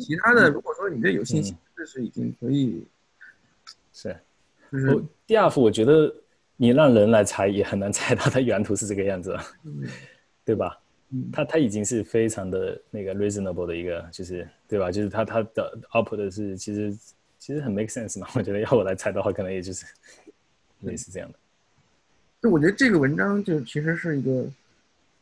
[0.00, 2.84] 其他的，如果说你这有信心，这是已经可以。
[3.92, 4.16] 是。
[4.72, 6.12] 就是第二幅，我觉得
[6.56, 9.36] 你让人来猜也很难猜到它原图是这个样子，
[10.44, 10.78] 对吧？
[11.32, 14.90] 它它已经是非常的那个 reasonable 的一个，就是对吧？
[14.90, 16.98] 就是它它的 output 是其实
[17.38, 18.26] 其实很 make sense 嘛。
[18.34, 19.86] 我觉得要我来猜的话，可能也就是
[20.80, 21.38] 类似这样的。
[22.42, 24.44] 就我觉得这个文章就其实是一个，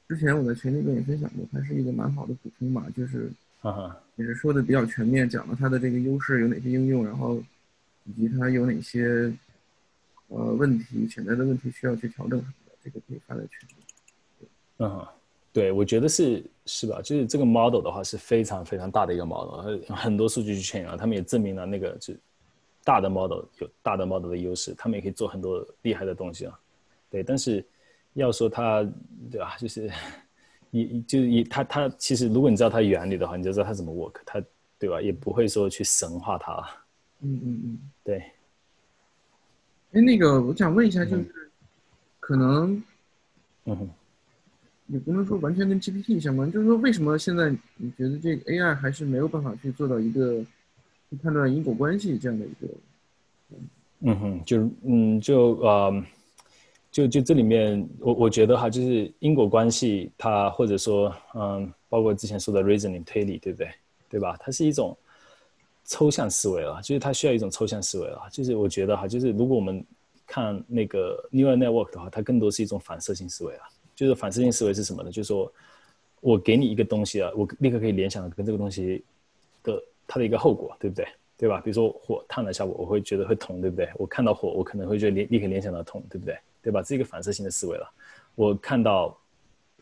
[0.09, 3.31] 之前我在群里面也分享过，它是一个蛮好的补充嘛，就是
[4.17, 7.43] 也是说的比较全面，讲了它的这个优势有哪些应用，然后
[8.05, 9.33] 以及它有哪些
[10.37, 14.49] 呃问题潜在的问题需要去调整什么的，这个可以发在群里。
[14.79, 15.07] 嗯。
[15.55, 17.01] 对，我觉得是是吧？
[17.01, 22.13] 就是这个 model 的话是非常非常大的一个 model，很多数据去圈啊，他们也证明了那个就
[22.83, 26.59] 大的 model 有大的 model 的优势，他们也可以做很多厉害的东西啊。
[27.09, 27.65] 对，但是
[28.15, 28.83] 要说它，
[29.31, 29.57] 对吧？
[29.57, 29.89] 就是
[30.73, 34.43] 一就一它它其实如果你知道它原理的话，你就知道它怎么 work，它
[34.77, 35.01] 对吧？
[35.01, 36.69] 也不会说去神化它。
[37.21, 38.25] 嗯嗯嗯，对。
[39.95, 41.25] 哎，那个我想问一下，就是
[42.21, 42.83] 可能，
[43.65, 43.91] 嗯，
[44.89, 50.45] 也不能说完全跟 GPT 相关，就是说为什么现在你觉得这个 AI 还是没有办法去做到一个？
[51.23, 52.69] 判断因果关系这样的一个，
[54.01, 56.05] 嗯哼，就是嗯就呃，
[56.91, 63.71] 就就这里面我我觉得哈，就是因果关系，它或者说嗯，包括之前说的 reasoning 推理，对不对？
[64.09, 64.37] 对吧？
[64.41, 64.97] 它是一种
[65.85, 68.23] 抽象思维了，就是它需要一种抽象思维了。
[68.31, 69.85] 就是我觉得哈，就是如果我们
[70.27, 73.69] 看那个 neural network 的话，它更多是一种反射性思维啊。
[73.95, 75.11] 就是反射性思维是什么呢？
[75.11, 75.53] 就是说
[76.21, 79.05] 我给你一个东西啊，我立刻可以联想到跟这个东西
[79.63, 79.83] 的。
[80.07, 81.09] 它的一个后果，对不对？
[81.39, 81.63] 对吧？
[81.63, 83.89] 比如说火烫了一下我，我会觉得会痛，对不对？
[83.97, 86.37] 我看到火，我可能会觉得立立刻联想到痛，对不对？
[86.63, 86.83] 对吧？
[86.83, 87.91] 这个反射性的思维了。
[88.35, 89.19] 我看到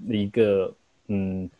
[0.08, 0.72] 一个，
[1.08, 1.50] 嗯，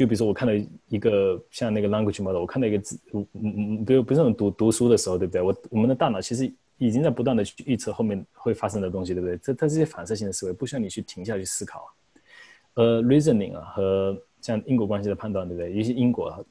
[0.00, 0.54] 就比如说我看到
[0.88, 5.42] 一个像那个 language model，我看到一个字，嗯嗯嗯，比如不是那种读读书的时候，对不对？
[5.42, 9.36] 我我们的大脑其实已经在不断的去预测后面会发生的东西，对不对？
[9.36, 11.94] 这它这些反射性的思维不需要你去停下去思考。
[12.76, 15.70] 呃，reasoning 啊和像因果关系的判断，对不对？
[15.70, 16.42] 一些因果。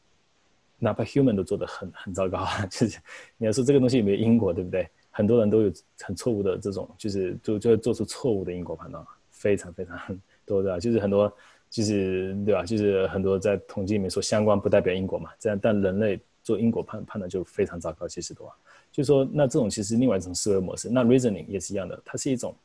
[0.81, 2.99] 哪怕 human 都做得很很糟糕啊， 就是
[3.35, 4.88] 你要说这个东西有没有因果，对不对？
[5.09, 5.71] 很多人都有
[6.01, 9.99] 很错误的这种，就是就就会做出错误的因果判断，非常非常
[10.45, 11.34] 多的，就是很多，
[11.69, 12.63] 就是对吧？
[12.63, 18.51] 就是很多在统计里面说相关不代表因果嘛，这样但人类做因果判判断就非常糟糕，其实多。
[18.91, 22.55] 就说那这种其实另外一种思维模式，那 reasoning 也是一样的，它是一种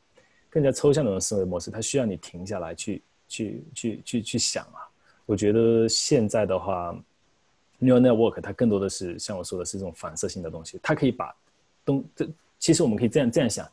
[0.49, 4.81] 更加抽象的一种思维模式，它需要你停下来去去去去去想啊。
[5.25, 6.97] 我觉得现在的话。
[7.81, 11.35] Neural network 它更多的是像我说的是一种反射性的东西，它可以把
[11.83, 12.25] 东这
[12.57, 13.69] 其实我们可以这样这样想，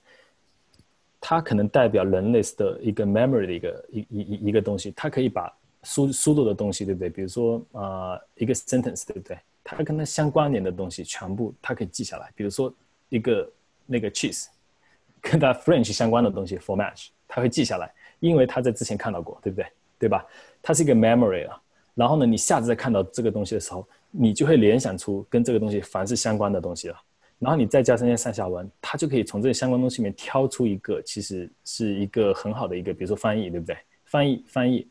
[1.25, 5.49] 它可能代表人类的一个 memory 的一个一一一一个东西，它可以把
[5.85, 7.09] 输输入的东西，对不对？
[7.09, 9.39] 比如说啊一个 sentence，对不对？
[9.63, 12.29] 它跟它相关联的东西全部它可以记下来。
[12.35, 12.75] 比如说
[13.09, 13.49] 一个
[13.87, 14.47] 那个 cheese
[15.23, 17.89] 跟它 French 相关的东西 f o r match，它会记下来，
[18.19, 19.67] 因为它在之前看到过，对不对？
[20.01, 20.27] 对吧？
[20.61, 21.57] 它是一个 memory 啊。
[21.95, 26.97] 然后呢，你下次再看到这个东西的时候，你就会联想出跟这个东西凡是相关的东西了。
[27.43, 33.77] 然后你再加上一些上下文，它就可以从这些相关东西里面挑出一个，其实是一个很好的一个，比如说翻译，对不对？
[34.05, 34.89] 翻译翻译，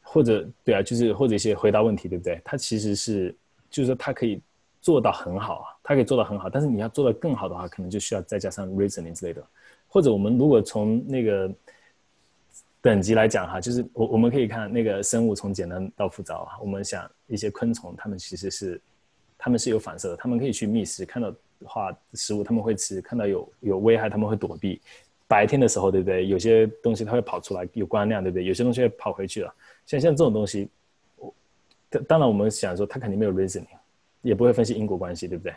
[0.00, 2.40] 或者对啊，就是或者一些回答问题，对不对？
[2.44, 3.36] 它其实是，
[3.70, 4.40] 就是说它可以
[4.80, 6.48] 做到很好啊，它可以做到很好。
[6.48, 9.44] 但是你要做到更好的话，可能就需要再加上 reasoning 之类的。
[9.86, 11.52] 或者我们如果从那个。
[12.82, 16.56] 等级来讲哈，就是我我们可以看那个生物从简单到复杂啊。
[16.62, 18.80] 我们想一些昆虫，它们其实是，
[19.36, 21.30] 它们是有反射的，它们可以去觅食，看到
[21.64, 24.80] 话食物他们会吃，看到有有危害他们会躲避。
[25.28, 26.26] 白天的时候，对不对？
[26.26, 28.44] 有些东西它会跑出来，有光亮，对不对？
[28.44, 29.54] 有些东西会跑回去了。
[29.86, 30.68] 像像这种东西，
[31.16, 31.32] 我
[32.08, 33.66] 当然我们想说它肯定没有 reasoning，
[34.22, 35.54] 也不会分析因果关系，对不对？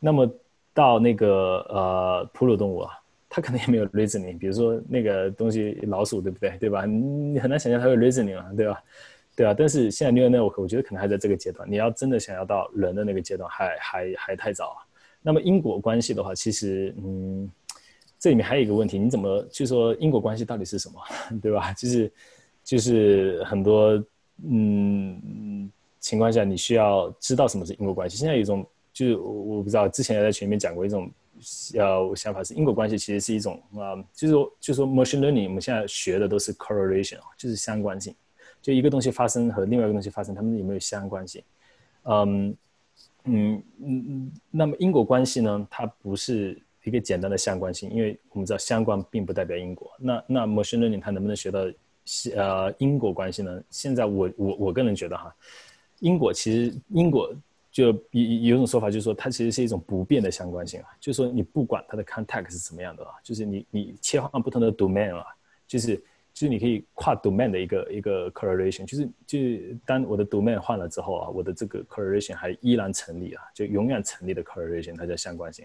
[0.00, 0.30] 那么
[0.72, 2.98] 到那个呃哺乳动物啊。
[3.34, 6.50] 它可能也没有 reasoning，比如说那个东西老鼠，对不对？
[6.60, 6.84] 对吧？
[6.84, 8.82] 你很难想象它有 reasoning 啊，对吧？
[9.34, 9.54] 对吧？
[9.56, 11.66] 但是现在 neural network，我觉得可能还在这个阶段。
[11.70, 14.76] 你要真的想要到人的那个阶段，还还还太早。
[15.22, 17.50] 那么因果关系的话，其实嗯，
[18.18, 21.00] 这里面还有一个问题，你怎么就说因果关系到底是什么，
[21.40, 21.72] 对吧？
[21.72, 22.12] 就是
[22.64, 24.04] 就是很多
[24.44, 25.70] 嗯
[26.00, 28.16] 情况下，你需要知道什么是因果关系。
[28.16, 31.10] 现在有一种就是我不知道，之前也在群里面讲过一种。
[31.74, 38.14] 呃，想法是因果关系其实是一种啊，就是说，就是说，machine learning 我们现在学的都是 correlation 就是相关性，
[38.60, 41.42] 就一个东西发生和另外一个东西发生，它们有没有相关性？
[42.04, 42.54] 嗯
[43.24, 44.32] 嗯嗯嗯。
[44.50, 45.66] 那么因果关系呢？
[45.70, 49.90] 它不是一个简单的相关性，因为我们知道相关并不代表因果。
[49.98, 51.60] 那那 machine learning 它能不能学到
[52.34, 53.62] 呃因果关系呢？
[53.70, 55.34] 现在我我我个人觉得哈，
[56.00, 57.34] 因果其实因果。
[57.72, 65.24] 就有有种说法，就是说它其实是一种不变的相关性啊，就是说你不管它的 context 是什么样的啊，就是你你切换不同的 domain 啊，
[65.66, 65.98] 就是
[66.34, 75.64] 就是你可以跨 domain 的一个一个 correlation，就是就是当我的 domain 换了之后啊，我的这个 correlation 还依然成立啊，就永远成立的 correlation，它叫相关性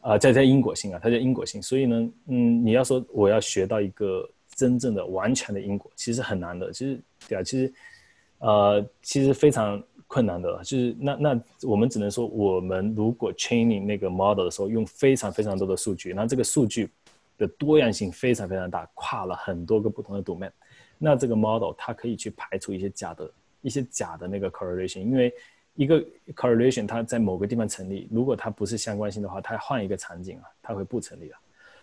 [0.00, 1.62] 啊，啊，在在因果性啊，它叫因果性。
[1.62, 6.72] 所以呢，嗯，你要说我要学到一个真正的完全的因果，其实很难的。
[6.72, 7.72] 其实对啊，其实
[8.38, 9.82] 呃，其实非常。
[10.08, 16.90] 困难的，就是那那我们只能说，我们如果 training 那个 model 的时候，用非常非常多的数据，那这个数据
[17.42, 20.50] 的多样性非常非常大，跨了很多个不同的 domain，
[20.96, 23.28] 那这个 model 它可以去排除一些假的、
[23.60, 25.34] 一些假的那个 correlation，因为
[25.74, 26.00] 一个
[26.36, 31.40] correlation 它在某个地方成立，如果它不是相关性的话，它换一个场景啊，它会不成立啊。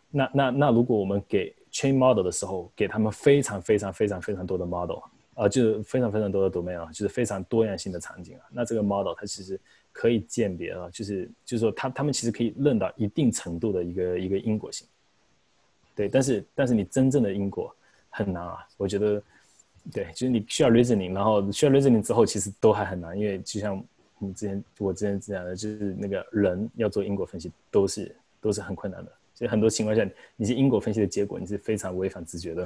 [0.10, 5.00] 那那那如果我们给 chain model 的时候，给他们非常非常非常非常多的 model
[5.36, 9.60] 啊，就是非常非常多的 domain 啊，就是非常多样性的场景啊，那这个 model 它其实
[9.92, 14.88] 可以鉴别啊，就是就是说它他们其实可以认到一定程度的一个一个因果性。
[16.00, 17.76] 对，但是但是你真正的因果
[18.10, 19.22] 很难啊，我觉得，
[19.92, 23.84] 对，就是你需要 reasoning，然后需要 reasoning 之后，其实都还很难，因为就像
[24.18, 32.66] 你之前我之前讲的，就是那个人要做因果分析，都是都是很困难的，所以很多情况下，你是因果分析的结果，你是非常违反直觉的。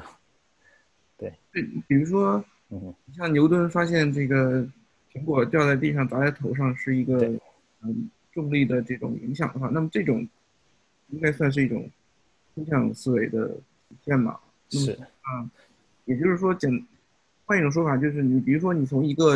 [1.17, 4.63] 对，对，比如说，嗯，像牛顿发现这个
[5.11, 7.33] 苹果掉在地上砸在头上是一个
[7.81, 10.19] 嗯重力的这种影响的话，那么这种
[11.09, 11.89] 应该算是一种。
[12.55, 13.47] 抽象思维的
[13.89, 14.37] 体现嘛？
[14.69, 15.49] 是啊，
[16.05, 16.69] 也就是说，简
[17.45, 19.31] 换一种说法，就是你比如说，你从一个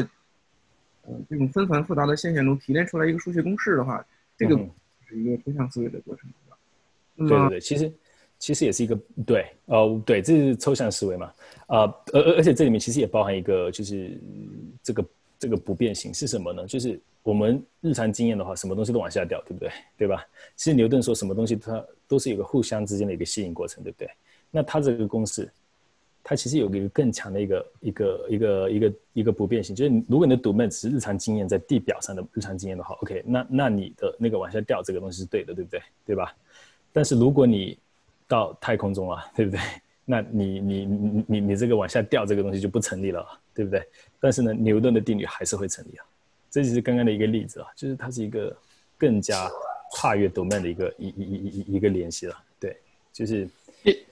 [1.04, 4.04] 呃这种纷繁复杂的现象中提炼出来一个数学公式的话，
[4.38, 4.58] 这个
[5.08, 6.30] 是一个抽象思维的过程，
[7.16, 7.48] 对吧？
[7.50, 7.94] 对对对，其实
[8.40, 11.32] 其实也是一个对哦对，这是抽象思维嘛
[11.68, 11.82] 啊，
[12.14, 14.20] 而而而且这里面其实也包含一个就是
[14.82, 15.06] 这个
[15.38, 16.66] 这个不变性是什么呢？
[16.66, 19.70] 就是我们日常经验的话，什么东西都往下掉，对不对？
[19.98, 20.26] 对吧？
[20.56, 21.86] 其实牛顿说什么东西它。
[22.10, 24.10] 都是有个互相之间的一个吸引过程，对不对？
[24.50, 25.52] 那它这个公式，
[26.24, 35.82] 它其实有一个更强的一个一个一个一个一个不变性，就是如果你的 domain 只是日常经验在地表上的日常经验的话，OK，那那你的那个往下掉这个东西是对的，对不对？
[36.06, 36.34] 对吧？
[36.94, 37.78] 但是如果你
[38.26, 39.60] 到太空中了，对不对？
[40.06, 43.86] 那你你你你你这个往下掉这个东西就不成立了，对不对？
[44.18, 46.06] 但是呢，牛顿的定律还是会成立啊。
[46.50, 48.56] 这就是刚刚的一个例子啊，就是它是一个
[48.98, 49.50] 更加。
[49.90, 52.76] 跨越 domain 的一个一一一一一个联系了，对，
[53.14, 53.48] 就是。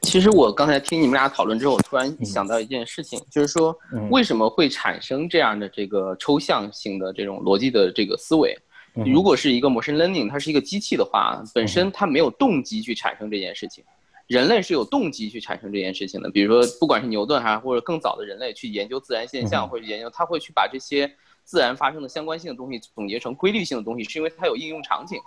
[0.04, 3.78] 其实我刚才听你们俩讨论之后，我突然想到一件事情，就是说
[4.10, 8.58] 为什么会产生这样的这个抽象性的这种逻辑的这个思维？
[9.06, 13.84] 如果是一个 machine learning，它是一个机器的话，本身它没有动机去产生这件事情。
[14.28, 21.14] 人类是有动机去产生这件事情的，比如说不管是牛顿还是或者更早的人类去研究自然现象或者研究，他会去把这些
[21.46, 25.18] 自然发生的相关性的东西总结成规律性的东西，是因为它有应用场景。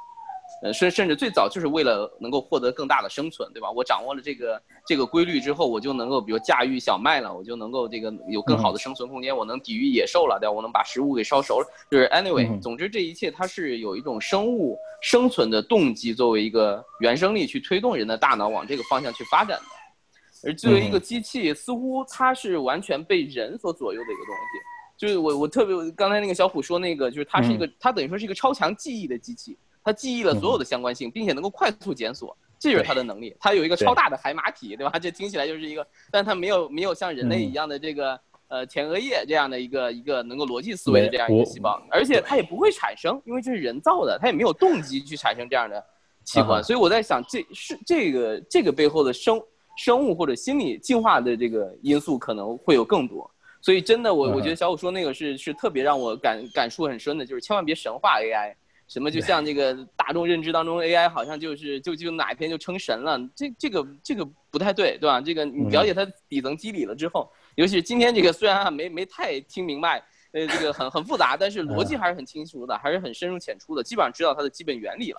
[0.62, 3.70] 呃，甚甚至最早就是为了能够获得更大的生存，对吧？
[3.70, 10.50] 我掌握了这个这个规律之后，我就能够比如驾驭小麦了，我就能够这个有更好的生存空间，我能抵御野兽了，对吧？
[10.50, 11.66] 我能把食物给烧熟了。
[11.90, 20.48] 就是 anyway，总之这一切它是有一种生物生存的动机作为一个原生力去推动人的大脑往这个方向去发展的。
[20.48, 24.77] 而作为一个机器，似乎它是完全被人所左右的一个东西。
[24.98, 29.56] 就是我我特别刚才那个小虎说那个，就是它是一个它等于说是一个超强记忆的机器。
[29.84, 33.34] 它记忆了所有的相关性，并且能够快速检索，这就是它的能力。
[33.40, 34.98] 它有一个超大的海马体，对吧？
[34.98, 45.82] 这听起来就是一个，但它没有没有像人类一样的这个呃前额叶这样的一个一个能够逻辑思维的这样一个细胞，而且它也不会产生，因为这是人造的，它也没有动机去产生这样的
[46.22, 46.62] 器官。
[46.62, 49.40] 所以我在想，这是这个这个背后的生
[49.78, 53.30] 生物或者心理进化的这个因素可能会有更多。
[53.60, 58.54] 所以真的，我我觉得小虎说那个是是特别让我感感触很深的，就是千万别神化 AI。
[58.86, 65.20] 什么就像这个大众认知当中，AI 好像就是就就哪一天就成神了，这这个这个不太对，对吧？
[65.20, 70.02] 这个你了解它底层机理了之后，尤其是今天这个虽然没没太听明白，
[70.32, 75.18] 呃，这个很很复杂，但是逻辑还是很清楚的，还是很深入浅出的，基本上知道它的基本原理了，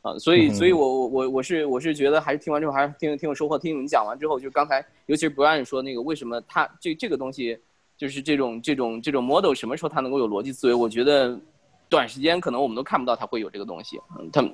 [0.00, 7.60] 啊，所以所以我我我我是我是觉得还是听完之后还是挺挺有收获，听你们讲完之后，就刚才尤其是 Brian 说那个为什么他这这个东西
[8.00, 10.72] 就是这种这种这种 model 什么时候它能够有逻辑思维？
[10.74, 11.38] 我觉得。
[11.90, 14.48] 短时间可能我们都看不到它会有这个东西，嗯，它，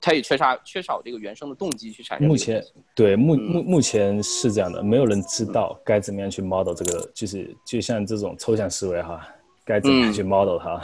[0.00, 2.26] 它也缺少缺少这个原生的动机去产生。
[2.26, 2.64] 目前
[2.94, 9.28] 对目目目前是这样的，没有人知道该怎么样去 model 这个，就是就像这种抽象思维哈，
[9.62, 10.82] 该怎么样去 model 它。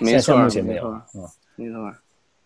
[0.00, 1.78] 没错，目前没有，嗯，没错。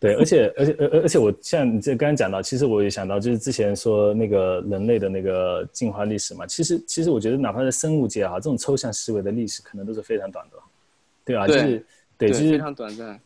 [0.07, 10.57] 对，而且而且而而而且我像你这刚刚讲到，其实我也想到，就是之前说那个人类的那个进化历史嘛，其实其实我觉得哪怕在生物界哈，这种抽象思维的历史可能都是非常短的，
[11.25, 11.47] 对吧？
[11.47, 11.85] 就是。
[12.19, 13.21] 对，就是非常短暂。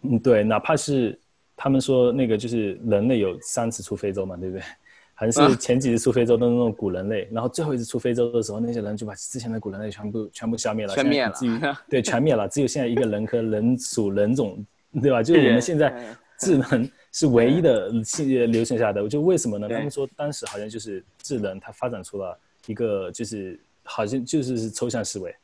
[0.00, 1.20] 嗯，对，哪怕是
[1.54, 4.64] 他们说那个，就是人类有三次出非洲嘛，对不对？
[5.12, 11.78] 还是前几次出非洲都是那种古人类，然后最后一次出非洲的时候，那些人就把之前的古人类全部全部消灭了，全灭了。
[11.90, 14.64] 对，全灭了，只有现在一个人科人属人种，
[15.00, 15.22] 对吧？
[15.22, 19.08] 就是我们现在智能 是唯一的现留存下来的。
[19.08, 19.68] 就为什么呢？
[19.68, 25.34] 他们说当时好像就是智能它发展出了一个，就是好像就是是抽象思维。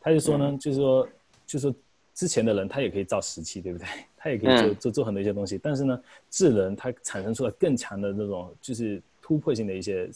[0.00, 1.08] 他就说呢，就是说，
[1.46, 1.74] 就是说。
[2.14, 3.86] 之前的人他也可以造石器，对不对？
[4.16, 5.56] 他也可以做做做很多一些东西。
[5.62, 10.10] 但是呢，智能它产生出了更强的那种，就是突破性的一些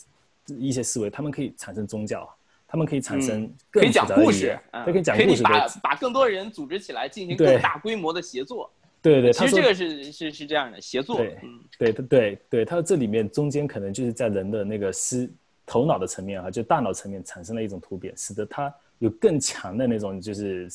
[0.48, 1.08] 一些思维。
[1.08, 2.28] 他们可以产生宗教，
[2.66, 8.68] 他们可以产生可以讲故事，可以讲故事，可以把把更多人组织起来进行更大规模的协作。
[9.02, 11.16] 对对，其实这个是是是这样的协作。
[11.16, 11.38] 对，
[11.78, 15.28] 对对对，他这里面中间可能就是在人的那个思
[15.66, 20.68] 头脑的层面啊，就大脑层面产生了一种突变，使得他有更强的那种就是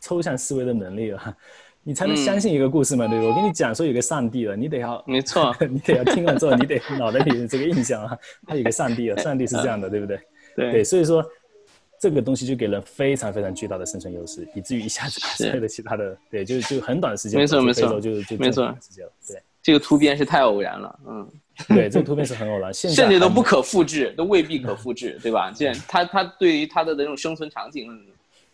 [0.00, 1.36] 抽象思维的能力了。
[1.84, 3.08] 你才能相信一个故事嘛？
[3.08, 3.24] 对吧？
[3.24, 8.16] 我跟你讲说有个上帝了，你得要没错， 你得要听完之后，你得脑袋里这个印象啊，
[8.46, 10.20] 他有个上帝啊，上帝是这样的，对不对？
[10.54, 11.24] 对，所以说
[12.02, 18.76] 这个东西就给人非常非常巨大的生存优势， 以至于一下子把所有的其他的，对，就就很短时间，没错没错，就就没错，
[19.28, 21.30] 对，这个突变是太偶然了，嗯，
[21.68, 25.52] 对，这个突变是很偶然， 甚至都不可复制，都未必可复制， 对吧？
[25.54, 27.88] 这它它对于它的那种生存场景，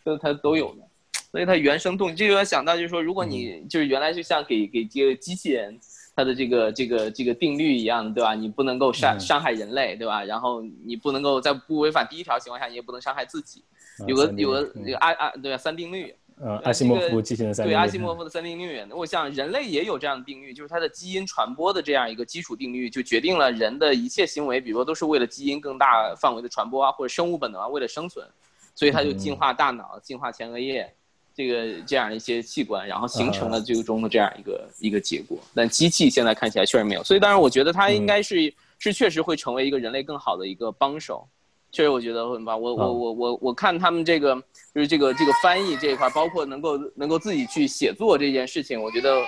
[0.04, 0.82] 都它都有的。
[1.30, 5.78] 所以它原生动，这就要想到，就是说，如果你就是原来就像给给这个机器人，
[6.18, 8.34] 它的这个这个这个定律一样，对吧？
[8.34, 10.24] 你不能够伤伤害人类，对吧？
[10.24, 13.62] 然后你不能够在不违反第一条情况下，你也不能伤害自己。
[14.04, 18.84] 有个有个那个阿阿对三定律，呃，阿西莫夫机器人三对阿西莫夫的三定律。
[18.90, 28.26] 我想人类也有这样的定律，就是它的基因传播的这样一个基础定律，就决定了人的一切行为，比如说都是为了基因更大范围的传播啊，或者生物本能啊，为了生存，
[28.74, 30.92] 所以它就进化大脑，进化前额叶。
[31.38, 35.38] 这个这样一些器官，然后形成了最终的这样一个一个结果。
[35.54, 41.24] 但机器现在看起来确实没有，所以当然我觉得它应该是是确实会成为一个人类更好的一个帮手。
[41.70, 44.34] 确实我觉得会吧，我我我我我看他们这个
[44.74, 49.22] 就是这个这个翻译这一块，包括能够能够自己去写作这件事情，我觉得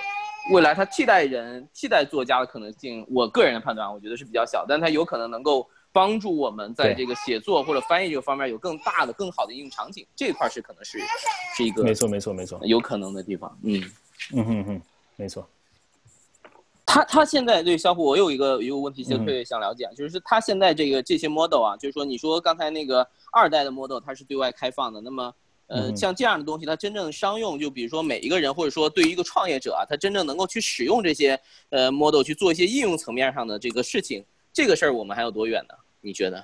[0.51, 5.65] 未来它替代人替代作家的可能性，我个人的判断我觉得是比较小，但它有可能能够。
[5.91, 10.99] 帮助我们在这个写作或者翻译这个方面有更大的、更好的应用场景，这块是可能是
[11.55, 13.57] 是一个没错没错没错有可能的地方。
[13.63, 13.83] 嗯
[14.33, 14.81] 嗯哼哼，
[15.17, 15.47] 没错。
[16.85, 25.33] 他他现在对小虎，我有一个一个问题，特别想了解，就是他现在这个这些 model 啊，就是说你说刚才那个二代的 model 它是对外开放的，那么
[25.67, 31.39] 呃像这样的东西，它真正商用，就比如说每一个人或者说对于一个创业者啊，他真正能够去使用这些
[31.69, 34.25] 呃 model 去做一些应用层面上的这个事情。
[34.53, 35.75] 这个事儿我们还有多远呢？
[36.01, 36.43] 你觉得？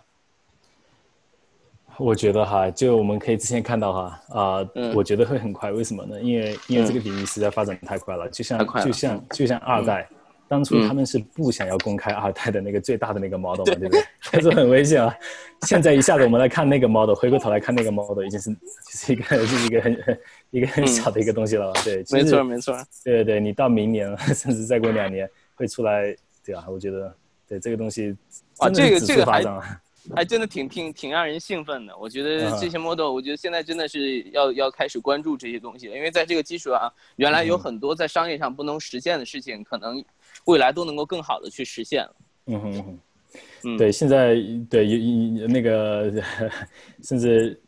[1.97, 5.71] 我觉得哈，就我们可以之前看到哈啊，我觉得会很快。
[5.71, 6.21] 为什么呢？
[6.21, 10.07] 因为因为这个领域实在发展太快了，就像就像就像二代，
[10.47, 14.03] 当初他们是不想要公开二代的那个最大的那个 model 嘛，对不对？
[14.31, 15.17] 但是很危险啊！
[15.63, 18.57] 现在一下子我们来看那个 model，回过头来看那个 model，已经是就
[18.91, 20.19] 是一个是一个很很
[20.51, 26.15] 一个很小的一个东西了，对，没错没错，对对对，你到明年 甚至再过两年会出来，
[26.45, 27.11] 对啊，我觉得。
[27.47, 28.15] 对这个东西，
[28.57, 29.43] 啊，这个这个还
[30.15, 31.97] 还真的挺挺挺让人兴奋的。
[31.97, 40.03] 我觉得这些 model，我觉得现在真的是要要开始关注这些东西了，因为在这个基础上，原来有很多在商业上不能实现的事情，可能
[40.45, 42.15] 未来都能够更好的去实现了。
[42.45, 42.99] 嗯哼，
[43.63, 44.35] 嗯，对，现在
[44.69, 46.13] 对有有那个
[47.03, 47.59] 甚至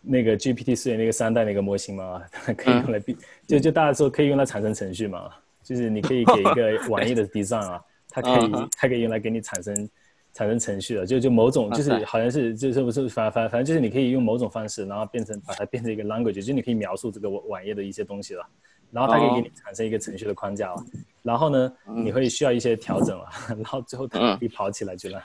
[0.00, 2.22] 那个 GPT 四那个三代那个模型嘛，
[2.56, 3.02] 可以用来
[3.48, 5.28] 就就大家说可以用来产生程序嘛，
[5.64, 7.82] 就是你可以给一个 网页的 design 啊。
[8.20, 9.88] 它可以，它可以用来给你产生
[10.34, 18.46] 产生程序的，就就某种，就是好像是，就是不是反反反正就是你可以用某种方式，然后变成把它变成一个 language，就你可以描述这个网页的一些东西了，
[18.92, 20.84] 然后它可以给你产生一个程序的框架了，
[21.22, 25.20] 然后呢，你会需要一些调整了，然后最后它可以跑起来去了。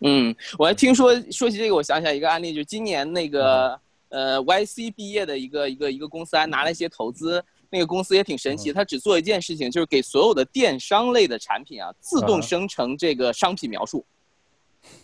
[0.00, 3.78] 嗯，我还听说说起这个，我想起来一个案例，就是今年那个
[4.08, 7.44] 呃 YC 毕业的一个一个一个公司还拿了一些投资。
[7.70, 14.04] 那个公司也挺神奇，它只做一件事情，就是给所有的电商类的产品啊，自动生成这个商品描述。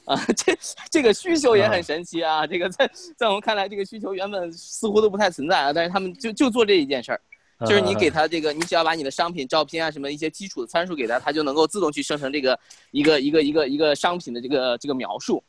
[0.05, 0.57] 啊，这
[0.91, 2.47] 这个需求也很神奇啊！
[2.47, 7.21] 这个在在我们看来，这个需求原本似乎都不太存在啊，但是他们就就做这一件事儿，
[7.67, 12.59] 就是你给他这个，你只要把你的商品照片啊什么一些基础的参数给他，他就能够自动去生成这个
[12.93, 15.43] 一个一个一个一个商品的这个这个描述。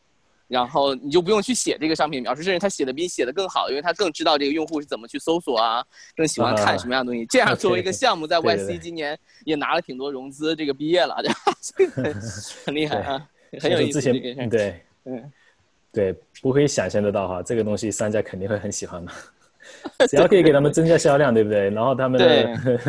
[0.47, 5.84] 然后你就不用去写这个商品描述，甚至他写的比你写的更好，因为他更知道这个用户是怎么去搜索啊，
[6.15, 7.26] 更喜欢看什么样的东西。
[7.27, 11.15] 这样作为一个项目，在 YC 今年也拿了挺多融资，这个毕业了，
[11.61, 12.13] 这个
[12.65, 13.27] 很厉害啊，
[13.59, 14.01] 很有意思。
[14.49, 15.31] 对，嗯，
[15.91, 19.11] 对，不可以想象得到哈，这个东西商家肯定会很喜欢的。
[20.09, 21.69] 只要可以给他们增加销量，对不对？
[21.75, 22.47] 然后他们对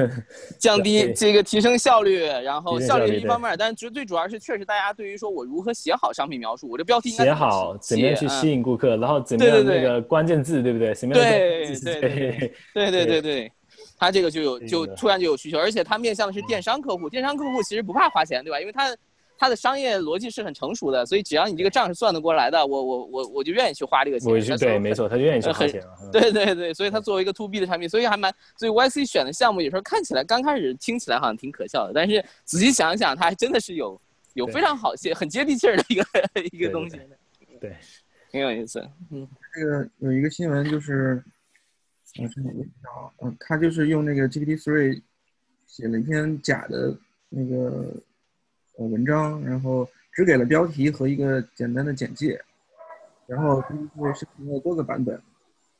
[0.58, 10.94] 降低这个提升效率，然后效率是一方面，但是最主要是确实大家对于说我如何写好商品描述，我这标题写好，怎么样去吸引顾客，然后怎么样那个关键字，对不对？
[10.94, 13.52] 什么样的对对对对对对对，
[13.98, 18.60] 他这个就有就突然就有需求，而且他面向的是电商客户，电商客户其实不怕花钱，对吧？
[18.60, 18.94] 因为他。
[19.38, 24.32] 它的商业逻辑是很成熟的，所以只要你这个账是算得过来的，我我我我就愿意去花这个钱。
[24.32, 25.82] 我对，没错，他就愿意去花钱。
[26.12, 34.00] 对对对，所以它作为一个 to B 的产品，所以还蛮，所以 YC 选的项目有时候看起来刚开始听起来好像挺可笑的，但是仔细想想，它还真的是有
[34.34, 36.04] 有非常好些很接地气儿的一个
[36.52, 37.00] 一个东西。
[37.60, 37.74] 对，
[38.30, 38.86] 挺有意思。
[39.10, 41.22] 嗯，这个有一个新闻就是，
[43.18, 45.02] 嗯，他就是用那个 GPT three
[45.66, 46.96] 写了一篇假的
[47.28, 47.92] 那个
[48.78, 52.40] 呃文章，然后只给了标题和一个简单的简介，
[53.26, 55.20] 然后 GPT 生成了多个版本，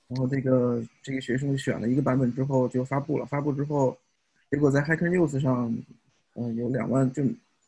[0.09, 3.97] 然后这个这个学生选了一个版本之后就发布了，发布之后，
[4.51, 5.77] 结果在 Hacker News 上，
[6.35, 7.23] 嗯，有两万就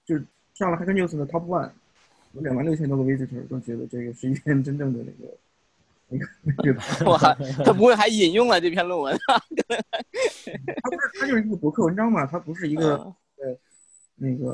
[0.04, 0.16] 就
[0.54, 1.70] 上了 Hacker News 的 Top One。
[2.34, 5.34] 有两万六千多个 visitor 都觉得这个是一篇真正的那个
[6.08, 6.78] 那个那个
[7.10, 7.18] 哇，
[7.64, 9.40] 他不会还引用了这篇论文啊？
[10.82, 12.96] 他不是，他就是一个博客文章嘛，他不是一个
[13.36, 13.56] 呃
[14.18, 14.50] 那个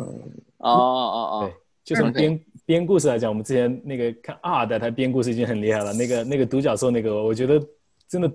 [0.58, 1.54] 哦哦哦，对，
[1.84, 5.92] 就从编编故事来讲，我们之前那个看二代，他编故事已经很厉害了。
[5.92, 7.60] 那个那个独角兽那个，我觉得
[8.08, 8.30] 真的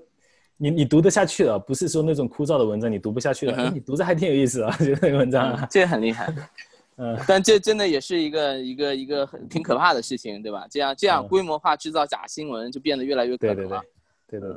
[0.58, 6.34] 你你读得下去了，不是说那种枯燥的文章你读不下去了，哎，你读着还挺有意思啊， 觉得那个文章这很厉害。
[7.02, 10.68] 嗯，但这真的也是一个一个一个很挺可怕的事情，对吧？
[10.70, 13.82] 这样这样规模化制造假新闻就变得越来越可能了。
[14.28, 14.52] 对对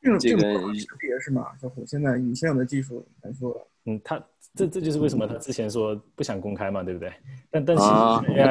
[0.00, 0.42] 对，这个
[0.74, 1.48] 识别是吗？
[1.60, 4.24] 小虎，现在以现在的技术来说，嗯，他
[4.58, 7.12] 这这就是为什么他之前说不想公开嘛，对不对？
[7.50, 7.84] 但但是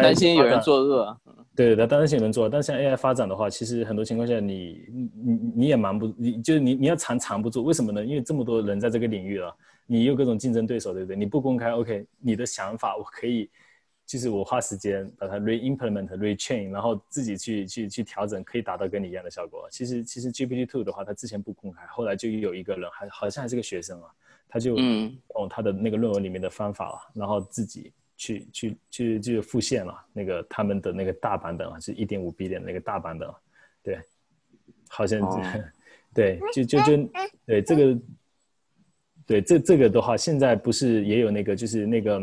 [0.02, 1.18] 担心有人作恶。
[1.56, 2.50] 对对，他担心有人作恶。
[2.50, 4.86] 但像 AI 发展的话，其实很多情况下你
[5.16, 8.06] 你你也瞒不，你就是你你要藏藏不住，为什么呢？
[8.06, 9.54] 因为这么多人在这个领域了。
[9.90, 11.16] 你有各种竞争对手，对不对？
[11.16, 13.50] 你不公开，OK，你的想法我可以，
[14.06, 19.66] 就是我花时间把它 re-implement、re-train，然后自己去去去调整，可以达到跟你一样的效果。
[19.72, 24.10] 其实其实 GPT two 的话，他之前不公开，后来就有一个人，还好像还是个学生啊，
[24.48, 33.30] 他就用他的那个论文里面的方法了，然后自己去去去就复现了那个他们的那个大版本啊，是一点五 B 点那个大版本，
[33.84, 34.00] 对，
[34.88, 35.20] 好像
[36.14, 37.10] 对，就就就
[37.46, 38.00] 对这个。
[39.28, 42.18] 对，这这个的话，现在不是也有那个，就是那个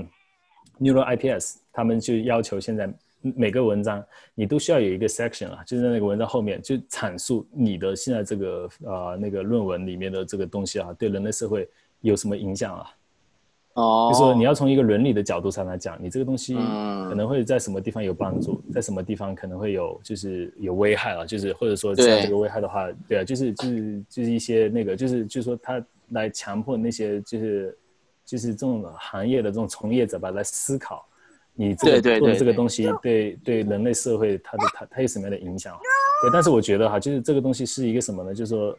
[0.81, 2.91] Neural IPS，他们就要求现在
[3.21, 4.03] 每个文章
[4.35, 11.69] 你都需要有一个 section 啊，就在那个文章后面就阐述你的现在这个呃那个论文里面的这个东西啊，对人类社会
[12.09, 12.87] 有什么影响啊？
[13.75, 25.85] 哦，就说你要从一个伦理的角度上来讲，你这个东西可能会在什么地方有帮助，在什么地方可能会有就是有危害啊，就是或者说像这个危害的话，对啊，就是就是就是一些那个就是就是说他。
[26.11, 27.79] 来强迫那些就是
[28.27, 31.05] 就是这种行业的这种从业者吧，来思考
[31.55, 35.75] 你这个做的这个东西对对人类社会它的它它有什么样的影响？
[36.23, 38.35] 对，但是我觉得哈，就是这个东西是一个什么呢？
[38.35, 38.79] 就是说，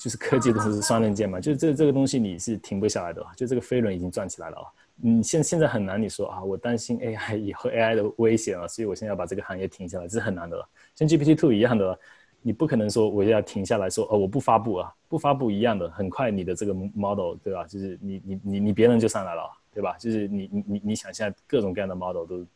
[0.00, 4.64] 就是科技都是双刃剑嘛，就是这这个东西你是停不下来的，就这个飞轮已经转起来了啊！
[4.96, 10.66] 你现现在很难，你说啊，我担心 AI 以后 AI 的危险了，所以我现在要把这个行业停下来，这是很难的了。
[10.94, 11.98] 像 GPT Two 一样的。
[12.42, 17.66] 你不可能说我要停下来说哦，我不发布啊，不发布一样的，很快你的这个 model 对吧？
[17.66, 19.42] 就是你你你你别人就上来了，
[19.74, 19.94] 对吧？
[19.98, 22.46] 就是你你你你想现在各种各样的 model 都，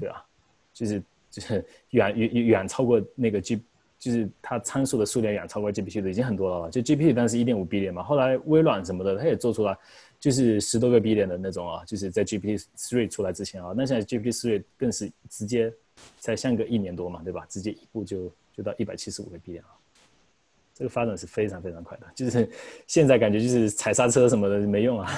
[0.00, 0.24] 对吧？
[0.72, 3.62] 就是就是远远远超过那个 G，
[3.98, 6.70] 就是它参数的数量远超过 GPT 的已经很多了。
[6.70, 9.76] 就 GPT 当时一点五 B 点嘛，后来微软什么的它也做出来，
[10.18, 15.72] 就是十多个 B 点的那种啊，就是在 GPT three 出来之前啊，那现在 GPT three 更是直接
[16.18, 17.46] 才相隔一年多嘛，对吧？
[17.48, 18.30] 直接一步就。
[18.56, 19.68] 就到一百七十五个 B 点啊，
[20.72, 22.48] 这个发展是非常非常快的，就是
[22.86, 25.12] 现在感觉就是踩刹车什么的没用啊，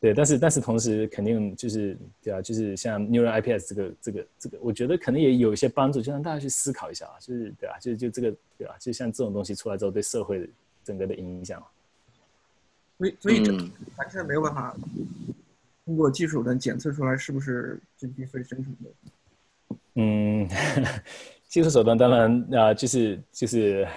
[0.00, 8.76] 对，但是但是同时肯定就是对啊，就是像 Neural IPS 这个这个这个，我觉得可能也有一些帮助，就让大家去思考一下啊，就是对啊，就就这个对啊？
[8.78, 10.48] 就像这种东西出来之后，对社会
[10.84, 11.62] 整个的影响，
[12.98, 13.52] 所以所以这
[13.96, 14.76] 完全没有办法
[15.84, 20.48] 通过技术能检测出来是不是 GPT 生成的，嗯。
[21.48, 23.88] 技术手段当然啊，就是就是，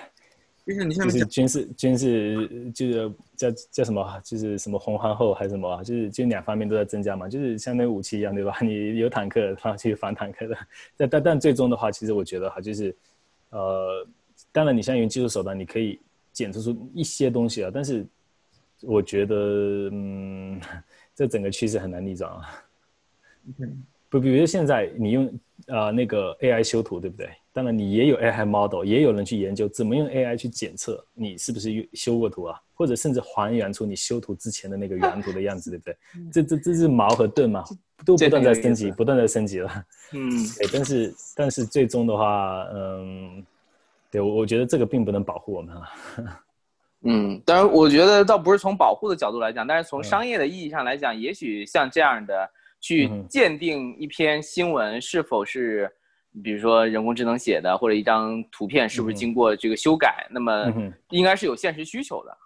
[0.66, 8.56] 就是军事军事就是叫叫什么，就是什么红皇后还是什么，就是就两方面都在增加嘛，就是像那个武器一样，对吧？
[8.62, 10.58] 你有坦克，然后去反坦克的。
[10.96, 12.96] 但但但最终的话，其实我觉得哈，就是
[13.50, 14.08] 呃，
[14.52, 16.00] 当然你像用技术手段，你可以
[16.32, 18.06] 检测出一些东西啊，但是
[18.82, 20.62] 我觉得嗯，
[21.16, 22.64] 这整个趋势很难逆转啊。
[24.10, 25.40] 不，比如现在你用
[25.72, 27.30] 啊那个 AI 修图，对不对？
[27.54, 35.98] 当然，你也有 AI model，也有人去研究怎么用 AI 去检测你是不是修过图啊，或者甚至还原出你修图之前的那个原图的样子，对不对？
[36.32, 37.64] 这这这是矛和盾嘛，
[38.06, 39.86] 都不断在升级，不断在升级了。
[40.14, 40.30] 嗯，
[40.60, 43.46] 对，但是但是最终的话，嗯，
[44.10, 45.84] 对我我觉得这个并不能保护我们啊。
[47.04, 52.50] 嗯，当然，我觉得倒不是从保护的角度来讲，但是从商业的意义上来讲，也许像这样的
[52.82, 55.90] 去鉴定一篇新闻是否是。
[56.42, 60.26] 比如说人工智能写的，或者一张图片是不是经过这个修改？
[60.32, 60.74] 那么
[61.10, 62.38] 应该是有现实需求的，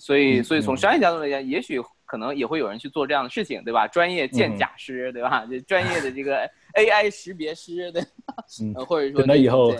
[0.00, 3.86] 所以所以从商业角度来讲，也许可能也会有人去做这样的事情，对吧？
[3.86, 5.46] 专业鉴假师，对吧？
[5.46, 6.44] 就专业的这个
[6.74, 8.02] AI 识别师，对，
[8.84, 9.72] 或者说等到以后，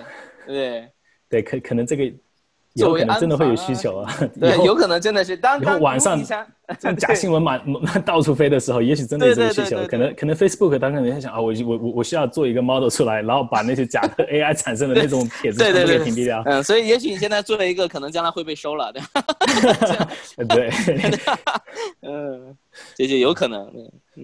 [0.47, 0.89] 对
[1.29, 2.05] 对，可可能这个。
[2.75, 4.15] 有可能真的会有需求啊！
[4.39, 7.61] 对，有可能真的是当当晚上像假 新闻满
[8.05, 9.85] 到处飞的时候，也许真的有这个需求。
[9.89, 16.43] 可能可能 Facebook 当时人在想啊，我我我我需要做一个 model 出来，然后把那些假的 AI 产生的那种帖子全部给屏蔽掉。
[16.47, 19.03] 嗯，所以也许你现在做了一个，可能将来会被收了，对
[20.47, 20.71] 对，
[22.03, 22.57] 嗯，
[22.95, 23.69] 这就有可能。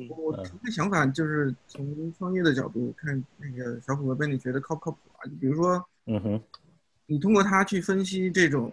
[0.09, 1.85] 我的想法就是从
[2.16, 5.27] 创业的角度看，那个小虎哥，你觉得靠不靠谱啊？
[5.40, 6.40] 比如说，嗯哼。
[7.07, 8.73] 你通过它去分析这种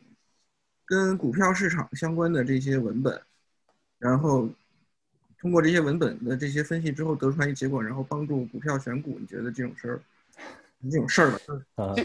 [0.86, 3.20] 跟股票市场相关的这些文本，
[4.00, 4.50] 然后
[5.40, 10.02] 通过这些文本的这些分析之后得出来一结果，然后帮助股票选股，你觉得这种事儿，
[10.90, 11.38] 这种事儿吧？
[11.76, 11.96] 啊，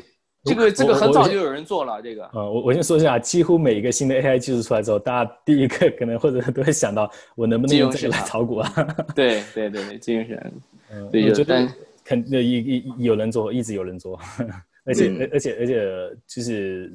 [0.45, 2.25] 这个这个很早就有人做了，这个。
[2.27, 8.73] 啊，我我先说一下，几乎每一个新的 AI 技术出来之后，大家第一个可能或者都会想到，我能不能用这个来炒股啊？
[9.15, 10.53] 对对对对，金融市场。
[10.91, 11.69] 嗯，我觉得
[12.05, 14.19] 肯有一有人做，一直有人做。
[14.89, 16.91] 而且而而且而且就是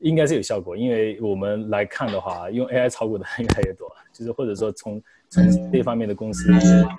[0.00, 6.92] 应该是有效果，因为我们来看的话，用 AI 炒股的越来越多，就是或者说从从这方面的公司越多，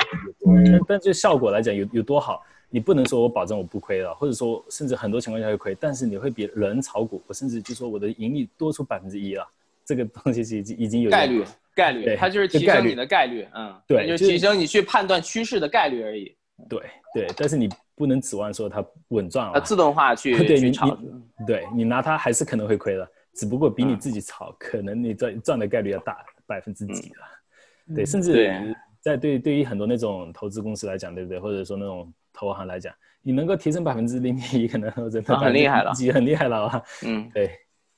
[0.65, 9.47] 但但就效果来讲有有多好，你不能说我保证我不亏了，或者说甚至很多情况下会亏，但是你会比人炒股，我甚至就说我的盈利多出百分之一了，
[9.85, 11.43] 这个东西是已经已经有概率
[11.75, 16.35] 概率，它就是提升你的概率，嗯，对，就提升你去判断趋势的概率而已。
[16.69, 16.79] 对
[17.13, 27.95] 对，但是你不能指望说它稳赚了，它自动化去对你你对你拿它还是可能会亏的，只不过比你自己炒，可能你赚赚的概率要大百分之几了。
[27.95, 31.39] 对，甚至在对对于很多那种投资公司来讲，对不对？
[31.39, 36.81] 或者说那种投行来讲，你能够提升百分之零点一，可能真的很厉害了，几很厉害了啊。
[37.03, 37.51] 嗯，对，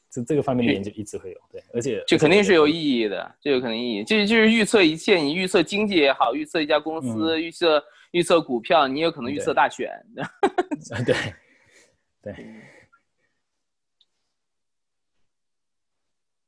[0.10, 7.84] 这这个方面的研究一直会有，对，而且这肯定是有意义的，这有可能意义，这就是预测一切，你预测经济也好，预测一家公司，预测。
[8.12, 9.92] 预测股票，你有可能预测大选。
[11.06, 11.16] 对，
[12.22, 12.34] 对。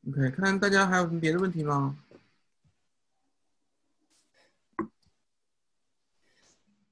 [0.08, 1.98] OK，看大家还有什么别的问题吗？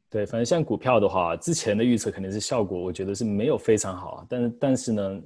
[0.09, 4.25] 对，反正像股票的话，之前的预测肯定是效果，我觉得是没有非常好。
[4.29, 5.21] 但是，但是呢，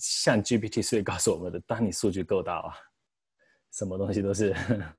[0.00, 2.74] 像 GPT 所以告诉我们的，当你数据够大啊，
[3.72, 4.54] 什么东西都是，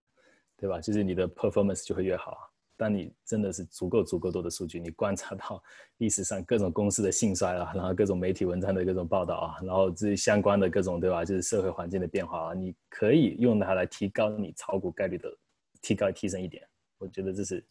[0.55, 0.79] 对吧？
[0.79, 2.50] 就是你的 performance 就会越好。
[2.81, 5.61] 当你真的是足够足够多的数据，你观察到
[5.97, 15.31] 历史上各种公司的兴衰啊，然后各种媒体文章的各种报道啊，然后这相关的各种对吧，就是社会环境的变化啊，你可以用它来提高你炒股概率的
[15.79, 16.67] 提高提升一点，
[16.97, 17.63] 我觉得这是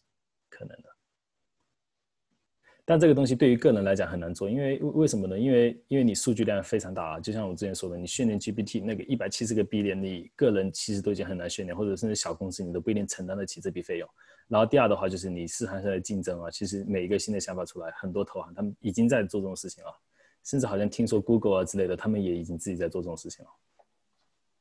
[0.48, 0.88] 可能的。
[2.84, 5.36] 但这个东西对于个人来讲很难做，因为为什么呢？
[5.36, 14.08] 因为因为你数据量非常大啊，就像我之前说的，你训练 GPT 那个一百七十个 B 点，你个人其实都已经很难训练，或者甚至小公司你都不一定承担得起这笔费用。
[14.50, 19.90] 然后第二的话就是你市场上的竞争啊，其实每一个新的想法出来，很多投行他们已经在做这种事情了，
[20.42, 23.50] 甚至好像听说 Google 啊之类的，他们也已经自己在做这种事情了，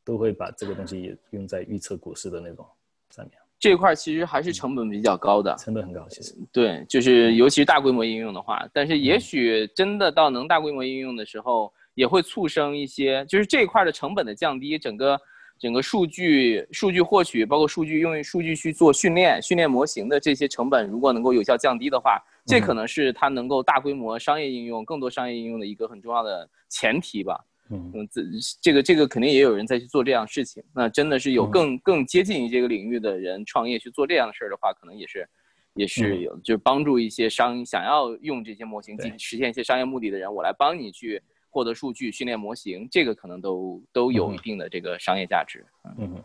[0.04, 2.64] 都会把这个东西也用在预测股市的那种
[3.10, 3.34] 上面。
[3.58, 6.36] 这一块其实还是成本比较高的，成本很高，其实。
[6.52, 15.20] 对，就是尤其是大规模应用的话，但是也许真的到能大规模应用的时候，也会促生一些，就是这一块的成本的降低，整个
[15.60, 27.40] 整个数据数据获取，包括数据用于数据去做训练、训练模型的这些成本，如果能够有效降低的话，这可能是它能够大规模商业应用、更多商业应用的一个很重要的前提吧。
[27.72, 28.22] 嗯，这
[28.62, 30.64] 这个这个肯定也有人在去做这样事情。
[30.74, 35.30] 那真的是有更更接近于这个领域的人创业去做这样的事儿的话，可能也是
[35.76, 45.66] 也是有，就是帮助一些商想要用这些模型进实现一些商业目的的人，我来帮你去获得数据、训练模型，这个可能都都有一定的这个商业价值。
[45.98, 46.24] 嗯，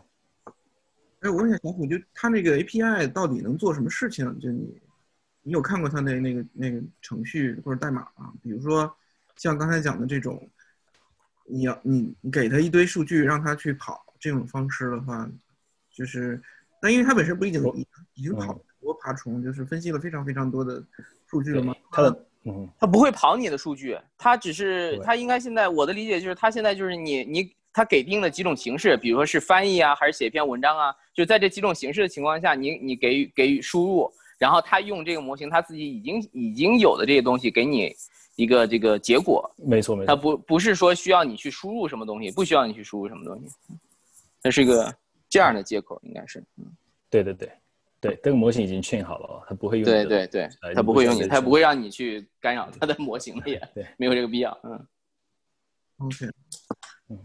[1.21, 4.39] 哎，我问一下小虎，就他那个 API 到底能做什么事情？
[4.39, 4.81] 就你
[5.43, 8.33] 你有看过他那那个那个程序或者代码吗？
[8.41, 8.95] 比如说
[9.35, 10.49] 像刚才讲的这种。
[11.47, 15.29] 你要你你给他一堆数据让他去跑这种方式的话，
[15.91, 16.41] 就是，
[16.81, 17.61] 但因为他本身不已经
[18.15, 20.83] 已经跑很多爬虫，就是分析了非常非常多的
[21.27, 21.75] 数据了吗？
[21.91, 37.93] 他的嗯，他不会跑你的数据，他只是他应该现在我的理解就是他现在就是你你他给定了几种形式，比如说是翻译啊，还是写一篇文章啊，就在这几种形式的情况下，你你给予给予输入，然后他用这个模型他自己已经已经有的这些东西给你。
[38.37, 43.47] 一个这个结果，没错没错，它不不是说需要你去输入什么东西，不需要你去输入什么东西，
[44.43, 44.93] 它是一个
[45.29, 46.65] 这样的接口，应该是，嗯，
[47.09, 47.49] 对对对，
[48.07, 54.87] 对，这个模型已经训好了，它不会用，对对对，它不会用你，它不会让你去干扰它的模型的，也 对，没有这个必要，嗯
[55.97, 56.29] ，OK，
[57.09, 57.19] 嗯，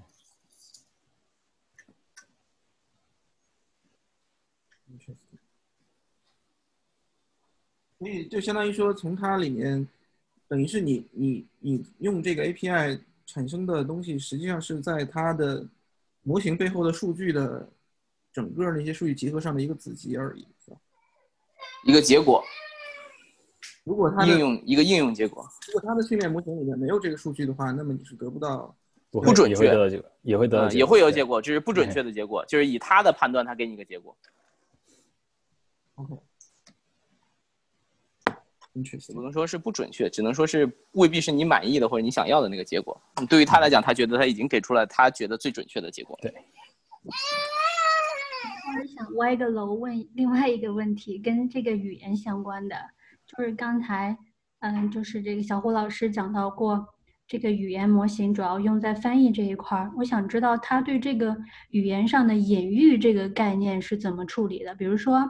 [7.98, 9.86] 所以就相当于说，从它里面，
[10.48, 15.66] 等于是你你你用这个 API 产生的东西，实际上是在它的
[16.23, 17.69] 模型背后的数据的
[18.32, 20.77] 整个那些数据集合上的一个子集而已，是吧？
[21.85, 22.44] 一个结果。
[23.82, 28.74] 如果它应用一个应用结果，如果它的训练模型里面没有这个数据的话，那么你是得不到
[29.11, 34.16] 不准确的，也会得也会有结果，就是不准确的结果，就是以他的判断，他给你一个结果。
[35.94, 36.15] OK，
[39.15, 43.01] 不能说是不准确，只能说是未必是你满意的或者你想要的那个结果。
[43.28, 46.16] 对于他来讲，他觉得他已经给出了他觉得最准确的结果。
[46.23, 46.32] 对。
[48.78, 52.76] 我想歪个楼问另外一个问题，跟这个语言相关的。
[53.26, 54.16] 就是刚才，
[54.60, 56.86] 嗯，就是这个小胡老师讲到过，
[57.26, 59.90] 这个语言模型主要用在翻译这一块儿。
[59.97, 61.36] 我想知道他对这个
[61.70, 64.74] 语言上的隐喻这个概念是怎么处理的。
[64.76, 65.28] 比如说，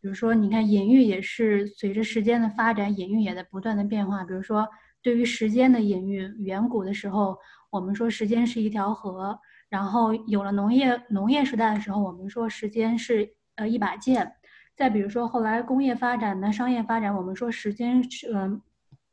[0.00, 4.22] 比如说，你看隐喻也是随着时间的发展，隐喻也在不断的变化。
[4.22, 4.68] 比如说，
[5.02, 7.38] 对于时间的隐喻，远古的时候，
[7.70, 9.34] 我们说时间是一条河；
[9.76, 14.32] 然后有了农业农业时代的时候，我们说时间是呃一把剑。
[14.74, 18.58] 再比如说，后来工业发展呢，商业发展，我们说时间是，嗯，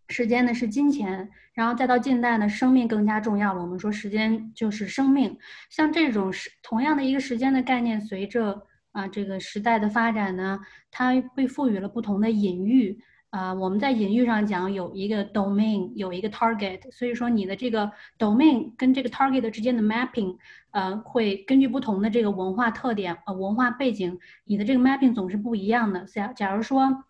[0.08, 3.62] 时间呢是金钱，然后再到近代呢，生命更加重要了。
[3.62, 5.38] 我们说时间就是生命，
[5.70, 10.58] 像这种是同样的一个时间的概念，随着啊这个时代的发展呢，
[10.90, 12.98] 它被赋予了不同的隐喻。
[13.34, 20.38] 啊，我们在隐喻上讲有一个 domain，有一个 target，所以说你的这个 domain 跟这个 target 之间的 mapping，
[20.70, 26.06] 呃，会根据不同的这个文化特点呃文化背景，你的这个 mapping 总是不一样的。
[26.06, 27.04] 假假如说，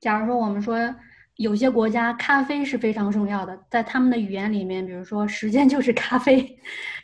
[0.00, 0.76] 假如说我们说。
[1.36, 6.58] 有些国家咖啡是非常重要的，在他们的语言里面，比如说时间就是咖啡，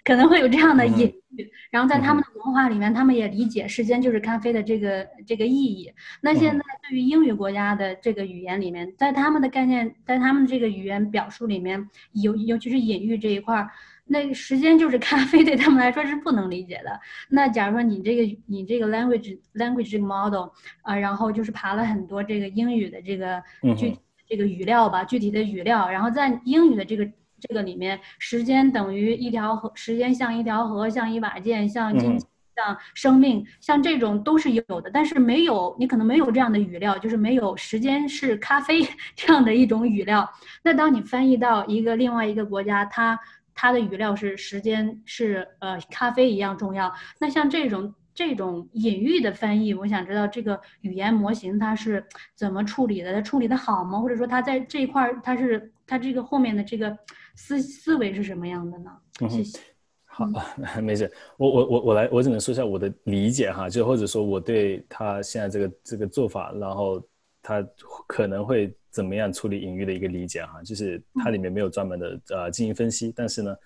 [0.05, 1.51] 可能会有这样的隐喻。
[1.71, 5.93] 然后在他们的文化里面，他们也理解时间就是咖啡的这个这个意义。
[6.21, 13.71] 那现在对于英语国家的这个语言里面，在他们的概念，在他们这个语言表述里面，尤尤其是隐喻这一块儿，
[14.05, 17.01] 那时间就是咖啡对他们来说是不能理解的。
[17.31, 20.51] 那假如说你这个你这个 language language 这个 model
[20.83, 23.43] 啊，然后就是爬了很多这个英语的这个
[23.75, 23.99] 具体。
[24.29, 27.09] 这个语料吧，具体的语料，然后在英语的这个
[27.41, 32.19] 这个里面，时间等于一条河，时间像一条河，像一把剑，像金，
[32.55, 38.87] 像生命，像这种都是有的，但是没有你可能没有这样的语料，就是没有时间是咖啡
[39.17, 40.29] 这样的一种语料。
[40.63, 43.19] 那当你翻译到一个另外一个国家，它
[43.55, 46.93] 它的语料是时间是呃咖啡一样重要。
[47.19, 47.95] 那像这种。
[48.19, 52.05] 这种隐喻的翻译，我想知道这个语言模型它是
[52.35, 53.13] 怎么处理的？
[53.13, 54.01] 它处理的好吗？
[54.01, 56.99] 或者说它在这一块儿，它是它这个后面的这个
[57.37, 58.91] 思思维是什么样的呢？
[59.31, 59.61] 谢谢。
[60.05, 60.27] 好，
[60.83, 67.01] 没事，我我我我来，我只能说一下我的理解哈，就或者说我对他现在这个这个做法，然后
[67.41, 67.65] 他
[68.09, 73.57] 可能会怎么样处理隐喻的一个理解哈，就是它里面没有专门的呃进行分析，但是呢，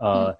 [0.00, 0.38] 呃。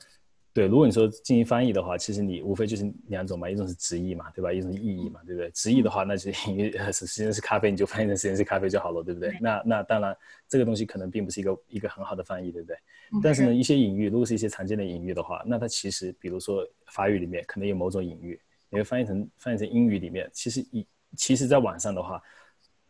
[0.54, 4.52] 对，如果你说进行翻译的话，其实你无非就是两种嘛，一种是直译嘛，对吧？
[4.52, 5.50] 一种是意译嘛，对不对？
[5.52, 9.34] 直译的话，那就时间是咖啡，你就翻译成时间是咖啡就好了，对不对？
[9.40, 10.14] 那那当然，
[10.48, 12.76] 这个东西可能并不是一个一个很好的翻译，对不对？
[13.22, 18.38] 但是呢，一些隐喻，如果是一些常见的隐喻的话，那它其实，比如说法语里面可能有某种隐喻，
[18.68, 22.22] 你会翻译成翻译成英语里面，其实一其实在网上的话，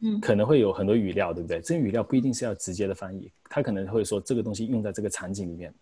[0.00, 1.60] 嗯，可能会有很多语料，对不对？
[1.60, 5.72] 这语料不一定是要直接的翻译，它可能会说这个东西用在这个场景里面。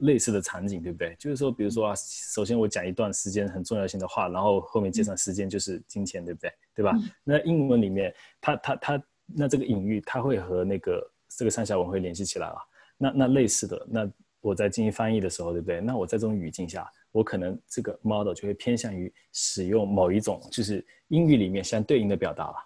[0.00, 1.14] 类似的场景，对不对？
[1.18, 6.50] 就是说，比如说啊，首先我讲一段时间很重要性的话，然后后面接上时间就是金钱，对不对？
[6.74, 6.92] 对吧？
[7.22, 12.56] 那英文里面，它它它，那这个隐喻它会和那个这个上下文会联系起来了。
[12.96, 15.80] 那那类似的，那我在进行翻译的时候，对不对？
[15.80, 22.56] 那我在这种语境下，我可能这个 model 就会偏向于使用某一种就是英语里面相对应的表达了。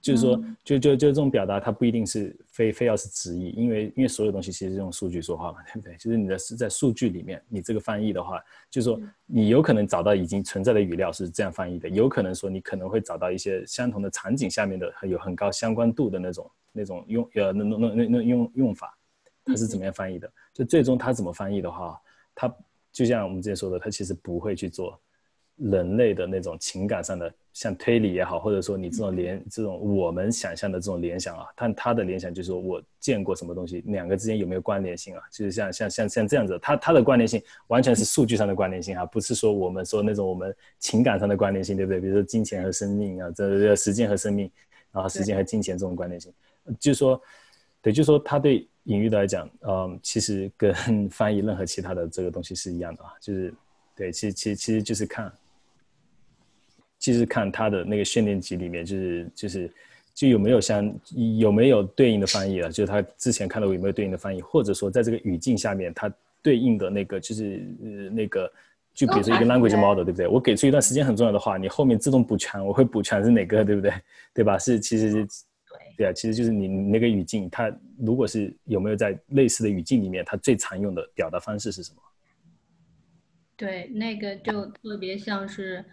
[0.00, 5.94] 就是说，就就就这种表达，它不一定是非非要是直译，因为因为所有东西其实是用数据说话嘛，对不对？
[5.96, 18.96] 就是你的是在数据里面，你这个翻译的话，就是说你有可能找到已经存在的语料是这样翻译的，有可能说你可能会找到一些相同的场景下面的有很高相关度的那种那种用呃那那那那那用用法，
[19.44, 20.32] 它是怎么样翻译的？
[20.54, 22.00] 就最终它怎么翻译的话，
[22.34, 22.50] 它
[22.90, 24.98] 就像我们之前说的，它其实不会去做。
[25.60, 35.22] 人类的那种情感上的，像推理也好，或者说你这种联这种我们想象的这种联想啊，但他的联想就是说我见过什么东西，两个之间有没有关联性啊？
[35.30, 42.00] 就是像像像像这样子，他他的关联性完全是数据上的关联性啊，不是说我们说那种我们情感上的关联性，对不对？
[42.00, 44.50] 比如说金钱和生命啊，这时间和生命，
[44.92, 46.32] 然后时间和金钱这种关联性，
[46.78, 47.20] 就是说，
[47.82, 53.52] 对，就是说他对隐喻的来讲，嗯，其实跟翻译任何其他的这个东西是一样的啊，就是
[53.94, 55.30] 对，其实其实其实就是看。
[57.00, 59.68] 其实看它的那个训练集里面，就是就是
[60.14, 60.94] 就有没有像
[61.38, 62.68] 有没有对应的翻译啊？
[62.68, 66.08] 就是他之前看到有没有对应的翻译，或者说在这个语境下面，它
[66.40, 68.52] 对应的那个就是呃那个，
[68.94, 70.28] 就比如说一个 language model，对不对？
[70.28, 73.92] 我给出一段时间很重要的话，你后面自动补全，我会补全是哪个，对不对？
[74.32, 74.56] 对吧？
[74.56, 75.26] 是其实是。
[75.96, 82.00] 对啊，其实就是你那个语境，它如果是有没有在类似的语境里面，它最常用的表达方式是什么？
[83.54, 85.84] 对，那个就特别像是，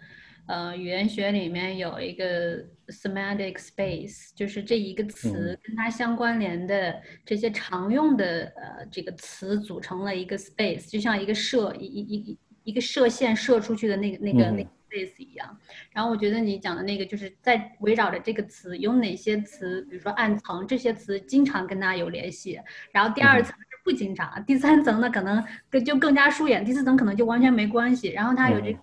[0.48, 15.58] 呃，语言学里面有一个 semantic space，就是这一个词跟它相关联的这些常用的呃这个词组成了一个 space，就像一个射一一一一个射线射出去的那个那个那 space 一样，
[15.92, 22.58] 然后我觉得你讲的那个就是在围绕着这个词有哪些词，比如说暗层这些词经常跟它有联系，
[22.90, 28.08] 然后第二层是不经常，第三层呢可能更就更加疏远，第四层可能就完全没关系。
[28.08, 28.78] 然后它有这个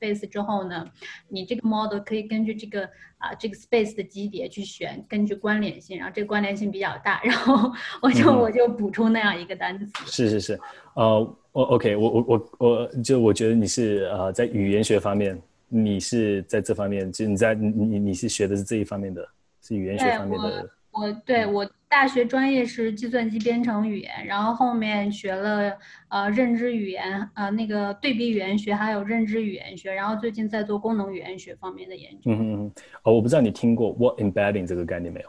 [0.00, 0.86] space 之后呢，
[1.28, 2.84] 你这个 model 可以根据这个
[3.18, 7.72] 啊这个 space 的级别去选，根据关联性，然后这个关联性比较大， 然后
[8.02, 9.86] 我就我就补充那样一个单词。
[10.06, 10.60] 是是是，
[10.94, 11.36] 呃。
[11.54, 19.24] 我 OK，我我我我就我觉得你是呃在语言学方面，你是在这方面，就你在你你你是学的是这一方面的，
[19.62, 20.68] 是语言学方面的。
[20.90, 21.64] 我对我
[21.94, 25.72] 大学专业是计算机编程语言，然后后面学了
[26.08, 32.32] 呃认知语言，呃那个对比语言学，还有认知语言学，然后最近在做功能语言学方面的研究。
[32.32, 32.72] 嗯嗯嗯。
[33.04, 35.28] 哦，我不知道你听过 What embedding 这个概念没有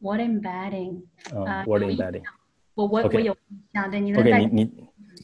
[0.00, 1.02] ？What embedding？
[1.34, 2.22] 嗯，What embedding？
[2.72, 4.38] 我我我有印象，对，你能再。
[4.38, 4.72] 你你。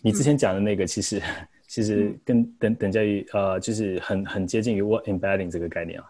[0.03, 1.23] 你之前讲的那个， 其实
[1.67, 6.05] 其实跟等等价于呃，就是很很接近于 what embedding 这个概念啊。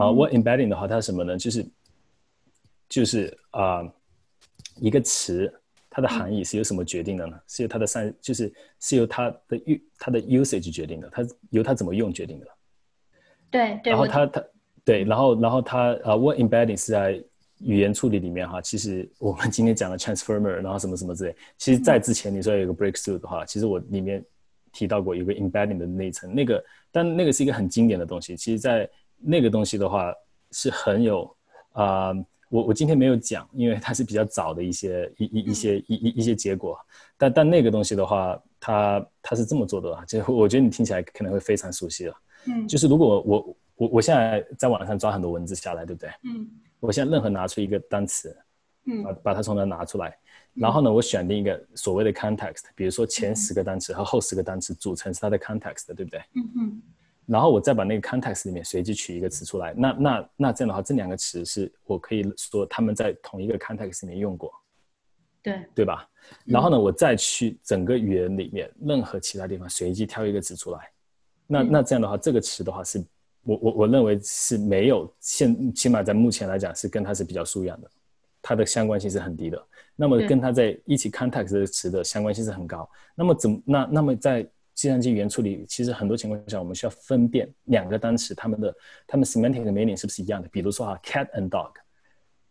[0.00, 1.36] 啊，what embedding 的话，它是什么呢？
[1.36, 1.64] 就是
[2.88, 3.82] 就是啊，
[4.76, 5.52] 一个词
[5.90, 7.38] 它的含义是由什么决定的呢？
[7.48, 12.46] 是由它的善，就是是由它的用它的 usage 决定的，它由它怎么用决定的。
[13.50, 13.92] 对对。
[13.92, 14.44] 然后它它
[14.84, 17.22] 对，然后然后它啊，what embedding 是在。
[17.60, 24.22] 语言处理里面哈，其实我们今天讲的 transformer，然后什么什么之类，其实在之前你说有一个 breakthrough 的话，其实我里面
[24.72, 28.36] 提到过一个 embedding 的那一层，那个但那个是一个很经典的东西。
[28.36, 28.86] 其实，在
[29.16, 30.12] 那个东西的话
[30.50, 31.34] 是很有
[31.72, 32.12] 啊，
[32.48, 36.78] 我我今天没有讲，因为它是比较早的一些一一一些一一一些结果。
[37.18, 42.14] 但但那个东西的话，它它是这么做的啊，就我觉得你听起来可能会非常熟悉了。
[42.46, 46.10] 嗯，就是如果我我我现在在网上抓很多文字下来，对不对？
[46.24, 46.48] 嗯。
[46.78, 48.36] 我现在任何拿出一个单词，
[48.84, 50.16] 嗯，把把它从那拿出来，
[50.52, 56.20] 然后呢，我选定一个所谓的 context，比如说前十个单词和后十个单词组成是它的 context，对不对？
[56.34, 56.82] 嗯嗯。
[57.26, 64.52] 然后我再把那个 context 里面随机取一个词出来，那那那这样的话，这两个词是我可以说他们在同一个 context 里面用过，
[65.42, 66.08] 对对吧？
[66.44, 70.90] 然后呢，我再去整个语言里面任何其他地方随机挑一个词出来，
[71.46, 73.04] 那那这样的话，这个词的话是。
[73.48, 77.88] 我我我认为是没有现，起码在目前来讲是跟它是比较疏远的，
[78.42, 79.66] 它的相关性是很低的。
[79.94, 82.90] 那么跟它在一起 context 这个词的相关性是很高。
[83.14, 84.44] 那么怎那那么在
[84.76, 88.72] 计算机语言处理，其实很多情况下我们需要分辨两个单词它们的
[89.08, 90.48] 它们 semantic meaning 是不是一样的。
[90.52, 91.72] 比如说哈，cat and dog，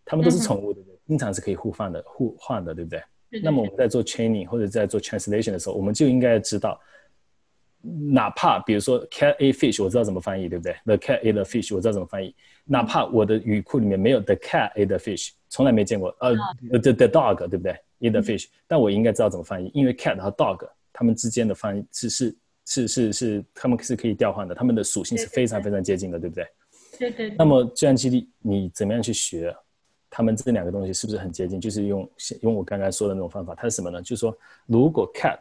[0.04, 1.00] 它们都是宠物，对不对？
[1.08, 3.02] 经常是可以互换的，互换的，对不对？
[3.44, 6.78] 那么我们在做 training 或者在做 translation 的时候，我们就应该知道。
[8.12, 12.36] 哪怕比如说 cat a fish，我知道怎么翻译，对不对？The cat ate the fish，我知道怎么翻译。
[12.64, 16.10] 哪怕我的语库里面没有 the cat ate the fish，从来没见过。
[16.20, 16.34] 呃
[16.80, 22.36] ，the the dog，对不对？ate the fish，但我应该知道怎么翻译，因为 cat 和 dog 它们之间的翻译是是
[22.66, 26.48] 是是是，它们是可以调换的，它们的属性是非常非常接近的，对不对？
[26.98, 27.36] 对对。
[27.38, 29.54] 那么计算机你怎么样去学？
[30.10, 31.60] 它们这两个东西是不是很接近？
[31.60, 32.10] 就是用
[32.42, 34.02] 用我刚刚说的那种方法，它是什么呢？
[34.02, 34.34] 就是说，
[34.66, 35.38] 如果 cat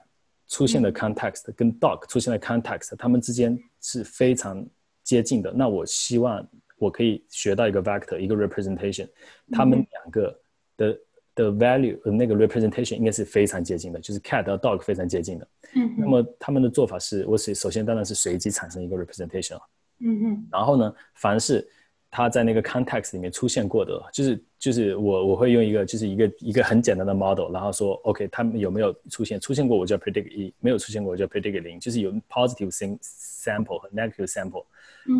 [0.48, 4.66] 出现的 context 跟 dog 出现的 context，它们之间是非常
[5.04, 5.52] 接近的。
[5.52, 6.44] 那我希望
[6.76, 9.08] 我可以学到一个 vector，一个 representation，
[9.52, 10.40] 它们两个
[10.76, 10.98] 的
[11.34, 15.48] 的 value 那个 representation 应该是非常接近的，就是 cat 和 dog 非常接近的。
[15.74, 15.94] 嗯。
[15.98, 19.58] 那么他们的做法是，我首首先当然是随机产生一个 representation
[19.98, 20.46] 嗯嗯。
[20.50, 21.66] 然后呢，凡是
[22.10, 29.40] 它在那个 context 里面出现过的，就是就是我我会用一个就是一个一个很简单的 model，然后说 OK，他们有没有出现？
[29.40, 34.64] 出现过我就 predict 一，没有出现过我就 predict 零，就是有 positive sample 和 negative sample，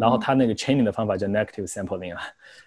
[0.01, 2.23] 然后它那个 training 的方法叫 negative sampling 啊，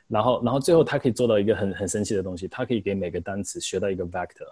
[0.08, 4.48] 然后然后最后它可以做到一个很很神奇的东西，它可以给每个单词学到一个 vector，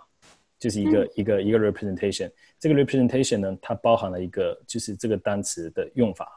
[0.59, 6.27] 就是一个一个一个 representation，这个 representation 呢，它包含了一个就是这个单词的用法。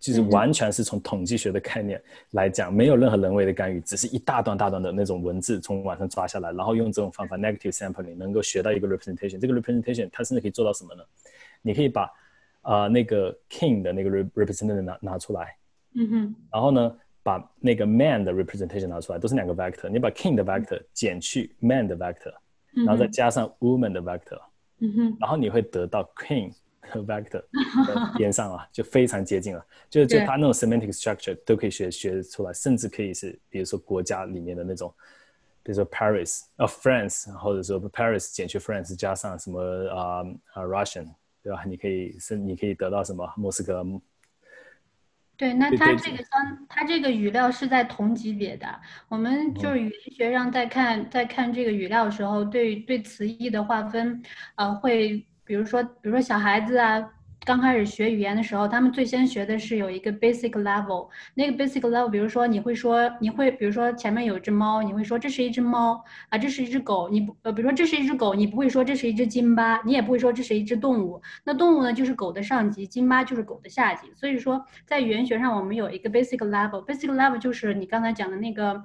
[0.00, 2.00] 就是完全是从统计学的概念
[2.30, 9.40] 来讲，没有任何人为的干预，只是一大段大段的那种文字从网上抓下来，然后用这种方法 negative sampling 能够学到一个 representation。
[9.40, 11.02] 这个 representation 它甚至可以做到什么呢？
[11.62, 12.08] 你可以把
[12.62, 15.56] 啊那个 king 的那个 representation 拿拿出来，
[15.94, 16.34] 嗯哼。
[16.52, 19.88] 然后呢，把那个 man 的 representation 拿出来，都是两个 vector。
[19.88, 22.32] 你把 king 的 vector 减去 man 的 vector，
[22.72, 24.40] 然后再加上 woman 的 vector，
[24.80, 25.16] 嗯哼。
[25.20, 27.42] 然后你会得到 king 和 vector
[28.16, 29.64] 边上啊，就非常接近了。
[29.90, 34.92] 就就它那种 semantic structure 都可以学学出来，甚至可以是比如说国家里面的那种。
[35.60, 39.60] 比如说 Paris 啊，France，或者说 Paris 减去 France 加上什么
[39.90, 40.24] 啊
[40.54, 41.08] 啊 Russian，
[41.42, 41.64] 对吧？
[41.64, 43.84] 你可以是你可以得到什么莫斯科？
[45.36, 48.66] 对，那它这个相，它这个语料是在同级别的。
[49.08, 54.22] 我们就是语言学上在看在看这个语料的时候，对对词义的划分，
[54.56, 57.14] 呃，会比如说比如说小孩子啊。
[57.44, 61.08] 刚开始学语言的时候，他们最先学的是有一个 basic level。
[61.34, 67.08] 那个 basic level，比如说你会说，你会比如说前面有一只猫，你会说这是一只猫啊，这是一只狗。
[67.08, 71.22] 你不呃，比如说这是一只狗，你不会说这是一只金巴，你也不会说这是一只动物。
[71.44, 74.12] 那动物呢，就是狗的上级，金巴就是狗的下级。
[74.14, 76.84] 所以说，在语言学上，我们有一个 basic level。
[76.84, 78.84] basic level 就是你刚才讲的那个，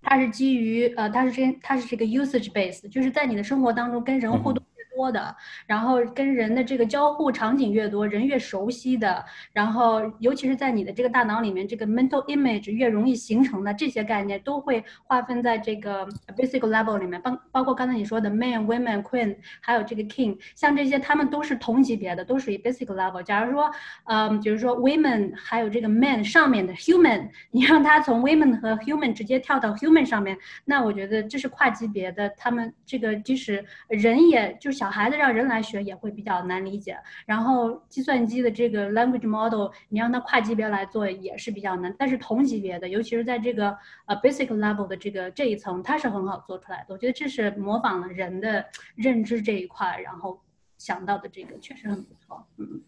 [0.00, 4.64] 它是基于呃，它是这它是这个 usage base，就是在你的生活当中跟人互动。
[4.98, 16.04] 多的，然后跟人的这个交互场景越多，人越熟悉的，然后尤其是在你的这个大脑里面，这个 mental image 越容易形成的这些概念，都会划分在这个
[16.36, 17.22] basic level 里面。
[17.22, 23.22] 包包括刚才你说的 man、women、queen，还有这个 king，像这些他们都是同级别的，都属于 basic level。
[23.22, 23.70] 假如说，
[24.06, 32.28] 嗯，比如说 women 还有这个 man 上面的 human，你让他从 women 和 human 直接跳到 human 上面，那我觉得这是跨级别的。
[32.30, 34.87] 他们这个即使人也就想。
[34.88, 41.94] 小孩子让人来学也会比较难理解，然后计算机的这个 language model，你让它跨级别来做也是比较难。
[41.98, 46.86] 但是同级别的，尤其是在这个呃 basic level 的这个这一层，它是很好做出来的。
[46.94, 50.40] 我觉得这是模仿了人的认知这一块，然后
[50.78, 52.42] 想到的这个确实很不错。
[52.56, 52.80] 嗯，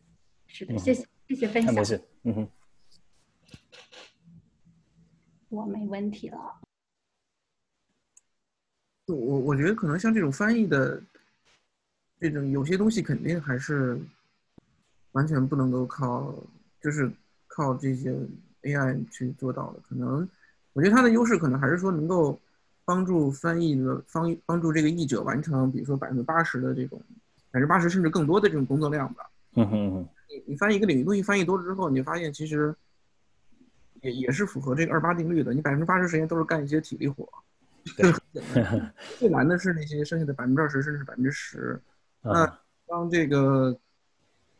[0.46, 1.74] 是的，谢谢谢谢分享。
[1.74, 2.48] 没事，嗯哼，
[5.50, 6.38] 我没问题了。
[9.08, 11.02] 我我觉得可能像这种翻译的。
[12.20, 13.98] 这种有些东西肯定还是
[15.12, 16.34] 完全不能够靠，
[16.82, 17.10] 就是
[17.48, 18.14] 靠这些
[18.62, 19.80] AI 去做到的。
[19.88, 20.28] 可能
[20.74, 22.38] 我觉得它的优势可能还是说能够
[22.84, 27.00] 帮助翻译的方帮助这个译者完成，比如说百分之八十的这种
[27.50, 29.30] 百分之八十甚至更多的这种工作量吧。
[29.54, 32.74] 嗯哼，你你翻译一个领域东西翻译多了之后，你就发现其实
[34.02, 35.54] 也也是符合这个二八定律的。
[35.54, 37.26] 你百分之八十时间都是干一些体力活，
[39.18, 41.80] 最难的是那些剩下的百分之二十甚至是百分之十。
[42.22, 43.76] 那当这个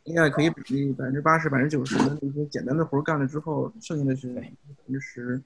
[0.05, 5.41] AI 可以把那百分之八十、百分之九十的那些简单的活干了之后，剩下的是百分之十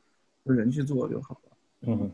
[0.45, 1.57] 的人去做就好了。
[1.87, 2.11] 嗯，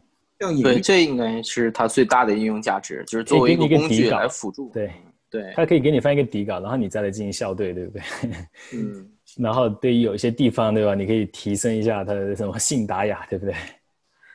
[0.63, 4.71] 对，这应该是它最大的应用价值，就是作为一个工具来辅助。
[4.71, 4.91] 对
[5.29, 8.03] 对，它可以给你翻一个底稿，然后你再来进行校对，对不对？
[8.75, 9.11] 嗯。
[9.39, 10.93] 然后对于有一些地方，对吧？
[10.93, 13.55] 你可以提升一下它的什么信达雅，对不对？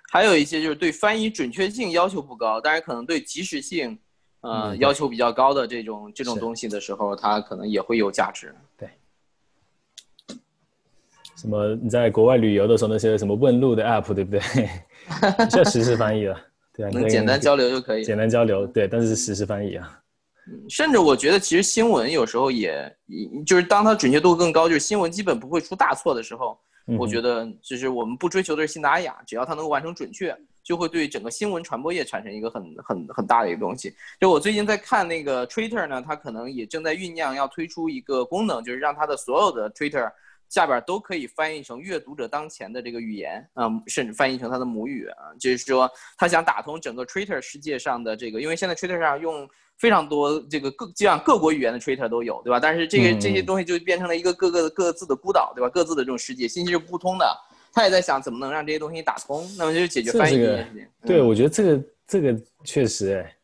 [0.09, 3.97] 还有一些就是对翻译准确性要求不高，但是可能对及时性。
[4.45, 8.53] 呃，要求比较高的这种这种东西的时候，它可能也会有价值。
[8.77, 8.89] 对，
[11.35, 14.39] 什么你在国外旅游的时候，那些什么问路的 app，对不对？
[15.49, 16.39] 需要实时翻译了，
[16.73, 18.03] 对啊，能简单交流就可以。
[18.03, 19.99] 简单交流，对，但是是实时翻译啊。
[20.69, 22.95] 甚至我觉得，其实新闻有时候也，
[23.45, 26.55] 就是当它准确度更高，就是新闻基本不会出大错的时候，
[26.99, 30.37] 我觉得就是我们不追求的是信达雅，只要它能够完成准确。
[30.65, 33.95] 就会对整个新闻传播业产生一个很很很大的一个东西。
[34.19, 40.11] 就我最近在看那个 Twitter 呢，它可能也正在酝酿要推出一个功能，就是让它的所有的 Twitter
[40.49, 45.29] 下边都可以翻译成阅读者当前的这个语言，嗯，甚至翻译成它的母语啊。
[45.39, 45.87] 就是说，
[46.17, 49.47] 他想打通整个 Twitter 世界上的这个，因为现在 Twitter 上用
[49.77, 52.59] 非常多这个各基本上各国语言的 Twitter 都有，对吧？
[52.59, 55.69] 但是这个这些东西就变成了一个各个各自的孤岛，对吧？
[55.69, 57.37] 各自的这种世界，信息是不通的。
[57.75, 60.87] 他也在想怎么能让这些东西打通，那么就解决翻译这件事情。
[61.05, 63.35] 对，我觉得这个这个确实哎，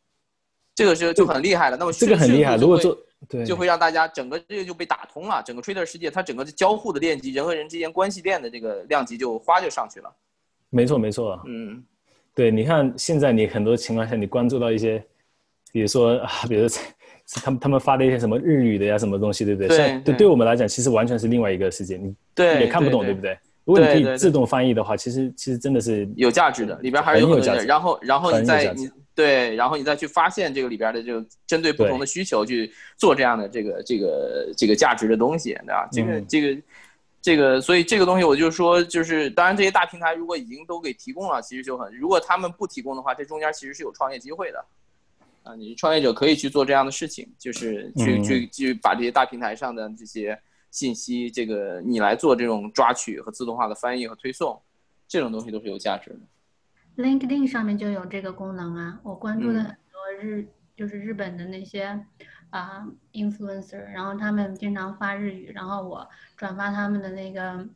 [0.74, 1.76] 这个是就很厉害了。
[1.76, 2.98] 那么这个很厉害，如果做
[3.28, 10.10] 对，就会让大家整个这个就被打通了，整个 Twitter 世界它整个交互的链级，人和人之间关系链的这个量级就哗就上去了。
[10.70, 11.38] 没错，没错。
[11.46, 11.84] 嗯，
[12.34, 15.04] 对，你看现在你很多情况下你关注到一些，
[15.74, 16.82] 比如说啊，比如说
[17.44, 19.68] 他们他们发的一些什么日语的呀什么东西，对不对？
[19.68, 23.38] 对，对，对我们来讲其实完全是另外一个世界，你对也看不懂，对不对？
[23.72, 27.66] 如果你可以自动翻译的话，其实其实真的是有价值的，里边还是有很多的。
[27.66, 35.88] 然后然后你再你对，然后你再去发现这个里边的这个针对不同的需求去做这样的这个这个这个价值的东西，对吧？
[35.92, 36.62] 这个这个
[37.22, 44.66] 这个，所以这个东西我就说，就是当然这些大平台如果已经都给提供了，其实就很；如果他们不提供的话，这中间其实是有创业机会的。
[45.44, 50.38] 啊，你创业者可以去做这样的事情，就是去去去把这些大平台上的这些。
[50.72, 54.60] 信息，这个你来做这种抓取和自动化的翻译和推送，
[55.08, 57.04] 这种东西都是有价值的。
[57.04, 62.06] LinkedIn 上面就有这个功能啊，我关注的很多日就是日本的那些
[62.50, 67.68] 啊 influencer，然后他们经常发日语，然后我转发他们的那个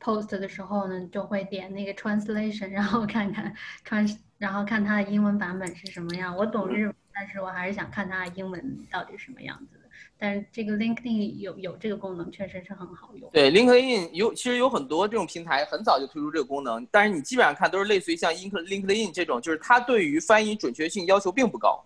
[0.00, 3.54] post 的时候呢，就会点那个 translation，然后看看
[3.86, 6.36] trans，然后看它的英文版本是什么样。
[6.36, 9.80] 我懂日文，但是我还是想看它的英文到底什么样子。
[10.18, 13.30] 但是这个 LinkedIn 有有这个功能，确实是很好用。
[13.32, 21.84] 对，LinkedIn 有其实有很多这种平台很早就推出这个功能，但是你基本上看都是类似于像 LinkedIn 这种，就是它对于翻译准确性要求并不高，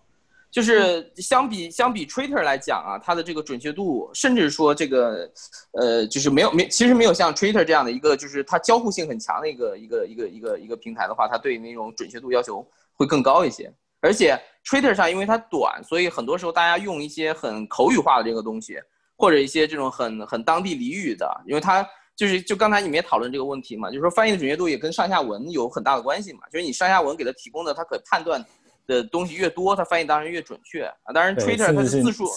[0.51, 5.29] 就是相比相比 Twitter 来讲啊，它的这个准确度，甚至说这个
[5.73, 12.65] 呃，就是没有没其实没有像 Twitter 这样的一个，就是它交互性很强的一个一个一个一个一个平台的话，它对那种准确度要求
[12.95, 13.71] 会更高一些，
[14.01, 14.39] 而且。
[14.65, 18.77] Twitter 上因为它短，所以很多时候大家用一些很口语化的这个东西，
[19.15, 21.83] 或者一些这种很很当地俚语的，因为它
[22.15, 28.45] 就是就刚才你们也讨论这个问题嘛，就是说翻译的准确度也跟上下文有很大的关系嘛，就是你上下文给它提供的它可判断
[28.85, 31.13] 的东西越多，它翻译当然越准确啊。
[31.13, 32.27] 当然 Twitter 它的字数，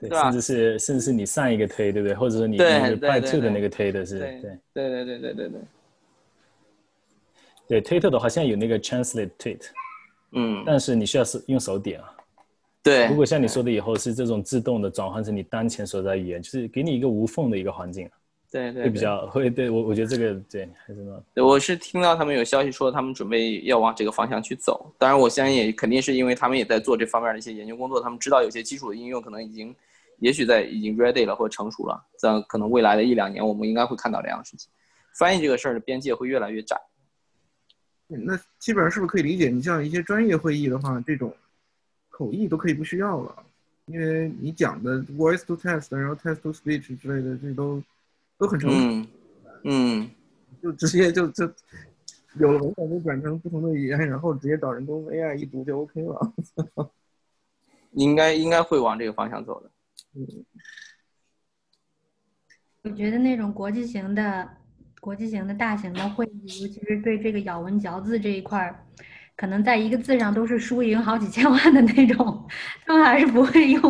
[0.00, 0.22] 对吧？
[0.22, 2.16] 甚至是甚至是你上一个推，对不对？
[2.16, 4.40] 或者说你那个 by to 的那个推的是，对
[4.72, 5.60] 对对对对对对。
[7.68, 9.60] 对 Twitter 的话，现在有那个 translate tweet。
[10.34, 12.10] 嗯，但是你需要是用手点啊。
[12.82, 18.08] 对，如果像你说的，以后是这种自动的转换成你当前所在语言，就是给你一个无缝的一个环境。
[18.52, 21.20] 对对，会比较会对我，我觉得这个对还是那。
[21.34, 24.92] 对，我是听到他们有消息说他们准备要往这个方向去走。
[24.98, 29.74] 当然，我相信也肯定是因为他们也在做这方面的一些研究工作，他们知道有些基础的应用可能已经，
[30.18, 34.70] 也许在已经 ready 了或者成熟了，在可能未来的一两年，我们应该会看到这样的事情。
[35.18, 36.80] 翻译这个事儿的边界会越来越窄。
[38.16, 39.48] 那基本上是不是可以理解？
[39.48, 41.34] 你像一些专业会议的话，这种
[42.10, 43.44] 口译都可以不需要了，
[43.86, 47.82] 因为你讲的 voice to text，然后 text to speech 之类的，这都
[48.38, 49.08] 都很成熟。
[49.64, 50.10] 嗯，
[50.62, 51.50] 就直接就就
[52.38, 56.32] 有了文本就转成不同的语言，然后直接找人工 AI 一读就 OK 了。
[57.92, 59.70] 应该应该会往这个方向走的。
[60.14, 60.44] 嗯，
[62.82, 64.63] 我觉得那种国际型的。
[65.04, 68.74] 国际型的大型的会议，尤其是对这个咬文嚼字这一块儿，
[69.36, 72.48] 可能在一个字上都是输赢好几千万的那种，
[72.86, 73.82] 他们还是不会用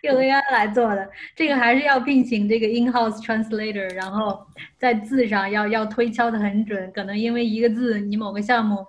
[0.00, 1.06] 用 AI 来做的。
[1.36, 4.40] 这个还是要聘请这个 in-house translator，然后
[4.78, 6.90] 在字上要要推敲的很准。
[6.92, 8.86] 可能因为一个字，你某个项目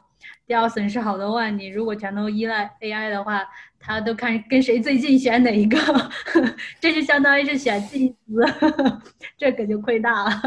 [0.48, 3.44] 要损失好多万，你如果全都依赖 AI 的话，
[3.82, 5.78] 他都看跟谁最近选哪一个，
[6.80, 8.42] 这就相当于是选近词，
[9.38, 10.42] 这可就亏大了。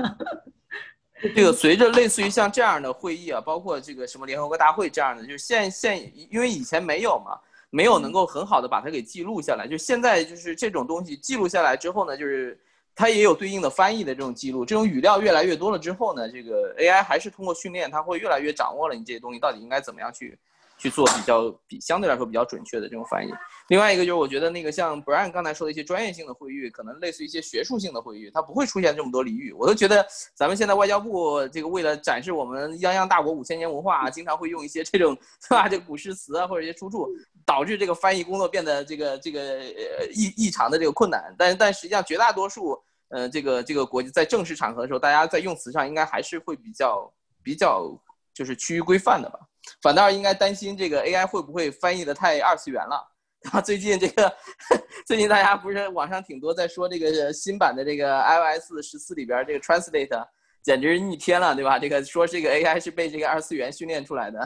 [1.35, 7.39] 这个随着类似于像这样的会议啊，包括这个什么联合国大会这样的，就是现现因为以前没有嘛，
[7.71, 12.59] 没有能够很好的把它给记录下来，就现在就是这种东西记录下来之后呢，就是
[12.95, 20.39] 它也有对应的翻译的这种记录，这种语料越来越多了之后呢，这个 AI 还是通过训练，它会越来越掌握了你这些东西到底应该怎么样去。
[20.79, 23.31] 去做比较比相对来说比较准确的这种翻译。
[23.69, 29.53] 另外一个就是，我觉得那个像 Brian 刚才说的一些专业性的会议，可能类似于一些学术性的会议，它不会出现这么多俚语。
[29.53, 35.69] 我都觉得咱们现在外交部这个为了展示我们泱泱大国五千年文化，经常会用一些这种是吧？
[35.69, 37.09] 这古诗词啊，或者一些出处，
[37.45, 41.35] 导致这个翻译工作变得这个这个呃异异常的这个困难。
[41.37, 47.91] 但但实际上绝大多数呃这个这个国际在正式场合的时候，大家在用词上应该还是会比较比较
[48.33, 49.41] 就是趋于规范的吧。
[49.83, 53.07] 反倒应该担心这个 AI 会不会翻译的太二次元了。
[53.53, 54.35] 啊，最近这个
[55.07, 60.27] 最近大家不是网上挺多在说这个新版的这个 iOS 十四里边这个 Translate
[60.61, 61.79] 简直逆天了，对吧？
[61.79, 64.41] 这个说这个 AI 是被这个二次元训练出来的，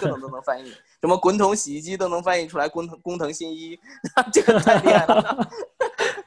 [0.00, 0.70] 各种都能翻译，
[1.00, 3.78] 什么滚筒洗衣机都能翻译出来工藤工藤新一，
[4.32, 5.48] 这个太厉害了。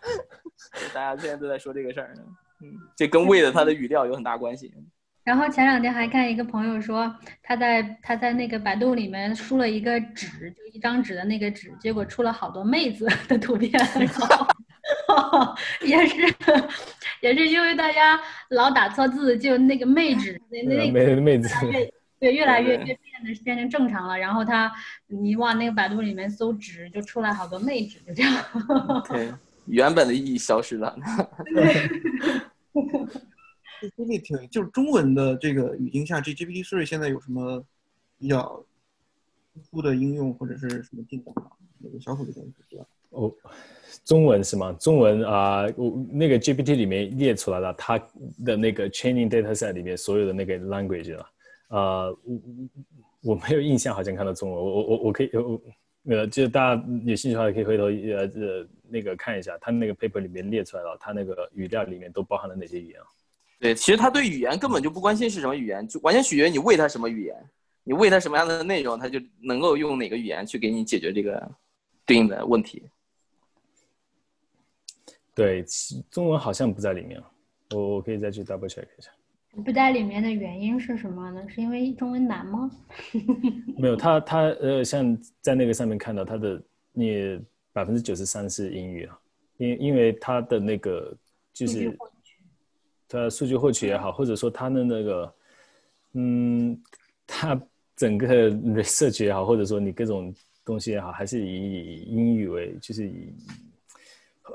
[0.94, 2.14] 大家现在都在说这个事儿，
[2.62, 4.72] 嗯，这跟 Wade 它的语料有很大关系。
[5.26, 7.12] 然后前两天还看一个朋友说，
[7.42, 13.72] 他在他在那个百度里面输了一个纸，就一张纸的那个纸，结果出了好多妹子的图片，
[15.82, 16.16] 也是
[17.22, 21.50] 也是因为大家老打错字，就那个妹纸那那妹妹子
[22.20, 24.16] 对越来越越变得变成正常了。
[24.16, 24.72] 然后他
[25.08, 28.32] 你往那个百度里面搜纸，就出来好多妹纸，就这样。
[29.10, 29.34] 对，
[29.66, 30.96] 原本的意义消失了。
[33.92, 37.64] 最近挺就是中文的这个语境下，G GPT Three 现在有什么
[38.18, 38.64] 比较
[39.54, 41.52] 突出的应用或者是什么进展吗？
[41.80, 42.86] 那个小虎这边知道。
[43.12, 43.32] 哦，
[44.04, 44.74] 中文是吗？
[44.80, 47.98] 中文啊，我那个 GPT 里面列出来了，它
[48.44, 51.30] 的那个 Training Data Set 里面所有的那个 language 了。
[51.70, 54.60] 呃，我我没有印象，好像看到中文。
[54.60, 55.62] 我我我我可以我
[56.08, 63.08] 呃，就大家有兴趣的话，可以回头呃呃那个看一下，他那个 paper 里面列出来了，他那个语料里面都包含了哪些语言啊？
[63.60, 67.36] 对，其实他对语言根本就不关心是什么语言，就完全取决于你喂他什么语言，
[67.84, 71.52] 你喂他什么样的内容，他就能够用哪个语言去给你解决这个
[72.06, 72.84] 对应的问题。
[75.34, 75.64] 对，
[76.10, 77.22] 中文好像不在里面，
[77.72, 79.10] 我我可以再去 double check 一下。
[79.64, 81.42] 不在里面的原因是什么呢？
[81.48, 82.70] 是因为中文难吗？
[83.80, 86.62] 没有，他他呃，像在那个上面看到他的，
[86.92, 87.40] 你
[87.72, 89.18] 百分之九十三是英语啊，
[89.58, 91.16] 因因为他的那个
[91.54, 91.90] 就是
[93.08, 95.34] 他数据获取也好，或者说他的那个，
[96.14, 96.78] 嗯，
[97.26, 97.60] 他
[97.96, 100.34] 整个 research 也好，或者说你各种
[100.64, 103.34] 东西也好，还是以英语为就是以。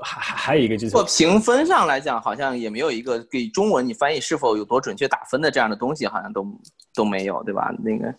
[0.03, 6.47] 还还还有一个就是，评分上来讲，好像也没有一个给中文你翻译是否有多准确打分的这样的东西，好像都
[6.95, 7.75] 都没有，对吧？
[7.83, 8.15] 那个，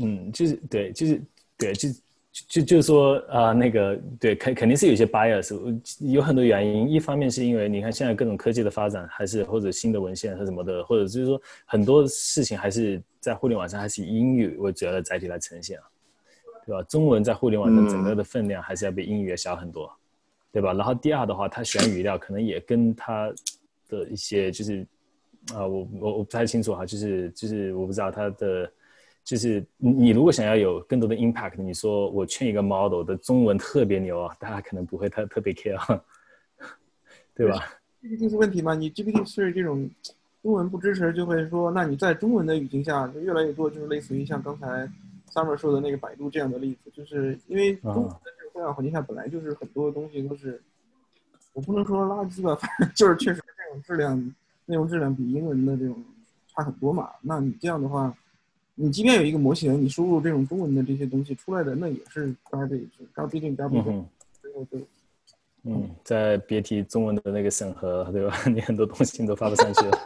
[0.00, 1.20] 嗯，就是对，就是
[1.56, 1.88] 对，就
[2.32, 5.54] 就就是说啊，那个对，肯肯定是有些 bias，
[6.00, 6.88] 有很多原因。
[6.88, 15.84] 一方面是因为你看现在各种科技的发展，还是或者新的文献和什么的，或者就是说很多事情还是在互联网上还是以英语为主要的载体来呈现啊，
[16.66, 16.82] 对吧？
[16.84, 19.90] 中文在互联网上整个的分量还是要比英语要小很多。
[20.54, 20.74] 对吧？
[20.74, 23.32] 然后第二的话，他选语料可能也跟他
[23.88, 24.86] 的一些就是，
[25.54, 28.70] 啊，我我我不太清楚哈，就是就是我不知道他的，
[29.24, 36.00] 就是你如果想要有更多的 impact，你说我劝一个 model 的中文特别牛啊，大家可能不会特特别 care，
[37.34, 37.72] 对吧？
[38.02, 38.74] 这个就是问题嘛。
[38.74, 39.88] 你 GPT 是这种
[40.42, 44.90] 中文不支持，就会说，那你在中文的语境下，就越来越多，就是类似于像刚才
[45.32, 48.08] Summer 说的那个百度这样的例子，就是因为中。
[48.52, 50.60] 互联网环境下本来就是很多东西都是，
[51.54, 54.14] 我不能说垃圾吧，反正就是确实这种质量，
[54.66, 56.04] 内容质量比英文的这种
[56.48, 57.08] 差很多嘛。
[57.22, 58.14] 那你这样的话，
[58.74, 64.04] 你即便有一个模型，你输入这种中文的这些东西出来的，那也是 garbage，garbage in，garbage。
[64.70, 64.84] 对，
[65.64, 68.36] 嗯，再别提中文的那个审核，对吧？
[68.48, 69.98] 你很多东西你都发不上去了。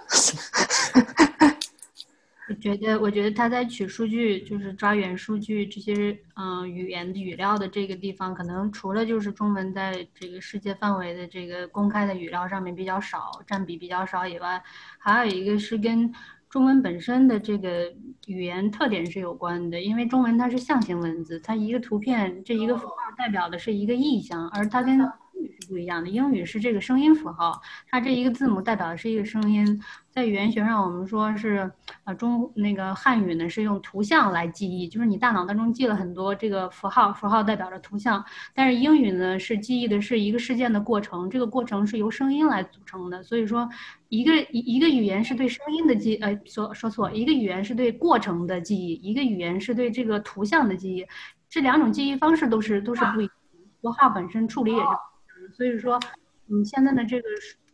[2.49, 14.63] 我觉得，我觉得他在取数据，就是抓原数据这些，嗯，语言语料的这个地方，可能除了就是中文在这个世界范围的这个公开的语料上面比较少，占比比较少以外，
[14.99, 16.13] 还有一个是跟
[16.57, 17.93] 中文本身的这个
[18.29, 19.79] 语言特点是有关的。
[19.79, 25.05] 因为中文它是象形文字，它一个图片这一个符号代表的是一个意象，而它跟英
[25.43, 26.09] 语是不一样的。
[26.09, 29.83] 英语是这个声音符号，它这一个字母代表的是一个声音。
[30.17, 31.71] 在语言学上，我们说是，
[32.05, 38.25] 呃，中那个汉语呢是用图像来记忆，就是你大脑当中记了很多这个符号，符号代表着图像。
[38.55, 43.23] 但是英语呢是记忆的是一个事件的过程，这个过程是由声音来组成的。
[43.23, 43.69] 所以说，
[44.09, 51.07] 一个一一个语言是对声音的记，呃，说说错，一个语言是对过程的记忆，一个语言是对这个图像的记忆，
[51.47, 53.29] 这两种记忆方式都是都是不一。
[53.83, 56.01] 符号本身处理也是，所以说，
[56.49, 57.29] 嗯，现在的这个。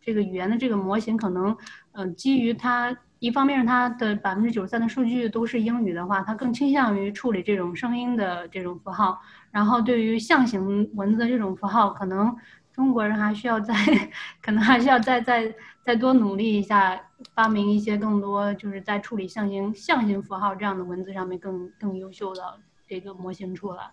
[0.04, 1.56] 这个语言的这个模型可能，
[1.92, 9.20] 嗯，基于它一方面是它的百分之九十三的数据都是英语的话，它更倾向于处理这种声音的这种符号。
[9.50, 12.34] 然后对于象形文字的这种符号，可能
[12.72, 13.74] 中国人还需要再，
[14.42, 15.54] 可能还需要再再
[15.84, 16.98] 再多努力一下，
[17.34, 23.90] 发明一些更多就是在处理象形象形符号这样的文字上面更更优秀的这个模型出来。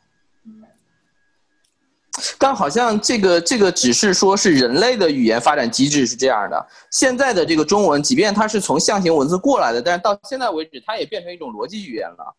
[2.37, 6.67] 但好像这个这个只是说是人类的语言发展机制是这样的。
[6.91, 12.35] 现在的这个中文，即便它是从象形文字过来的，但是到现在为止，它也变成一种逻辑语言了。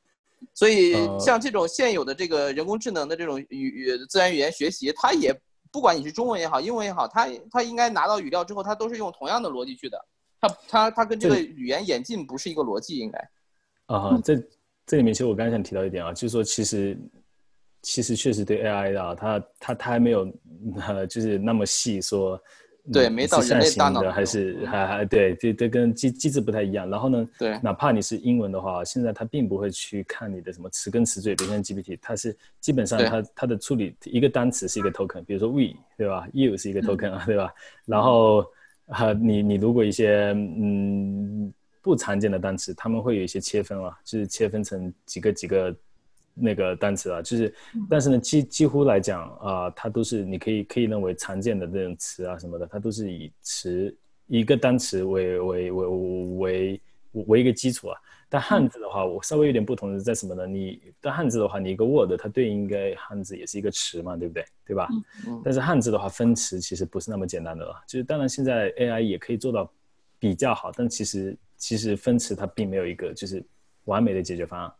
[0.55, 5.35] 所以像这种现有的这个人工智能的这种语语自然语言学习，它也
[5.71, 9.99] 不管你是中文也好，英文也好，它它应该拿到语料之后，它都是用同样的逻辑去的。
[10.41, 13.19] 它它它跟这个语言演进不是一个逻辑，应该。
[13.87, 14.37] 啊，这
[14.87, 16.99] 这里面其实我刚才想提到一点啊，就是说其实。
[17.83, 20.31] 其实确实对 AI 的，它它它还没有，
[20.87, 22.39] 呃，就是那么细说，
[22.93, 26.89] 对，没到人类大脑的，还是还还对，这这跟机机制不太一样。
[26.91, 37.51] 然后呢，对，哪怕你是英文的话，现在它并不会去看你的什么词根词缀，比如像 GPT，它是基本上它它的处理一个单词是一个 token，比如说 we 对吧，you 是一个 token 啊， 对吧？
[37.87, 38.45] 然后
[38.89, 41.51] 啊，你你如果一些嗯
[41.81, 45.75] 不常见的单词，他们会有一些切分啊，就是切分成几个几个。
[46.41, 47.55] 那个单词啊，就是，
[47.89, 53.95] 但是呢，几几乎来讲啊，它都是你可以可以认为常见的这种词啊什么的，它都是以词
[54.27, 55.87] 一个单词为为为
[56.39, 56.81] 为
[57.13, 57.99] 为一个基础啊。
[58.33, 60.47] 但汉字的话，我稍微有点不同的在什么呢？
[60.47, 64.45] 你但汉字的话，你一个 word 它对应该汉字也是一个词嘛，对不对？
[64.65, 64.89] 对吧？
[65.43, 67.75] 但是汉字的话，分词其实不是那么简单的了。
[67.89, 69.69] 就是当然现在 AI 也可以做到
[70.21, 73.45] 比较好，但其实其实分词它并没有一个就是
[73.87, 74.73] 完美的解决方案。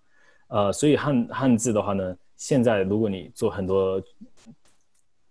[0.51, 4.01] 呃，所以汉汉字的话呢，现在如果你做很多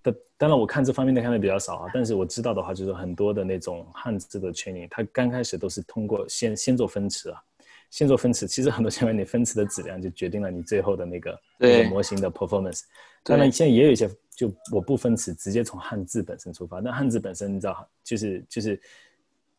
[0.01, 7.41] 的，当然我看这方面的看的比较少啊，但是我知道的话，就是很多的那种汉字的 training，它刚开始都是通过先先做分词啊，
[7.89, 12.83] 先做分词，其实很多情况你分词的质量就决定了你最后的那个那个模型的 performance。
[13.23, 18.80] 当然现在也有一些就我不分词，直接从汉字本身出发，那汉字本身你知道，就是就是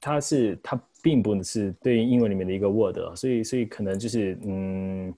[0.01, 5.15] 它是它并不是对应英文里面的一个 word，所以所以可能就是嗯，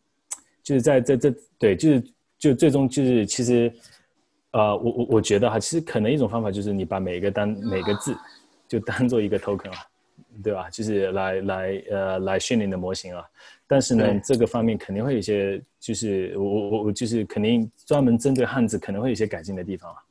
[0.62, 2.02] 就是在在这对就是。
[2.42, 3.72] 就最终就是，其实，
[4.50, 8.16] 呃，我我我觉得哈，其实可能一种方法就是你把每个单每个字
[8.66, 9.78] 就当做一个 token 啊，
[10.42, 10.68] 对吧？
[10.68, 13.24] 就是来来呃来训练的模型啊。
[13.68, 20.02] 但是呢，这个方面肯定会有一些，就是我我我就是肯定专门针对汉字可能会有一些改进的地方啊。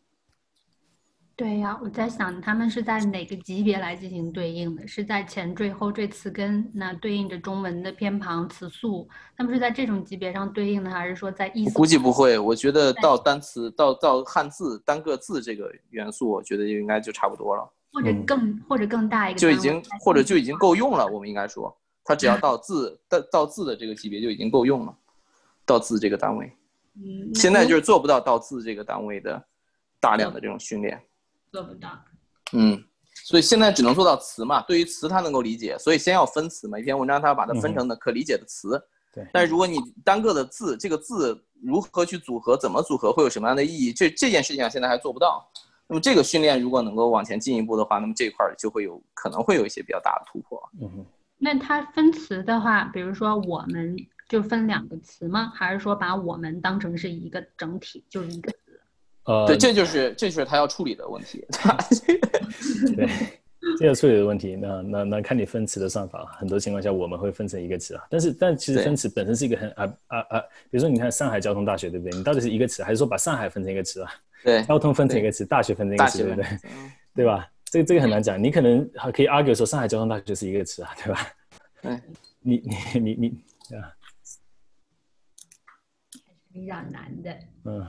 [1.42, 4.86] 对呀，我在想他们是在哪个级别来进行对应的？
[4.88, 11.74] 是在前缀、后缀、词根，那对应着中文的偏旁、词素，他们是在这种级别上对应的，还是说在意思？
[11.74, 21.08] 估计不会，我觉得到单词、到到汉字单个字这个元素，我觉得就应该就差不多了，或者更或者更大一个，就已经或者就已经够用了。
[21.08, 24.96] 我们应该说，它只要到字到到字的这个级别就已经够用了，
[25.66, 26.56] 到字这个单位。
[26.98, 29.44] 嗯，现在就是做不到到字这个单位的
[30.00, 31.02] 大量的这种训练。
[31.52, 31.90] 做不到，
[32.54, 32.82] 嗯，
[33.26, 34.62] 所以现在只能做到词嘛。
[34.62, 36.80] 对于词，他能够理解，所以先要分词嘛。
[36.80, 38.82] 一篇文章，他要把它分成的可理解的词。
[39.14, 39.28] 对。
[39.34, 43.92] 但是如果你单个的字，这个字如何去组合，怎么组合，会有什么样的意义？
[43.92, 45.46] 这这件事情上现在还做不到。
[45.88, 50.58] 那么这个训练如果能够往前进一步的话，那么这一块就会有可能会有一些比较大的突破。
[50.82, 51.06] 嗯。
[51.38, 53.98] 那它分词的话，比如说我们
[54.30, 55.52] 就分两个词吗？
[55.54, 58.54] 还是说把我们当成是一个整体，就是一个？
[59.26, 61.46] 呃，对，这就是这就是他要处理的问题，
[62.96, 63.08] 对，
[63.78, 72.18] 这个处理的问题，那那那看你分词的算法，很多情况下我们会分成一个词啊，但是但其实分词本身是一个很啊啊啊，比如说你看上海交通大学，对不对？
[72.18, 74.12] 你到底是一个词，还是说把上海分成一个词啊？
[74.44, 76.46] 对，交通分成一个词，大学分成一个词，对不对？
[77.14, 77.48] 对吧？
[77.66, 81.28] 这个这个很难讲，你可能还可以 argue 说上海交通大学是一个词啊，对吧？
[81.82, 82.00] 对，
[82.40, 82.58] 你
[82.96, 83.28] 你你你
[83.78, 83.94] 啊，
[86.52, 87.86] 比较难的，嗯。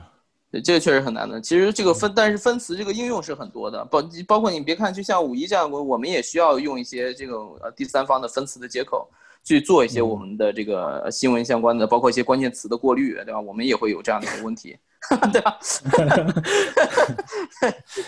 [0.53, 1.41] 对，这个确实很难的。
[1.41, 9.09] 其实这个分，但是分词这个应用是很多的，包包括你别看，就像五一这样，我我们也需要用一些这个呃第三方的分词的接口
[9.43, 13.41] 去做一些我们的这个新闻相关的，包括一些关键词的过滤，对吧？
[13.41, 14.77] 我们也会有这样的一个问题，
[15.33, 15.57] 对吧？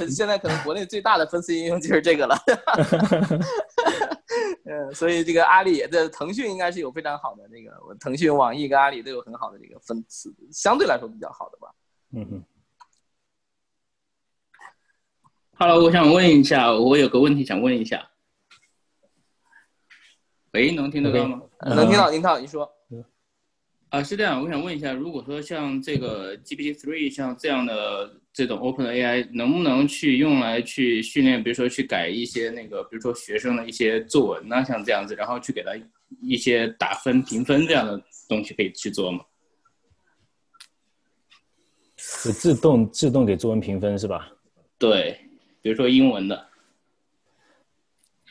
[0.08, 2.38] 现在可能国内最大的分词应用就是这个了。
[4.70, 11.74] 嗯，所以这个阿里的腾讯应该是有非常好的那个，腾讯、网易跟阿里都有很好的这个分词，相对来说比较好的吧。
[12.18, 12.44] 嗯哼
[15.58, 18.10] ，Hello，我想问一下，我有个问题想问一下。
[20.54, 21.42] 喂，能听得到吗？
[21.60, 22.72] 能听到，听到，你说。
[23.90, 35.72] 啊，是这样，我想问一下，如果说像这个 GPT Three 像这样的这种 Open AI，能不能去用来去训练，比如说去改一些那个，比如说学生的一些作文呐，像这样子，然后去给他
[36.22, 39.20] 一些打分评分这样的东西，可以去做吗？
[42.26, 44.32] 就自动自动给作文评分是吧？
[44.80, 45.16] 对，
[45.62, 46.46] 比如说英文的。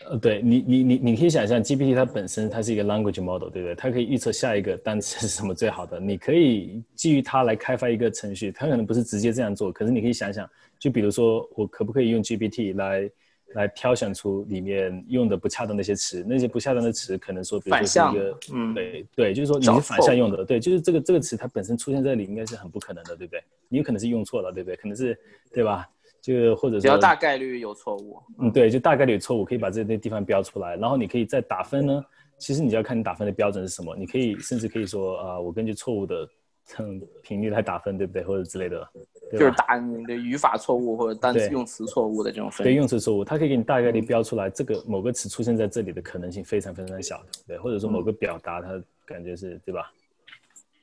[0.07, 3.75] 呃，对你你你你可以想象，GPT 它本身它是一个 language model，对不对？
[3.77, 6.01] 它可以预测下一个单词是什么最好的。
[6.01, 13.09] 你可以基于它来开发一个程序，它可能不是直接这样做，可是你可以想想，就比如说我可不可以用 GPT 来。
[13.55, 23.43] 来挑选出里面用的不恰当那些词，那些不恰当的词可能说，比如说是一个，嗯，对对，就是说你是反向用的，对，就是这个这个词它本身出现在里应该是很不可能的，对不对？
[23.69, 24.77] 你有可能是用错了，对不对？
[24.77, 25.19] 可能是，
[25.53, 25.89] 对吧？
[26.21, 32.05] 就或者说比较大概率有错误，嗯，对，就大概率有错误，可以把这些地方标出来，然后你可以再打分呢。
[32.39, 36.29] 其实你就要看你打分的标准是什么，你可以甚至可以说啊，我根据错误的。
[36.79, 38.23] 嗯频率来打分，对不对？
[38.23, 38.89] 或者之类的，
[39.33, 42.65] 就是打你的语法错误或者单词用词错误的这种分。
[42.65, 49.93] 对，用词错误，它可以给你大概率标出来，这个某个词出现在这里的可能性非常非常小的，对，或者说某个表达它感觉是对吧？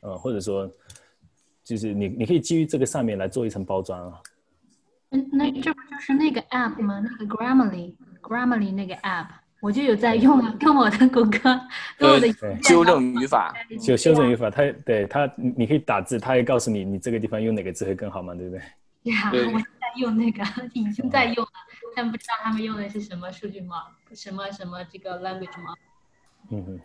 [0.02, 0.70] 嗯，或者说
[1.64, 4.22] 就是你你可以基于这个上面来做一层包装啊。
[5.12, 7.00] 嗯，那这不就是那个 app 吗？
[7.00, 9.28] 那个 Grammarly，Grammarly 那个 app。
[9.62, 11.40] 我就有在用啊，跟我的谷歌，
[11.96, 12.28] 跟我的
[12.64, 18.62] 纠正语法，就修正语法，它对它，你可以打字，它也告诉你你这个地方用哪个字会更好嘛，对不对？
[19.12, 19.66] 呀，我在
[19.98, 21.52] 用那个，已经在用了，
[21.96, 23.84] 但不知道他们用的是什么数据吗？
[24.16, 25.76] 什么什么这个 language 吗？
[26.50, 26.80] 嗯嗯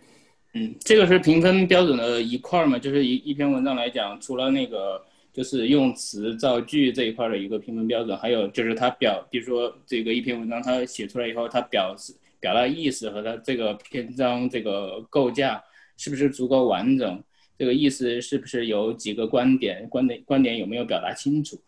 [0.52, 12.14] 嗯，这个是评分标准的一块嘛，就是一一篇文章来讲，除了那个就是用词造句这一块的一个评分标准，还有就是它表，比如说这个一篇文章它写出来以后，它表示。
[12.40, 15.62] 表达意思和它这个篇章这个构架
[15.96, 17.22] 是不是足够完整？
[17.58, 21.58] 这个意思是不是有几个观点，观点观点有没有表达清楚？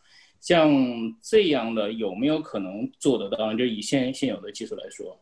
[0.41, 0.71] 像
[1.21, 3.53] 这样的有没有可能做得到？
[3.55, 5.19] 就以现现有的技术来说，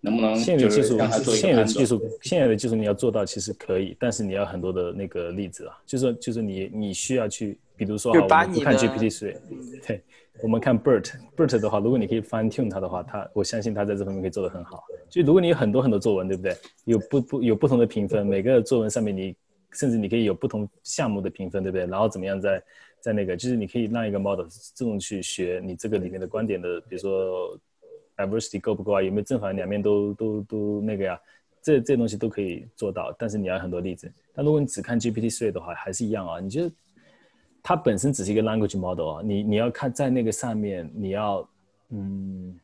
[0.00, 0.98] 能不能现有的技术
[1.34, 9.36] 现有的技术现有的技术你要做到其实可以，但是你要很多的那个例子啊，就是就是你你需要去，比如说我们不看 GPT 3，
[9.86, 10.02] 对，
[10.42, 14.84] 我们看 BERT，BERT 的话，如果你可以 fine tune 它的话，它我相信它在这方面可以做得很好。
[15.10, 16.56] 就如果你有很多很多作文，对不对？
[16.84, 19.34] 有不不有不同的评分，每个作文上面你
[19.72, 21.86] 甚至你可以有不同项目的评分，对不对？
[21.86, 22.62] 然后怎么样在
[23.00, 27.58] 在那个，就是你可以让一个 model 自动去学你这个里面的观点的，比如说
[28.16, 29.02] diversity 够不够啊？
[29.02, 31.20] 有没有正反两面都都都那个呀？
[31.60, 34.10] 这这东西都可以做到，但是你要很多例子。
[34.32, 36.38] 但如果你只看 GPT three 的话，还是一样啊。
[36.38, 36.70] 你觉得
[37.68, 39.20] 它本身只是一个 language model 啊？
[39.22, 41.46] 你你要看在那个上面，你要
[41.90, 42.58] 嗯，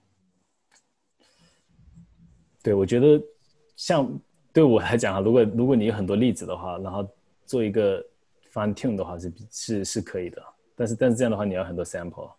[2.62, 3.22] 对我觉得
[3.76, 4.10] 像
[4.50, 7.06] 对我来讲啊，如果如果你有很多例子的话，然后
[7.44, 8.02] 做一个。
[8.54, 10.40] fine tune 的话是是是可以的，
[10.76, 12.30] 但是但是这样的话你要很多 sample，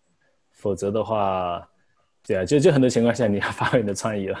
[0.50, 1.68] 否则的话，
[2.26, 4.40] 对啊，就就很多情况下你要发挥你的创意了，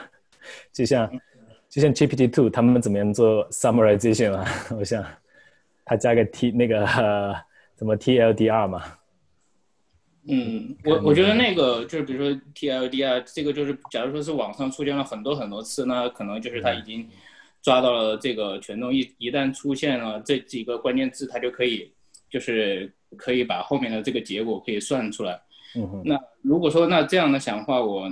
[0.72, 1.20] 就像
[1.68, 4.48] 就像 GPT two 他们怎么样做 summarization 啊？
[4.70, 5.04] 我想
[5.84, 6.86] 他加个 T 那个
[7.78, 8.82] 什么 TLDR 嘛。
[10.28, 17.08] 嗯，我我觉得那个就是比如说 TLDR 这个就是假如说是网上出现了很多很多次，那可能就是他已经。
[17.62, 21.90] 抓到了这个权重，一一旦出现了这几个关键字，它就可以，
[22.30, 25.36] 就是可以把后面的这个结果可以算出来。
[25.74, 28.08] 嗯那如果说那这样的想法，我，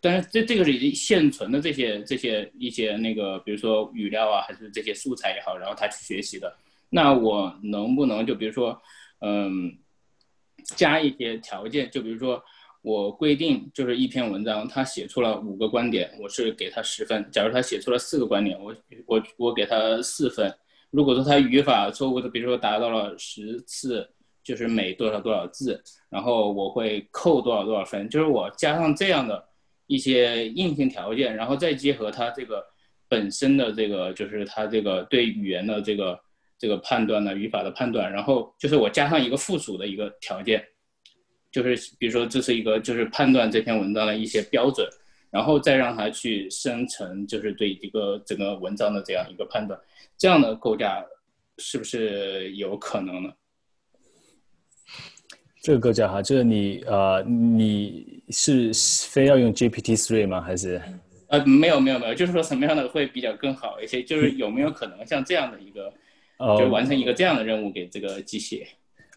[0.00, 6.54] 但是这这个是已经现存的这些这些一些那个，比如说语料啊，还是这些素材也好，然后他去学习的，
[6.88, 8.80] 那我能不能就比如说，
[9.22, 9.78] 嗯，
[10.76, 12.42] 加一些条件，就比如说。
[12.84, 17.24] 我规定就是一篇文章，他写出了五个观点，我是给他十分。
[17.30, 18.74] 假如他写出了四个观点，我
[19.06, 20.52] 我我给他四分。
[20.90, 24.10] 如果说他语法错误的，比如说达到了十次，
[24.42, 28.08] 就是每多少多少字，然后我会扣多少多少分。
[28.08, 29.48] 就是我加上这样的
[29.86, 32.66] 一些硬性条件，然后再结合他这个
[33.06, 36.18] 本身的这个，就是他这个对语言的这个
[36.62, 40.64] 这个判断呢，语法的判断，然后就是我加上一个附属的一个条件。
[41.50, 44.88] 就是比如说，这是一个就是判断这篇文章的一些标准，
[45.28, 49.76] 然后再让它去生成，就是对一个整个文章的这样一个判断，
[50.16, 51.04] 这样的构架
[51.58, 53.32] 是不是有可能呢？
[55.62, 58.70] 这个构架哈，就是你呃，你是
[59.10, 60.40] 非要用 GPT three 吗？
[60.40, 60.80] 还是？
[61.26, 64.02] 呃，没有没有没有，就是说什么样的会比较更好一些？
[64.02, 65.92] 就是有没有可能像这样的一个，
[66.58, 68.66] 就完成一个这样的任务给这个机器？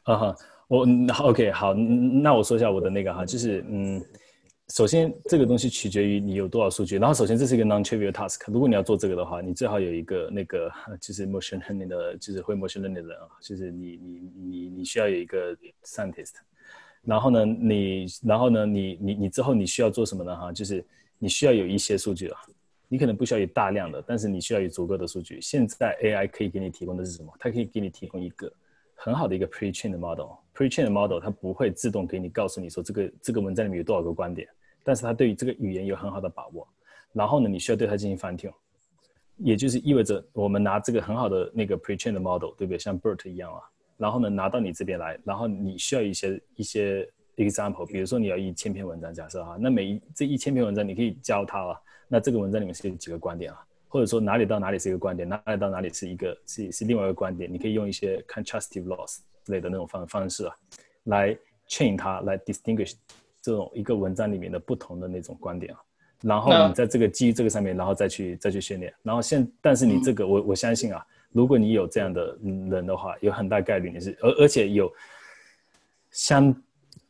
[0.04, 0.36] 啊哈。
[0.68, 0.84] 我
[1.20, 4.04] OK 好，那我说一下我的那个哈，就是嗯，
[4.70, 6.98] 首先这个东西取决于你有多少数据。
[6.98, 16.34] 然后首先这是一个 non-trivial task，如果你要做这个的话，你最好有一个那个就是 machine learning 的，就是会 machine learning 的人啊，就是你你你你需要有一个 scientist。
[17.04, 20.36] 然后呢，你然后呢，你你你之后你需要做什么呢？
[20.36, 20.84] 哈，就是
[21.20, 22.40] 你需要有一些数据啊，
[22.88, 25.42] 你可能不需要有大量的，但是你需要有足够的数据。
[25.42, 27.34] 现在 AI 可以给你提供的是什么？
[27.40, 28.52] 它可以给你提供一个
[28.94, 30.28] 很好的一个 pre-trained 的 model。
[30.54, 34.48] Pre-trained model 它不会自动给你告诉你说这个这个文章里面有多少个观点，
[34.84, 36.68] 但是它对于这个语言有很好的把握。
[37.12, 38.54] 然后呢，你需要对它进行 fine tune，
[39.38, 42.78] 也就是意味着我们拿这个很好的那个 pre-trained model，对不对？
[42.78, 43.60] 像 BERT 一样啊。
[43.98, 51.82] 然后呢，拿到你这边来，然后你需要一些一些 example，比如说你要一千篇文章，假设哈，那每一这一千篇文章你可以教它啊。
[52.08, 53.66] 那这个文章里面是有几个观点啊？
[53.88, 57.51] 或者说哪里到哪里是一个观点，哪里到哪里是一个是是另外一个观点？
[57.51, 59.19] 你可以用一些 contrastive loss。
[59.48, 60.56] 类的那种方方式啊，
[61.03, 61.38] 来
[61.69, 62.93] chain 它，来 distinguish
[63.43, 65.80] 这种一个文章里面的不同的那种观点啊，
[66.24, 74.92] 然后你在这个基于这个上面，然后再去再去训练，然后现但是你这个我我相信啊，如果你有这样的人的话，有很大概率你是而而且有
[76.09, 76.51] 相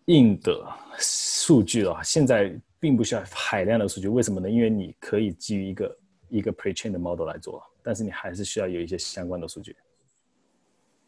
[0.07, 0.61] 应的
[0.99, 4.49] 数据的话，现在并不需要海量的数据，为什么呢？
[4.49, 5.97] 因为你可以基于一个
[6.29, 9.75] 一个 pre-trained 的 model 来做，但是你还是需要有一些相关的数据。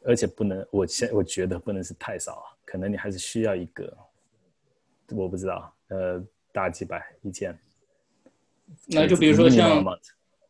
[0.04, 3.96] 而且不能，我现我觉得不能是太少啊，可能你还是需要一个，
[5.10, 6.24] 我不知道，呃，
[6.54, 7.58] 大几百、一千。
[8.86, 9.84] 那就比如说像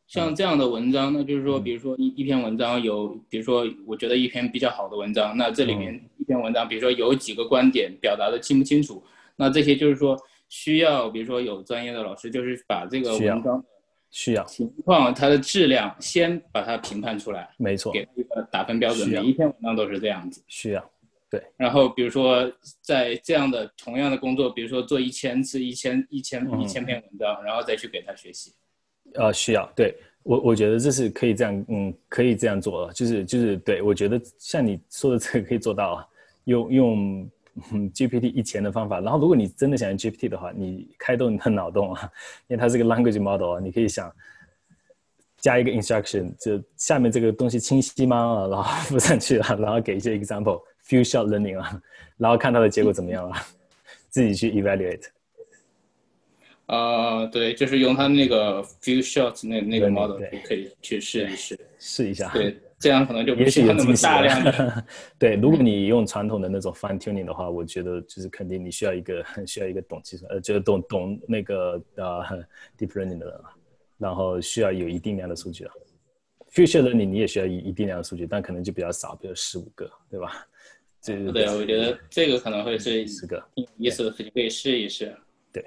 [0.06, 9.04] 像这样的文章，那就是说，比如说一一篇文章有，比如说我觉得一篇比较好的文章，那这里面一篇文章，比如说有几个观点表达的清不清楚，
[9.36, 10.16] 那这些就是说
[10.50, 13.64] 需要，比如说有专业的老师，就是把这个文章。
[14.09, 19.09] 需要情况，它的质量先把它评判出来，没错，给一个打分标准。
[19.09, 20.42] 每一篇文章都是这样子。
[20.48, 20.92] 需要，
[21.30, 21.43] 对。
[21.58, 22.50] 然后比如说
[22.82, 28.53] 在这样的同样的工作，比如说做一千次、一千、一千、一千篇文章，然后再去给他学习。
[29.16, 29.93] 呃，需要，对。
[30.24, 36.08] 我我觉得这是可以这样，嗯，可以这样做，就是就是对我觉得像你说的这个可以做到啊，
[36.45, 37.30] 用
[37.72, 42.11] 用 GPT 以前的方法，然后如果你真的想用 GPT 的话，你开动你的脑洞啊，
[42.48, 44.11] 因为它是个 language model 啊，你可以想
[45.38, 48.18] 加一个 instruction，就下面这个东西清晰吗？
[48.18, 51.82] 啊， 然后附上去啊，然后给一些 example，few shot learning 啊，
[52.18, 53.42] 然后看它的结果怎么样啊，
[54.10, 55.03] 自己去 evaluate。
[56.68, 62.30] 呃，对，就是用它那个 few shots 那那个 model 可以去试一试，试一下。
[62.34, 64.86] 对，这样可能就不需要那么大量的。
[65.18, 72.24] 对，如果你用传统的那种 fine tuning 的话，我觉得就是肯定你需要一个需要一个懂计算，呃，就是懂懂那个呃
[72.78, 73.40] deep learning 的人，
[73.98, 75.74] 然后需要有一定量的数据啊。
[76.52, 80.48] future learning 你也需要一一定量的数据，但可能就比较少，比如十五个，对吧？
[81.06, 85.16] 对，对，我觉得这个可能会是十个，有意思的，可以试一试。
[85.52, 85.66] 对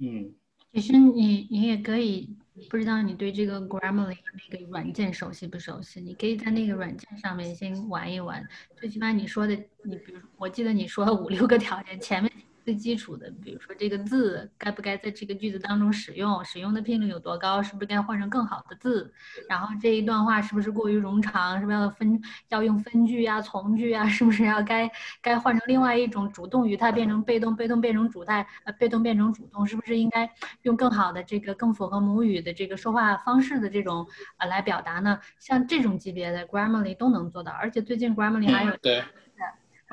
[0.00, 0.32] 嗯，
[0.72, 2.28] 其实你你也可以，
[2.68, 4.16] 不知道你对这个 Grammarly
[4.50, 6.00] 那个软件熟悉不熟悉？
[6.00, 12.32] 你可以在那个软件上面先玩一玩，最起码你说的，你比如我记得你说了五六个条件，前面。
[12.64, 19.12] 最基础的，比如说这个字该不该在这个句子当中使用，使用的频率有多高，是不是该换成更好的字？
[19.48, 24.06] 然后这一段话是不是过于冗长，是不是要分要用分句呀、从句啊？
[24.06, 30.30] 是不是要该该换成另外一种主动语态变成被动，被动变成主态，呃，被动变成主动，是不是应该
[30.62, 34.06] 用更好的这个更符合母语的这个说话方式的这种
[34.38, 35.18] 呃来表达呢？
[35.38, 39.02] 像这种级别的 Grammarly 都能做到，而且最近 Grammarly 还有对。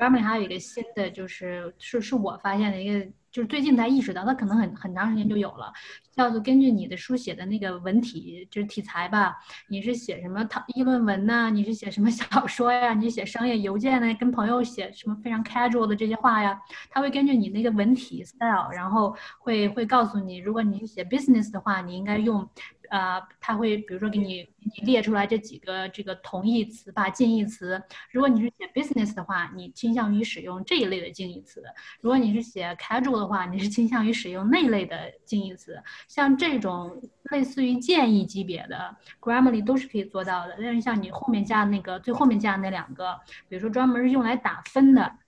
[0.00, 5.70] Garmin 还有一个新的，就是是是我发现的一个，就是最近才意识到，它可能很很长时间就有了，
[6.16, 9.36] 叫做根据你的书写的那个文体，就是题材吧，
[9.68, 22.48] 你是写什么讨议论文呐，你是写什么小说呀，你写商业邮件呢，跟朋友写什么非常 casual 的这些话呀，它会根据你那个文体 style，然后会会告诉你，如果你是写 business 的话，你应该用。
[22.90, 27.80] 呃，他会比如说给你你列出来这几个这个同义词吧，近义词。
[28.10, 31.60] 如果你是写 business 的话，你倾向于使用这一类的近义词；
[32.00, 35.80] 如果你是写 casual 的话，你是倾向于使用那类的近义词。
[36.08, 40.56] 像这种类似于建议级别的 Grammarly 都是可以做到的。
[40.58, 45.19] 但是像你后面加的那个最后面加的那两个，比如说专门是用来打分的。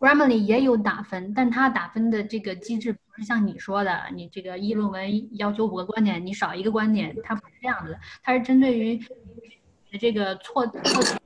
[0.00, 11.18] Grammarly 也有打分，但它打分的这个机制不是像你说的，你这个议论文要求五个观点，你少一个观点，它不是这样子，它是针对于你的这个错错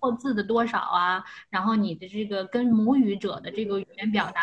[0.00, 4.40] 错字的多少啊，然后你的这个跟母语者的这个语言表达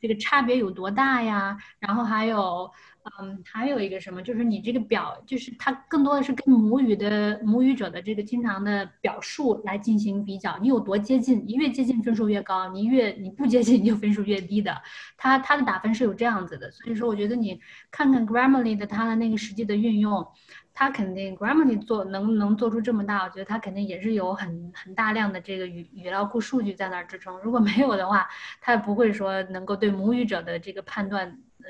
[0.00, 2.70] 这个差别有多大呀，然后还有。
[3.20, 14.80] 嗯，还有一个什么，就是你这个表，就是它更多的是跟母语的母语者的这个经常的表述来进行比较，你有多接近，你越接近分数越高，你越你不接近你就分数越低的。
[15.16, 20.26] 它它的打分是有这样子的，所以说我觉得你看看 Grammarly 的它的那个实际的运用，
[20.74, 27.38] 它肯定 Grammarly 做能能做出这么大，我觉得它肯定也是有很很大量的这个语语料库数据在那儿支撑。
[27.40, 28.28] 如果没有的话，
[28.60, 31.26] 它不会说能够对母语者的这个判断，
[31.62, 31.68] 呃。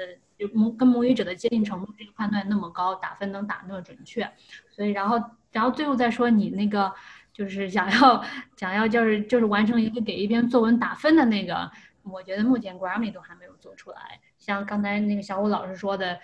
[0.55, 4.31] 母跟母语者的接近程度，这个判断那么高，打分能打那么准确，
[4.71, 6.93] 所以然后然后最后再说你那个
[7.33, 8.25] 就是想要
[8.57, 11.71] 想要就是就是完成一个给一篇作文打分的那个，
[12.03, 14.21] 我觉得目前 Grammy 都还没有做出来。
[14.39, 16.19] 像刚才那个小武老师说的，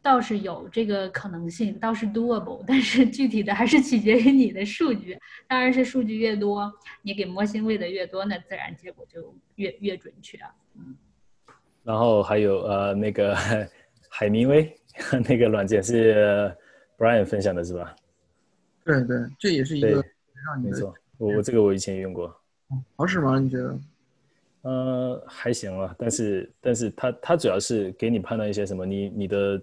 [0.00, 5.18] 倒是有这个可能性，倒是 doable，但是具体的还是取决于你的数据。
[5.46, 10.38] 当然是数据越多，你给模型喂的越多，那自然结果就越越准确。
[10.74, 10.96] 嗯。
[11.84, 13.36] 然后还有呃那个
[14.08, 14.74] 海明威
[15.28, 16.50] 那个软件是
[16.98, 17.94] Brian 分享的是吧？
[18.84, 20.02] 对对，这也是一个
[20.62, 22.34] 没错，我我这个我以前也用过。
[22.96, 23.38] 好使吗？
[23.38, 23.78] 你觉得？
[24.62, 29.62] 呃，还行啊，但是但是它它主要是给你判断一些什么，你你的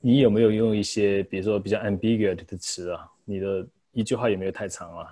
[0.00, 3.08] 你有没有用一些比如说比较 ambiguous 的词啊？
[3.24, 5.08] 你的一句话有没有太长了？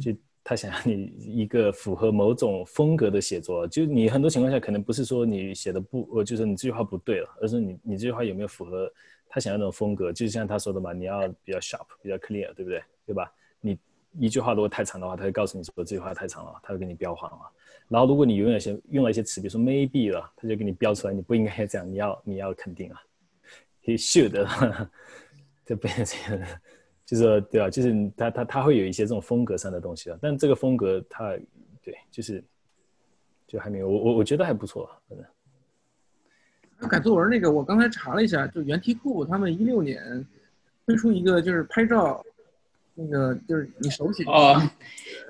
[0.00, 0.12] 就。
[0.48, 8.88] 他想要你一个符合某种风格的写作，就你很多情况下可能不是说你写的不，呃，就是你这句话不对了，而是你你这句话有没有符合
[9.28, 10.12] 他想要那种风格？
[10.12, 12.80] 就像他说的嘛，你要比较 sharp，比较 clear，对不对？
[13.06, 13.28] 对吧？
[13.60, 13.76] 你
[14.20, 17.38] 一句话如果太长的话，他会告诉你说这句话太长了，他会给你标黄了。
[17.88, 23.02] 然后如果你用了些用了一些词，比如说 maybe 了，他就给你标出来，你不应该这样，你要你要肯定啊
[23.82, 24.30] ，he should，
[25.66, 26.48] 就变成这样。
[27.06, 31.34] 就是，对啊，就是他他他会有一些这种风格上的东西啊，但这个风格他，
[31.80, 32.42] 对，就是
[33.46, 35.26] 就还没有我我我觉得还不错，反正。
[36.90, 40.26] 改作文那个，我刚才查了一下，就原题库他们一六年
[40.84, 42.25] 推出一个就是拍照，
[42.98, 44.58] 那个就是你手写哦，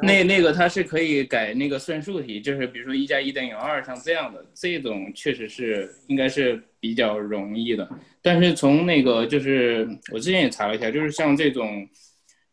[0.01, 7.89] 那那个它是可以改那个算术题，就是比如说一加一等于二，像这样的这种确实是应该是比较容易的。
[8.23, 11.89] 但是从那个就是我之前也查了一下，就是像这种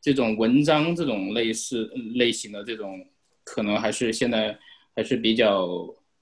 [0.02, 1.86] 这种文章这种类似
[2.16, 3.06] 类型的这种，
[3.44, 4.58] 可能还是现在
[4.96, 5.68] 还是比较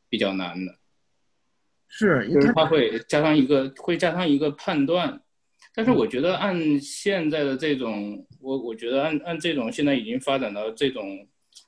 [0.10, 0.76] 比较难的。
[1.88, 5.22] 是，就是它会加上一个会加上一个判断。
[5.74, 11.26] 但是我觉得按现在的这种，我我觉得按按这种现在已经发展到这种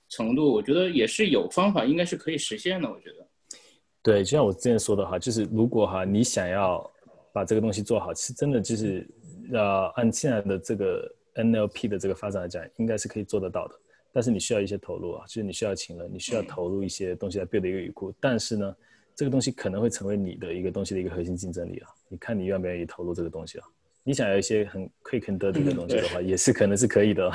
[0.09, 2.89] 程度，我觉得也是有方法，应该是可以实现的。
[2.89, 3.27] 我觉得，
[4.01, 6.91] 对，就像我之前说的哈，就是如果哈你想要
[7.31, 9.07] 把这个东西做好，其实真的就是
[9.53, 13.75] 呃按现在的这个 NLP 的这个发展来讲，应该是可以做得到的。
[14.11, 18.13] 但是你需要一些投入啊，就是你需要请人，你需要投入一些东西来 build 一个语库。
[18.19, 18.75] 但是呢，
[19.15, 21.89] 这个东西可能会成为你的一个东西的一个核心竞争力啊。
[22.09, 23.65] 你看你愿不愿意投入这个东西啊？
[24.05, 27.29] 你想要一些很 quick and dirty 的东西的话，也是可能是可以的，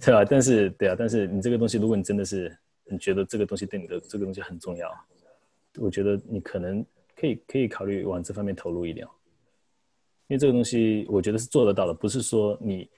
[0.00, 0.24] 对吧？
[0.24, 4.88] 但是，对啊，但是你这个东西，如果你真的是你觉得这个东西对你的这个东西很重要，
[5.78, 6.84] 我觉得你可能
[7.16, 9.04] 可以可以考虑往这方面投入一点，
[10.28, 12.88] 因为这个东西我觉得是做得到的，不是说你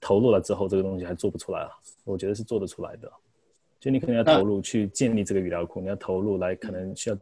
[0.00, 1.70] 投入了之后这个东西还做不出来啊，
[2.02, 3.08] 我觉得是做得出来的。
[3.78, 7.18] 就你可能要投入去建立这个语料库，你要投入来可能需要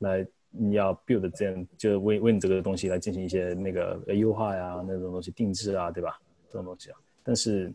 [0.00, 0.26] 来。
[0.58, 6.18] 你要 build 这样，就为为你这个东西来进行一些那个优化呀，那种东西定制啊，对吧？
[6.48, 7.72] 这种东西啊，但是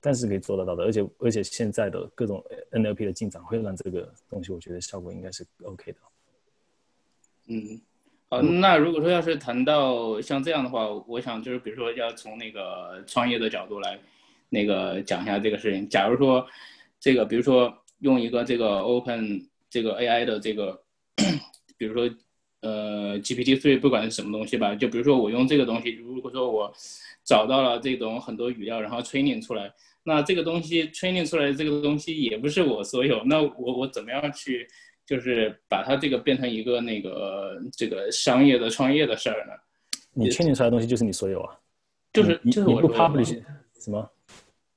[0.00, 5.98] 但是可以做得到的，而且而且现在的各种 NLP 的进展会让这个东西，我觉得效果应该是 OK 的。
[7.48, 7.80] 嗯，
[8.28, 13.98] 好，那如果说要是谈到像这样的话，我想就是比如说要从那个创业的角度来
[14.48, 15.88] 那个讲一下这个事情。
[15.88, 16.46] 假如说
[17.00, 20.83] 这个，比如说用一个这个 Open 这个 AI 的这个。
[21.84, 22.16] 比如说，
[22.62, 26.72] 呃，GPT three 不管是什么东西吧，就比如说我用这个东西，如果说我
[27.22, 29.70] 找到了这种很多语料，然后 training 出来，
[30.02, 34.66] 那这个东西 training 出来的这个东西也不是我所有，那我我怎么样去
[35.04, 39.52] 就是把它这个变成一个那个这个商业的创业的事儿呢？
[40.14, 41.54] 你 training 出来的东西就是你所有啊，
[42.14, 43.42] 就是就是我不 publish
[43.78, 44.10] 什么？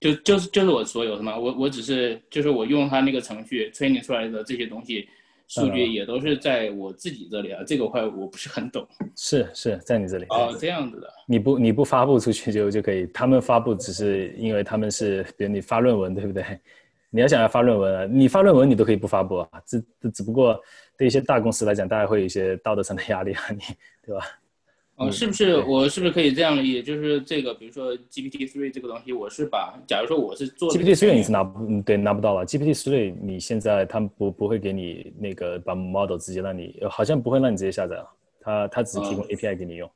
[0.02, 1.38] 就就是就是我所有的嘛？
[1.38, 5.08] 我我只是就是我用它那个程序 training 出来的这些东西。
[5.48, 8.86] 数据也都是在我自己这里啊，这个块我不是很懂。
[9.16, 11.10] 是是在你这里哦，这样子的。
[11.26, 16.44] 你不你不发布出去就就可以，他们发布只是因为他们是，比如你发论文对不对？
[17.10, 19.82] 你要想要发论文啊，你发论文你都可以不发布啊，只
[20.14, 20.60] 只不过
[20.98, 23.62] 对一些大公司来讲，大家会有一些道德上的压力啊，你
[24.06, 24.26] 对吧？
[24.98, 26.82] 哦，是不是我是不是可以这样理解？
[26.82, 32.44] 就是这个，比如说 GPT three 这个东西，我是把，假如说我是做 GPT three 你是拿不对拿不到了。
[32.44, 38.06] GPT three 你现在他们不不会给你那个把 model 直接让你，好像不会让你直接下载啊。
[38.42, 39.88] 他他只提供 API 给你用。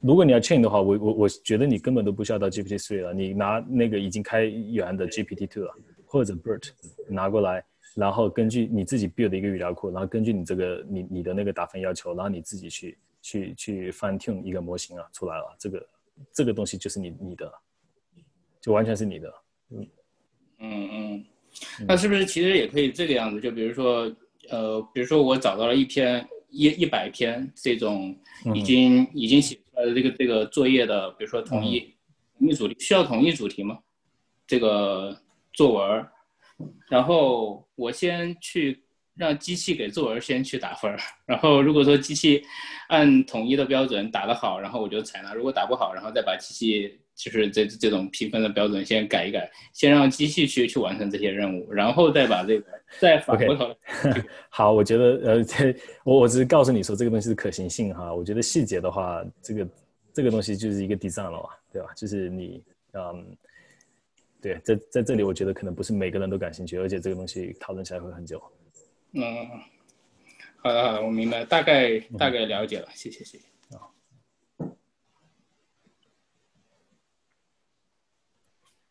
[0.00, 5.74] 如果你要 chain 的话，我我我觉得你根本都不需要到 GPT three 了，你拿那个已经开源的 GPT two 了，
[6.06, 6.68] 或者 BERT
[7.08, 7.64] 拿过来，
[7.96, 12.96] 然后根据你自己 build 的一个语料库，然后根据你这个你你的那个打分要求，然后你自己去。
[13.22, 15.88] 去去 fine tune 一个模型啊，出来了，这个
[16.32, 17.50] 这个东西就是你你的，
[18.60, 19.34] 就完全是你的，
[19.70, 19.88] 嗯
[20.58, 21.24] 嗯嗯，
[21.86, 23.40] 那是不是其实也可以这个样子？
[23.40, 24.14] 就比如说，
[24.50, 28.14] 呃，比如说我找到了一篇一一百篇这种
[28.54, 31.94] 已经已经写出来的这个这个作业的，比如说统一
[32.38, 33.78] 同一主题需要统一主题吗？
[34.46, 35.16] 这个
[35.52, 36.06] 作文，
[36.90, 38.81] 然后我先去。
[39.14, 42.42] 让机器给作文先去打分儿，然后如果说机器
[42.88, 52.66] 按统一的标准打得好，然后我就采纳；如果打不好，然后再把机器就是这这种评分的标准先改一改，先让机器去去完成这些任务，然后再把这个
[52.98, 53.76] 再反过头。
[54.48, 59.68] 好，我觉得呃，这我我只是告诉你说这个东西是可行性哈，我觉得细节的话，这个
[60.14, 61.88] 这个东西就是一个 design 了嘛，对吧？
[61.94, 63.36] 就是你嗯，
[64.40, 68.42] 对，在在这里我觉得可能不是每个人都感兴趣，而且这个东西讨论起来会很久。
[69.14, 69.22] 嗯，
[70.56, 73.76] 好的好的，我明白，大概大概了解了，谢谢谢谢。
[73.76, 73.92] 啊，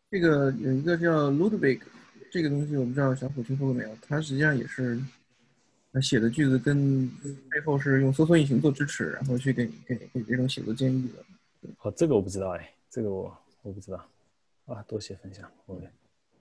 [0.08, 1.80] 这个有一个叫 Ludwig，
[2.30, 3.90] 这个东西我不知道小虎听说过没有？
[4.00, 4.96] 它实际上也是，
[5.92, 7.08] 他写的句子跟
[7.50, 11.68] 背后是用搜索引擎做支持，然后去给给给这种写作建议的。
[11.80, 14.08] 哦，这个我不知道哎，这个我我不知道。
[14.66, 15.84] 啊，多谢分享，OK。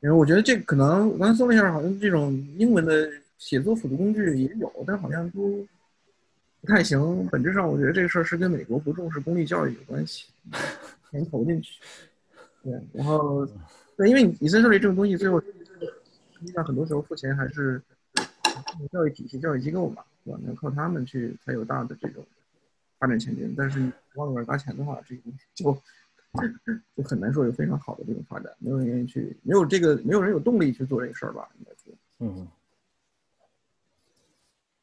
[0.02, 3.12] 因为我觉得这可能我刚才搜了一下，好像这种英文的。
[3.42, 5.68] 写作辅助工具也有，但好像都
[6.62, 7.28] 不太行。
[7.32, 10.28] 本质上，我觉得这个事儿是跟美国不重视公立教育有关系，
[11.10, 11.82] 钱投进去。
[12.62, 13.44] 对，然后
[13.98, 17.82] 对，因为你你在这里这种东西，最后实际上很多时候付钱还是
[18.92, 20.40] 教育体系、教育机构嘛，对吧？
[20.48, 22.24] 要靠他们去才有大的这种
[23.00, 23.56] 发展前景。
[23.58, 25.74] 但是往里边砸钱的话，这个东西就
[26.96, 28.54] 就很难说有非常好的这种发展。
[28.60, 31.50] 没有人愿意去，没有这个，没有人有动力去做这个事儿吧？
[31.58, 31.98] 应该是。
[32.20, 32.48] 嗯。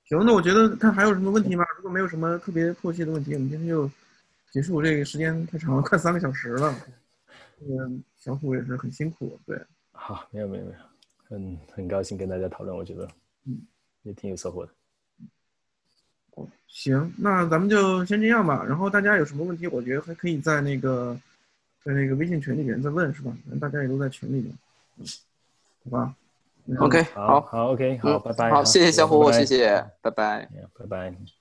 [0.08, 1.62] 行，那我觉得看还有什么问题吗？
[1.76, 3.90] 如果没有什么特别迫切的问题，我们今天就
[4.50, 4.80] 结束。
[4.82, 6.74] 这个时间太长了，快三个小时了。
[7.60, 9.60] 嗯，小虎也是很辛苦，对。
[9.92, 10.78] 好，没有没有没有，
[11.28, 13.06] 很很高兴跟大家讨论，我觉得，
[13.44, 13.60] 嗯，
[14.02, 14.72] 也挺有收获的。
[16.36, 18.64] 哦，行，那咱们就先这样吧。
[18.66, 21.20] 然后大家有什么问题，我觉得还可以在那个
[21.84, 23.36] 在那个微信群里面再问，是吧？
[23.60, 24.58] 大家也都在群里面，
[24.96, 25.04] 嗯，
[25.84, 26.14] 好吧。
[26.80, 28.50] OK，好好，OK，好，拜拜。
[28.50, 30.48] 好，谢谢小虎，谢谢，拜拜，
[30.78, 31.37] 拜拜。